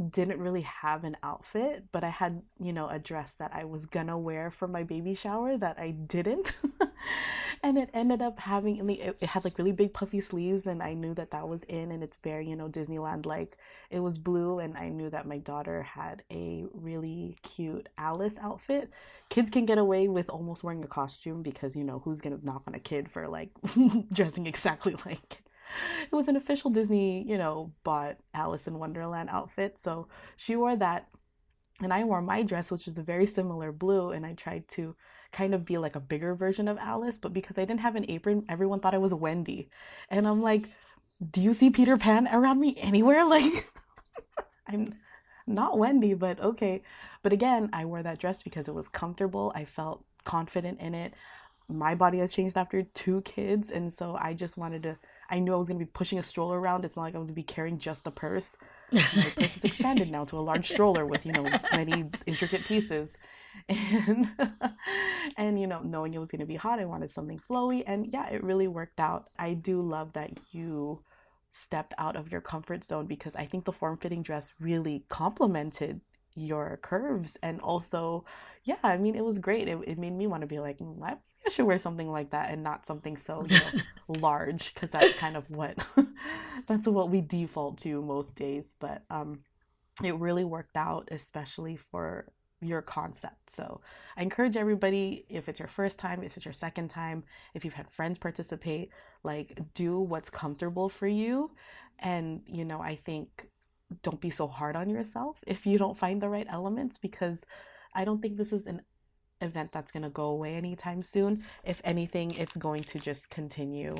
didn't 0.09 0.39
really 0.39 0.61
have 0.61 1.03
an 1.03 1.17
outfit, 1.23 1.85
but 1.91 2.03
I 2.03 2.09
had, 2.09 2.41
you 2.59 2.73
know, 2.73 2.87
a 2.87 2.99
dress 2.99 3.35
that 3.35 3.51
I 3.53 3.65
was 3.65 3.85
gonna 3.85 4.17
wear 4.17 4.51
for 4.51 4.67
my 4.67 4.83
baby 4.83 5.13
shower 5.13 5.57
that 5.57 5.79
I 5.79 5.91
didn't. 5.91 6.53
and 7.63 7.77
it 7.77 7.89
ended 7.93 8.21
up 8.21 8.39
having 8.39 8.89
it 8.89 9.21
had 9.21 9.43
like 9.43 9.57
really 9.57 9.71
big 9.71 9.93
puffy 9.93 10.21
sleeves 10.21 10.67
and 10.67 10.81
i 10.81 10.93
knew 10.93 11.13
that 11.13 11.31
that 11.31 11.47
was 11.47 11.63
in 11.63 11.91
and 11.91 12.03
it's 12.03 12.17
very 12.17 12.47
you 12.47 12.55
know 12.55 12.69
disneyland 12.69 13.25
like 13.25 13.57
it 13.89 13.99
was 13.99 14.17
blue 14.17 14.59
and 14.59 14.77
i 14.77 14.89
knew 14.89 15.09
that 15.09 15.27
my 15.27 15.37
daughter 15.39 15.83
had 15.83 16.23
a 16.31 16.65
really 16.73 17.37
cute 17.43 17.89
alice 17.97 18.37
outfit 18.41 18.89
kids 19.29 19.49
can 19.49 19.65
get 19.65 19.77
away 19.77 20.07
with 20.07 20.29
almost 20.29 20.63
wearing 20.63 20.83
a 20.83 20.87
costume 20.87 21.41
because 21.41 21.75
you 21.75 21.83
know 21.83 21.99
who's 21.99 22.21
gonna 22.21 22.39
knock 22.43 22.63
on 22.67 22.75
a 22.75 22.79
kid 22.79 23.09
for 23.09 23.27
like 23.27 23.49
dressing 24.13 24.47
exactly 24.47 24.95
like 25.05 25.41
it 26.03 26.15
was 26.15 26.27
an 26.27 26.35
official 26.35 26.69
disney 26.69 27.23
you 27.27 27.37
know 27.37 27.71
bought 27.83 28.17
alice 28.33 28.67
in 28.67 28.79
wonderland 28.79 29.29
outfit 29.31 29.77
so 29.77 30.07
she 30.35 30.55
wore 30.55 30.75
that 30.75 31.07
and 31.81 31.93
i 31.93 32.03
wore 32.03 32.21
my 32.21 32.43
dress 32.43 32.71
which 32.71 32.85
was 32.85 32.97
a 32.97 33.03
very 33.03 33.25
similar 33.25 33.71
blue 33.71 34.11
and 34.11 34.25
i 34.25 34.33
tried 34.33 34.67
to 34.67 34.95
kind 35.31 35.53
of 35.53 35.65
be 35.65 35.77
like 35.77 35.95
a 35.95 35.99
bigger 35.99 36.35
version 36.35 36.67
of 36.67 36.77
Alice, 36.77 37.17
but 37.17 37.33
because 37.33 37.57
I 37.57 37.65
didn't 37.65 37.81
have 37.81 37.95
an 37.95 38.05
apron, 38.09 38.45
everyone 38.49 38.79
thought 38.79 38.95
I 38.95 38.99
was 38.99 39.13
Wendy. 39.13 39.69
And 40.09 40.27
I'm 40.27 40.41
like, 40.41 40.69
do 41.31 41.41
you 41.41 41.53
see 41.53 41.69
Peter 41.69 41.97
Pan 41.97 42.27
around 42.31 42.59
me 42.59 42.75
anywhere? 42.77 43.23
Like, 43.29 43.71
I'm 44.67 44.95
not 45.47 45.77
Wendy, 45.77 46.13
but 46.13 46.39
okay. 46.39 46.83
But 47.23 47.33
again, 47.33 47.69
I 47.73 47.85
wore 47.85 48.03
that 48.03 48.19
dress 48.19 48.43
because 48.43 48.67
it 48.67 48.73
was 48.73 48.87
comfortable. 48.87 49.51
I 49.55 49.65
felt 49.65 50.03
confident 50.23 50.79
in 50.79 50.93
it. 50.93 51.13
My 51.67 51.95
body 51.95 52.19
has 52.19 52.33
changed 52.33 52.57
after 52.57 52.83
two 52.83 53.21
kids, 53.21 53.71
and 53.71 53.91
so 53.91 54.17
I 54.19 54.33
just 54.33 54.57
wanted 54.57 54.83
to. 54.83 54.97
I 55.29 55.39
knew 55.39 55.53
I 55.53 55.57
was 55.57 55.67
going 55.67 55.79
to 55.79 55.85
be 55.85 55.91
pushing 55.91 56.19
a 56.19 56.23
stroller 56.23 56.59
around. 56.59 56.85
It's 56.85 56.95
not 56.95 57.03
like 57.03 57.15
I 57.15 57.19
was 57.19 57.27
going 57.27 57.35
to 57.35 57.41
be 57.41 57.43
carrying 57.43 57.77
just 57.77 58.07
a 58.07 58.11
purse. 58.11 58.57
My 58.91 59.31
purse 59.35 59.57
is 59.57 59.63
expanded 59.63 60.09
now 60.09 60.25
to 60.25 60.37
a 60.37 60.41
large 60.41 60.67
stroller 60.67 61.05
with, 61.05 61.25
you 61.25 61.33
know, 61.33 61.49
many 61.71 62.05
intricate 62.25 62.65
pieces. 62.65 63.17
And 63.67 64.29
and 65.37 65.59
you 65.59 65.65
know 65.65 65.79
knowing 65.81 66.13
it 66.13 66.19
was 66.19 66.29
going 66.29 66.39
to 66.39 66.45
be 66.45 66.55
hot 66.55 66.79
i 66.79 66.85
wanted 66.85 67.11
something 67.11 67.39
flowy. 67.39 67.83
And 67.85 68.05
yeah 68.05 68.29
it 68.29 68.43
really 68.43 68.67
worked 68.67 68.99
out. 68.99 69.29
I 69.37 69.53
do 69.53 69.81
love 69.81 70.13
that 70.13 70.31
you 70.51 71.03
stepped 71.49 71.93
out 71.97 72.15
of 72.15 72.31
your 72.31 72.41
comfort 72.41 72.83
zone 72.83 73.07
because 73.07 73.35
i 73.35 73.45
think 73.45 73.65
the 73.65 73.71
form-fitting 73.71 74.21
dress 74.21 74.53
really 74.59 75.03
complemented 75.09 75.99
your 76.35 76.77
curves. 76.83 77.37
And 77.41 77.59
also 77.61 78.23
yeah 78.63 78.77
i 78.83 78.97
mean 78.97 79.15
it 79.15 79.25
was 79.25 79.39
great. 79.39 79.67
It, 79.67 79.79
it 79.85 79.97
made 79.97 80.13
me 80.13 80.27
want 80.27 80.41
to 80.41 80.47
be 80.47 80.59
like 80.59 80.77
mm, 80.77 81.01
I, 81.03 81.17
I 81.45 81.49
should 81.49 81.65
wear 81.65 81.79
something 81.79 82.11
like 82.11 82.31
that 82.31 82.51
and 82.51 82.63
not 82.63 82.85
something 82.85 83.17
so 83.17 83.45
you 83.47 83.57
know, 83.57 83.81
large 84.19 84.73
because 84.73 84.91
that's 84.91 85.15
kind 85.15 85.37
of 85.37 85.49
what 85.49 85.77
that's 86.67 86.87
what 86.87 87.09
we 87.09 87.21
default 87.21 87.77
to 87.79 88.01
most 88.01 88.35
days 88.35 88.75
but 88.79 89.03
um 89.09 89.39
it 90.03 90.15
really 90.15 90.43
worked 90.43 90.77
out 90.77 91.07
especially 91.11 91.75
for 91.75 92.25
your 92.61 92.81
concept. 92.81 93.49
So 93.49 93.81
I 94.17 94.21
encourage 94.21 94.57
everybody, 94.57 95.25
if 95.29 95.47
it's 95.47 95.59
your 95.59 95.67
first 95.67 95.97
time, 95.97 96.23
if 96.23 96.35
it's 96.35 96.45
your 96.45 96.53
second 96.53 96.89
time, 96.89 97.23
if 97.53 97.63
you've 97.63 97.73
had 97.73 97.89
friends 97.89 98.17
participate, 98.17 98.89
like 99.23 99.57
do 99.73 99.99
what's 99.99 100.29
comfortable 100.29 100.89
for 100.89 101.07
you. 101.07 101.51
And, 101.99 102.41
you 102.45 102.65
know, 102.65 102.81
I 102.81 102.95
think 102.95 103.47
don't 104.03 104.21
be 104.21 104.29
so 104.29 104.47
hard 104.47 104.75
on 104.75 104.89
yourself 104.89 105.43
if 105.47 105.65
you 105.65 105.77
don't 105.77 105.97
find 105.97 106.21
the 106.21 106.29
right 106.29 106.47
elements 106.49 106.97
because 106.97 107.43
I 107.95 108.05
don't 108.05 108.21
think 108.21 108.37
this 108.37 108.53
is 108.53 108.67
an 108.67 108.81
event 109.41 109.71
that's 109.71 109.91
going 109.91 110.03
to 110.03 110.09
go 110.09 110.25
away 110.25 110.55
anytime 110.55 111.01
soon. 111.01 111.43
If 111.63 111.81
anything, 111.83 112.31
it's 112.35 112.57
going 112.57 112.81
to 112.81 112.99
just 112.99 113.29
continue 113.29 113.95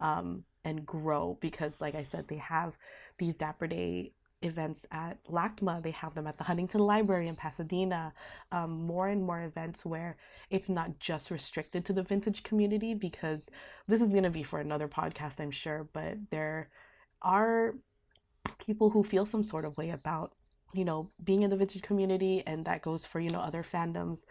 um, 0.00 0.44
and 0.64 0.84
grow 0.86 1.38
because, 1.40 1.80
like 1.80 1.94
I 1.94 2.04
said, 2.04 2.28
they 2.28 2.36
have 2.36 2.76
these 3.18 3.34
Dapper 3.34 3.66
Day 3.66 4.12
events 4.42 4.86
at 4.92 5.22
LACMA, 5.24 5.82
they 5.82 5.90
have 5.90 6.14
them 6.14 6.26
at 6.26 6.36
the 6.38 6.44
Huntington 6.44 6.80
Library 6.80 7.26
in 7.26 7.34
Pasadena, 7.34 8.12
um, 8.52 8.70
more 8.86 9.08
and 9.08 9.22
more 9.22 9.42
events 9.42 9.84
where 9.84 10.16
it's 10.50 10.68
not 10.68 10.98
just 11.00 11.30
restricted 11.30 11.84
to 11.84 11.92
the 11.92 12.02
vintage 12.02 12.42
community 12.44 12.94
because 12.94 13.50
this 13.88 14.00
is 14.00 14.10
going 14.10 14.24
to 14.24 14.30
be 14.30 14.44
for 14.44 14.60
another 14.60 14.88
podcast, 14.88 15.40
I'm 15.40 15.50
sure, 15.50 15.88
but 15.92 16.16
there 16.30 16.68
are 17.22 17.74
people 18.64 18.90
who 18.90 19.02
feel 19.02 19.26
some 19.26 19.42
sort 19.42 19.64
of 19.64 19.76
way 19.76 19.90
about, 19.90 20.32
you 20.72 20.84
know, 20.84 21.08
being 21.24 21.42
in 21.42 21.50
the 21.50 21.56
vintage 21.56 21.82
community, 21.82 22.42
and 22.46 22.64
that 22.64 22.82
goes 22.82 23.04
for, 23.04 23.18
you 23.18 23.30
know, 23.30 23.40
other 23.40 23.62
fandoms 23.62 24.24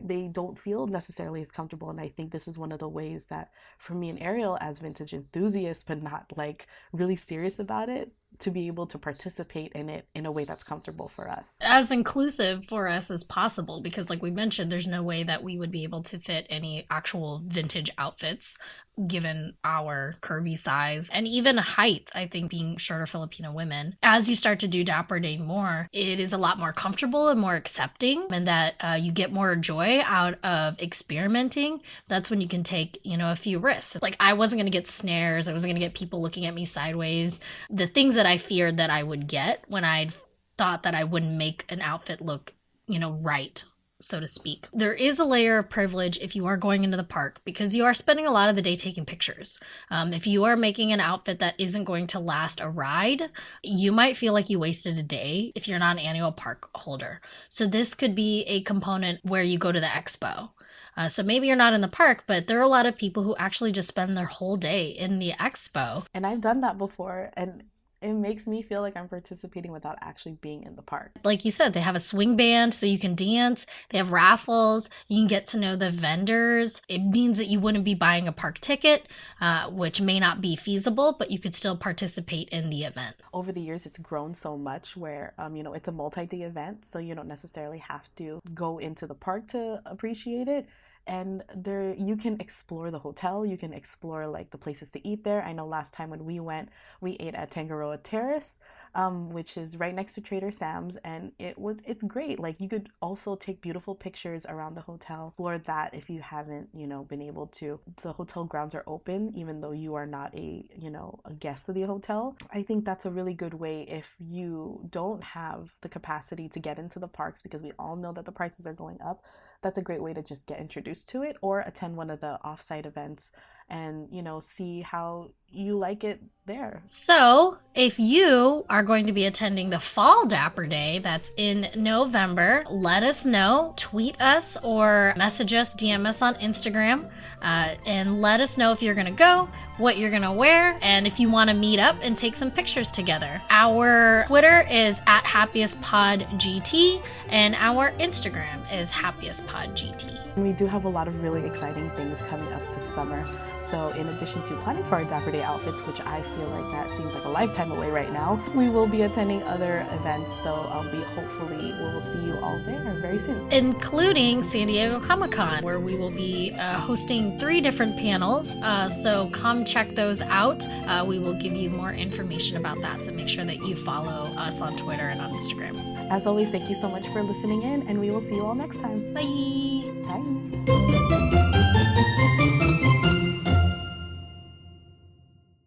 they 0.00 0.28
don't 0.28 0.58
feel 0.58 0.86
necessarily 0.86 1.40
as 1.40 1.50
comfortable. 1.50 1.90
And 1.90 2.00
I 2.00 2.08
think 2.08 2.30
this 2.32 2.48
is 2.48 2.58
one 2.58 2.72
of 2.72 2.78
the 2.78 2.88
ways 2.88 3.26
that 3.26 3.50
for 3.78 3.94
me 3.94 4.10
and 4.10 4.20
Ariel, 4.20 4.58
as 4.60 4.80
vintage 4.80 5.14
enthusiasts, 5.14 5.82
but 5.84 6.02
not 6.02 6.32
like 6.36 6.66
really 6.92 7.16
serious 7.16 7.58
about 7.58 7.88
it, 7.88 8.10
to 8.40 8.50
be 8.50 8.66
able 8.66 8.86
to 8.86 8.98
participate 8.98 9.72
in 9.72 9.88
it 9.88 10.06
in 10.14 10.26
a 10.26 10.32
way 10.32 10.44
that's 10.44 10.64
comfortable 10.64 11.08
for 11.08 11.28
us. 11.28 11.44
As 11.60 11.90
inclusive 11.90 12.66
for 12.66 12.88
us 12.88 13.10
as 13.10 13.24
possible, 13.24 13.80
because 13.80 14.10
like 14.10 14.22
we 14.22 14.30
mentioned, 14.30 14.70
there's 14.70 14.86
no 14.86 15.02
way 15.02 15.22
that 15.22 15.42
we 15.42 15.58
would 15.58 15.70
be 15.70 15.84
able 15.84 16.02
to 16.04 16.18
fit 16.18 16.46
any 16.50 16.86
actual 16.90 17.42
vintage 17.46 17.90
outfits 17.98 18.58
given 19.06 19.54
our 19.64 20.16
curvy 20.22 20.56
size 20.56 21.10
and 21.12 21.26
even 21.26 21.56
height, 21.56 22.10
I 22.14 22.26
think 22.26 22.50
being 22.50 22.76
shorter 22.76 23.06
Filipino 23.06 23.52
women. 23.52 23.96
As 24.02 24.28
you 24.28 24.36
start 24.36 24.60
to 24.60 24.68
do 24.68 24.84
Dapper 24.84 25.18
Day 25.18 25.38
more, 25.38 25.88
it 25.92 26.20
is 26.20 26.32
a 26.32 26.38
lot 26.38 26.58
more 26.58 26.72
comfortable 26.72 27.28
and 27.28 27.40
more 27.40 27.54
accepting, 27.54 28.26
and 28.30 28.46
that 28.46 28.74
uh, 28.80 28.98
you 29.00 29.12
get 29.12 29.32
more 29.32 29.56
joy 29.56 30.00
out 30.04 30.42
of 30.44 30.78
experimenting. 30.78 31.80
That's 32.08 32.30
when 32.30 32.40
you 32.40 32.48
can 32.48 32.62
take, 32.62 32.98
you 33.02 33.16
know, 33.16 33.32
a 33.32 33.36
few 33.36 33.58
risks. 33.58 34.00
Like 34.00 34.16
I 34.20 34.34
wasn't 34.34 34.60
going 34.60 34.70
to 34.70 34.76
get 34.76 34.86
snares, 34.86 35.48
I 35.48 35.52
wasn't 35.52 35.72
going 35.72 35.80
to 35.80 35.86
get 35.86 35.94
people 35.94 36.22
looking 36.22 36.46
at 36.46 36.54
me 36.54 36.64
sideways. 36.64 37.40
The 37.70 37.86
things 37.86 38.14
that 38.24 38.30
I 38.30 38.38
feared 38.38 38.78
that 38.78 38.88
I 38.88 39.02
would 39.02 39.26
get 39.26 39.64
when 39.68 39.84
I 39.84 40.08
thought 40.56 40.84
that 40.84 40.94
I 40.94 41.04
wouldn't 41.04 41.36
make 41.36 41.66
an 41.68 41.82
outfit 41.82 42.22
look, 42.22 42.54
you 42.86 42.98
know, 42.98 43.12
right 43.12 43.62
so 44.00 44.18
to 44.18 44.26
speak. 44.26 44.66
There 44.72 44.92
is 44.92 45.18
a 45.18 45.24
layer 45.24 45.58
of 45.58 45.70
privilege 45.70 46.18
if 46.18 46.34
you 46.34 46.46
are 46.46 46.56
going 46.56 46.84
into 46.84 46.96
the 46.96 47.04
park 47.04 47.40
because 47.44 47.76
you 47.76 47.84
are 47.84 47.94
spending 47.94 48.26
a 48.26 48.32
lot 48.32 48.48
of 48.48 48.56
the 48.56 48.62
day 48.62 48.76
taking 48.76 49.04
pictures. 49.04 49.60
Um, 49.90 50.12
if 50.12 50.26
you 50.26 50.44
are 50.44 50.56
making 50.56 50.92
an 50.92 51.00
outfit 51.00 51.38
that 51.38 51.54
isn't 51.58 51.84
going 51.84 52.06
to 52.08 52.18
last 52.18 52.60
a 52.60 52.68
ride, 52.68 53.30
you 53.62 53.92
might 53.92 54.16
feel 54.16 54.32
like 54.32 54.50
you 54.50 54.58
wasted 54.58 54.98
a 54.98 55.02
day 55.02 55.52
if 55.54 55.68
you're 55.68 55.78
not 55.78 55.96
an 55.96 56.04
annual 56.04 56.32
park 56.32 56.68
holder. 56.74 57.20
So, 57.50 57.66
this 57.66 57.94
could 57.94 58.14
be 58.14 58.42
a 58.44 58.62
component 58.62 59.24
where 59.24 59.42
you 59.44 59.58
go 59.58 59.70
to 59.70 59.80
the 59.80 59.86
expo. 59.86 60.50
Uh, 60.96 61.08
so 61.08 61.22
maybe 61.22 61.46
you're 61.46 61.56
not 61.56 61.74
in 61.74 61.80
the 61.80 61.88
park, 61.88 62.24
but 62.26 62.46
there 62.46 62.58
are 62.58 62.62
a 62.62 62.68
lot 62.68 62.86
of 62.86 62.96
people 62.96 63.24
who 63.24 63.34
actually 63.36 63.72
just 63.72 63.88
spend 63.88 64.16
their 64.16 64.26
whole 64.26 64.56
day 64.56 64.88
in 64.88 65.18
the 65.18 65.32
expo. 65.32 66.04
And 66.14 66.26
I've 66.26 66.40
done 66.40 66.60
that 66.60 66.78
before. 66.78 67.30
And 67.36 67.64
it 68.04 68.12
makes 68.12 68.46
me 68.46 68.60
feel 68.60 68.82
like 68.82 68.96
I'm 68.96 69.08
participating 69.08 69.72
without 69.72 69.96
actually 70.02 70.36
being 70.42 70.64
in 70.64 70.76
the 70.76 70.82
park. 70.82 71.12
Like 71.24 71.46
you 71.46 71.50
said, 71.50 71.72
they 71.72 71.80
have 71.80 71.96
a 71.96 72.00
swing 72.00 72.36
band 72.36 72.74
so 72.74 72.84
you 72.84 72.98
can 72.98 73.14
dance, 73.14 73.66
they 73.88 73.96
have 73.96 74.12
raffles, 74.12 74.90
you 75.08 75.22
can 75.22 75.26
get 75.26 75.46
to 75.48 75.58
know 75.58 75.74
the 75.74 75.90
vendors. 75.90 76.82
It 76.86 76.98
means 76.98 77.38
that 77.38 77.46
you 77.46 77.60
wouldn't 77.60 77.84
be 77.84 77.94
buying 77.94 78.28
a 78.28 78.32
park 78.32 78.58
ticket, 78.58 79.08
uh, 79.40 79.70
which 79.70 80.02
may 80.02 80.20
not 80.20 80.42
be 80.42 80.54
feasible, 80.54 81.16
but 81.18 81.30
you 81.30 81.38
could 81.38 81.54
still 81.54 81.78
participate 81.78 82.50
in 82.50 82.68
the 82.68 82.84
event. 82.84 83.16
Over 83.32 83.52
the 83.52 83.62
years, 83.62 83.86
it's 83.86 83.98
grown 83.98 84.34
so 84.34 84.58
much 84.58 84.98
where, 84.98 85.32
um, 85.38 85.56
you 85.56 85.62
know, 85.62 85.72
it's 85.72 85.88
a 85.88 85.92
multi 85.92 86.26
day 86.26 86.42
event, 86.42 86.84
so 86.84 86.98
you 86.98 87.14
don't 87.14 87.28
necessarily 87.28 87.78
have 87.78 88.14
to 88.16 88.40
go 88.52 88.76
into 88.76 89.06
the 89.06 89.14
park 89.14 89.48
to 89.48 89.80
appreciate 89.86 90.48
it 90.48 90.68
and 91.06 91.42
there 91.54 91.94
you 91.94 92.16
can 92.16 92.40
explore 92.40 92.90
the 92.90 92.98
hotel 92.98 93.44
you 93.44 93.56
can 93.56 93.72
explore 93.72 94.26
like 94.26 94.50
the 94.50 94.58
places 94.58 94.90
to 94.90 95.06
eat 95.06 95.24
there 95.24 95.42
i 95.42 95.52
know 95.52 95.66
last 95.66 95.92
time 95.92 96.10
when 96.10 96.24
we 96.24 96.40
went 96.40 96.68
we 97.00 97.12
ate 97.20 97.34
at 97.34 97.50
tangaroa 97.50 97.98
terrace 97.98 98.58
um, 98.94 99.30
which 99.30 99.56
is 99.56 99.76
right 99.76 99.94
next 99.94 100.14
to 100.14 100.20
Trader 100.20 100.50
Sam's, 100.50 100.96
and 100.98 101.32
it 101.38 101.58
was 101.58 101.78
it's 101.84 102.02
great. 102.02 102.38
Like 102.38 102.60
you 102.60 102.68
could 102.68 102.90
also 103.02 103.34
take 103.34 103.60
beautiful 103.60 103.94
pictures 103.94 104.46
around 104.46 104.74
the 104.74 104.82
hotel. 104.82 105.28
Explore 105.28 105.58
that 105.58 105.94
if 105.94 106.08
you 106.08 106.20
haven't, 106.20 106.68
you 106.72 106.86
know, 106.86 107.02
been 107.04 107.22
able 107.22 107.48
to. 107.48 107.80
The 108.02 108.12
hotel 108.12 108.44
grounds 108.44 108.74
are 108.74 108.84
open, 108.86 109.32
even 109.34 109.60
though 109.60 109.72
you 109.72 109.94
are 109.94 110.06
not 110.06 110.34
a, 110.34 110.64
you 110.76 110.90
know, 110.90 111.18
a 111.24 111.32
guest 111.32 111.68
of 111.68 111.74
the 111.74 111.82
hotel. 111.82 112.36
I 112.52 112.62
think 112.62 112.84
that's 112.84 113.04
a 113.04 113.10
really 113.10 113.34
good 113.34 113.54
way 113.54 113.82
if 113.82 114.14
you 114.20 114.86
don't 114.90 115.22
have 115.24 115.74
the 115.80 115.88
capacity 115.88 116.48
to 116.50 116.60
get 116.60 116.78
into 116.78 116.98
the 116.98 117.08
parks 117.08 117.42
because 117.42 117.62
we 117.62 117.72
all 117.78 117.96
know 117.96 118.12
that 118.12 118.24
the 118.24 118.32
prices 118.32 118.66
are 118.66 118.72
going 118.72 119.00
up. 119.02 119.24
That's 119.64 119.78
a 119.78 119.82
great 119.82 120.02
way 120.02 120.12
to 120.12 120.22
just 120.22 120.46
get 120.46 120.60
introduced 120.60 121.08
to 121.08 121.22
it 121.22 121.38
or 121.40 121.60
attend 121.60 121.96
one 121.96 122.10
of 122.10 122.20
the 122.20 122.38
offsite 122.44 122.84
events 122.84 123.30
and 123.70 124.06
you 124.10 124.22
know 124.22 124.38
see 124.38 124.82
how 124.82 125.30
you 125.54 125.76
like 125.76 126.04
it 126.04 126.20
there. 126.46 126.82
So, 126.86 127.58
if 127.74 127.98
you 127.98 128.64
are 128.68 128.82
going 128.82 129.06
to 129.06 129.12
be 129.12 129.24
attending 129.24 129.70
the 129.70 129.80
Fall 129.80 130.26
Dapper 130.26 130.66
Day 130.66 131.00
that's 131.02 131.32
in 131.36 131.68
November, 131.74 132.64
let 132.70 133.02
us 133.02 133.24
know. 133.24 133.72
Tweet 133.76 134.20
us 134.20 134.56
or 134.62 135.14
message 135.16 135.54
us, 135.54 135.74
DM 135.74 136.06
us 136.06 136.22
on 136.22 136.34
Instagram, 136.36 137.10
uh, 137.42 137.74
and 137.86 138.20
let 138.20 138.40
us 138.40 138.58
know 138.58 138.72
if 138.72 138.82
you're 138.82 138.94
going 138.94 139.06
to 139.06 139.12
go, 139.12 139.48
what 139.78 139.98
you're 139.98 140.10
going 140.10 140.22
to 140.22 140.32
wear, 140.32 140.78
and 140.82 141.06
if 141.06 141.18
you 141.18 141.30
want 141.30 141.50
to 141.50 141.56
meet 141.56 141.78
up 141.80 141.96
and 142.02 142.16
take 142.16 142.36
some 142.36 142.50
pictures 142.50 142.92
together. 142.92 143.40
Our 143.50 144.24
Twitter 144.28 144.66
is 144.70 145.00
at 145.06 145.24
happiestpodgt, 145.24 147.02
and 147.30 147.54
our 147.56 147.90
Instagram 147.92 148.72
is 148.72 148.92
happiestpodgt. 148.92 150.36
We 150.36 150.52
do 150.52 150.66
have 150.66 150.84
a 150.84 150.88
lot 150.88 151.08
of 151.08 151.22
really 151.22 151.44
exciting 151.46 151.90
things 151.90 152.20
coming 152.22 152.52
up 152.52 152.62
this 152.74 152.84
summer. 152.84 153.24
So, 153.60 153.88
in 153.90 154.08
addition 154.08 154.42
to 154.44 154.56
planning 154.56 154.84
for 154.84 154.96
our 154.96 155.04
Dapper 155.04 155.32
Day 155.32 155.42
outfits, 155.44 155.86
which 155.86 156.00
I 156.00 156.22
feel 156.22 156.48
like 156.48 156.70
that 156.72 156.96
seems 156.96 157.14
like 157.14 157.24
a 157.24 157.28
lifetime 157.28 157.70
away 157.70 157.90
right 157.90 158.12
now, 158.12 158.42
we 158.54 158.68
will 158.68 158.86
be 158.86 159.02
attending 159.02 159.42
other 159.44 159.86
events. 159.92 160.32
So, 160.42 160.68
um, 160.70 160.90
we 160.92 161.02
hopefully 161.02 161.72
we 161.72 161.86
will 161.92 162.00
see 162.00 162.18
you 162.24 162.36
all 162.38 162.58
there 162.66 162.98
very 163.00 163.18
soon, 163.18 163.50
including 163.52 164.42
San 164.42 164.66
Diego 164.66 165.00
Comic 165.00 165.32
Con, 165.32 165.62
where 165.62 165.80
we 165.80 165.96
will 165.96 166.10
be 166.10 166.52
uh, 166.52 166.78
hosting 166.78 167.38
three 167.38 167.60
different 167.60 167.96
panels. 167.96 168.56
Uh, 168.56 168.88
so, 168.88 169.28
come 169.30 169.64
check 169.64 169.94
those 169.94 170.22
out. 170.22 170.66
Uh, 170.86 171.04
we 171.06 171.18
will 171.18 171.34
give 171.34 171.54
you 171.54 171.70
more 171.70 171.92
information 171.92 172.56
about 172.56 172.80
that. 172.80 173.04
So, 173.04 173.12
make 173.12 173.28
sure 173.28 173.44
that 173.44 173.62
you 173.64 173.76
follow 173.76 174.32
us 174.36 174.60
on 174.60 174.76
Twitter 174.76 175.08
and 175.08 175.20
on 175.20 175.30
Instagram. 175.32 176.10
As 176.10 176.26
always, 176.26 176.50
thank 176.50 176.68
you 176.68 176.74
so 176.74 176.88
much 176.88 177.06
for 177.08 177.22
listening 177.22 177.62
in, 177.62 177.86
and 177.88 178.00
we 178.00 178.10
will 178.10 178.20
see 178.20 178.36
you 178.36 178.44
all 178.44 178.54
next 178.54 178.80
time. 178.80 179.12
Bye. 179.14 179.84
Bye. 180.06 181.10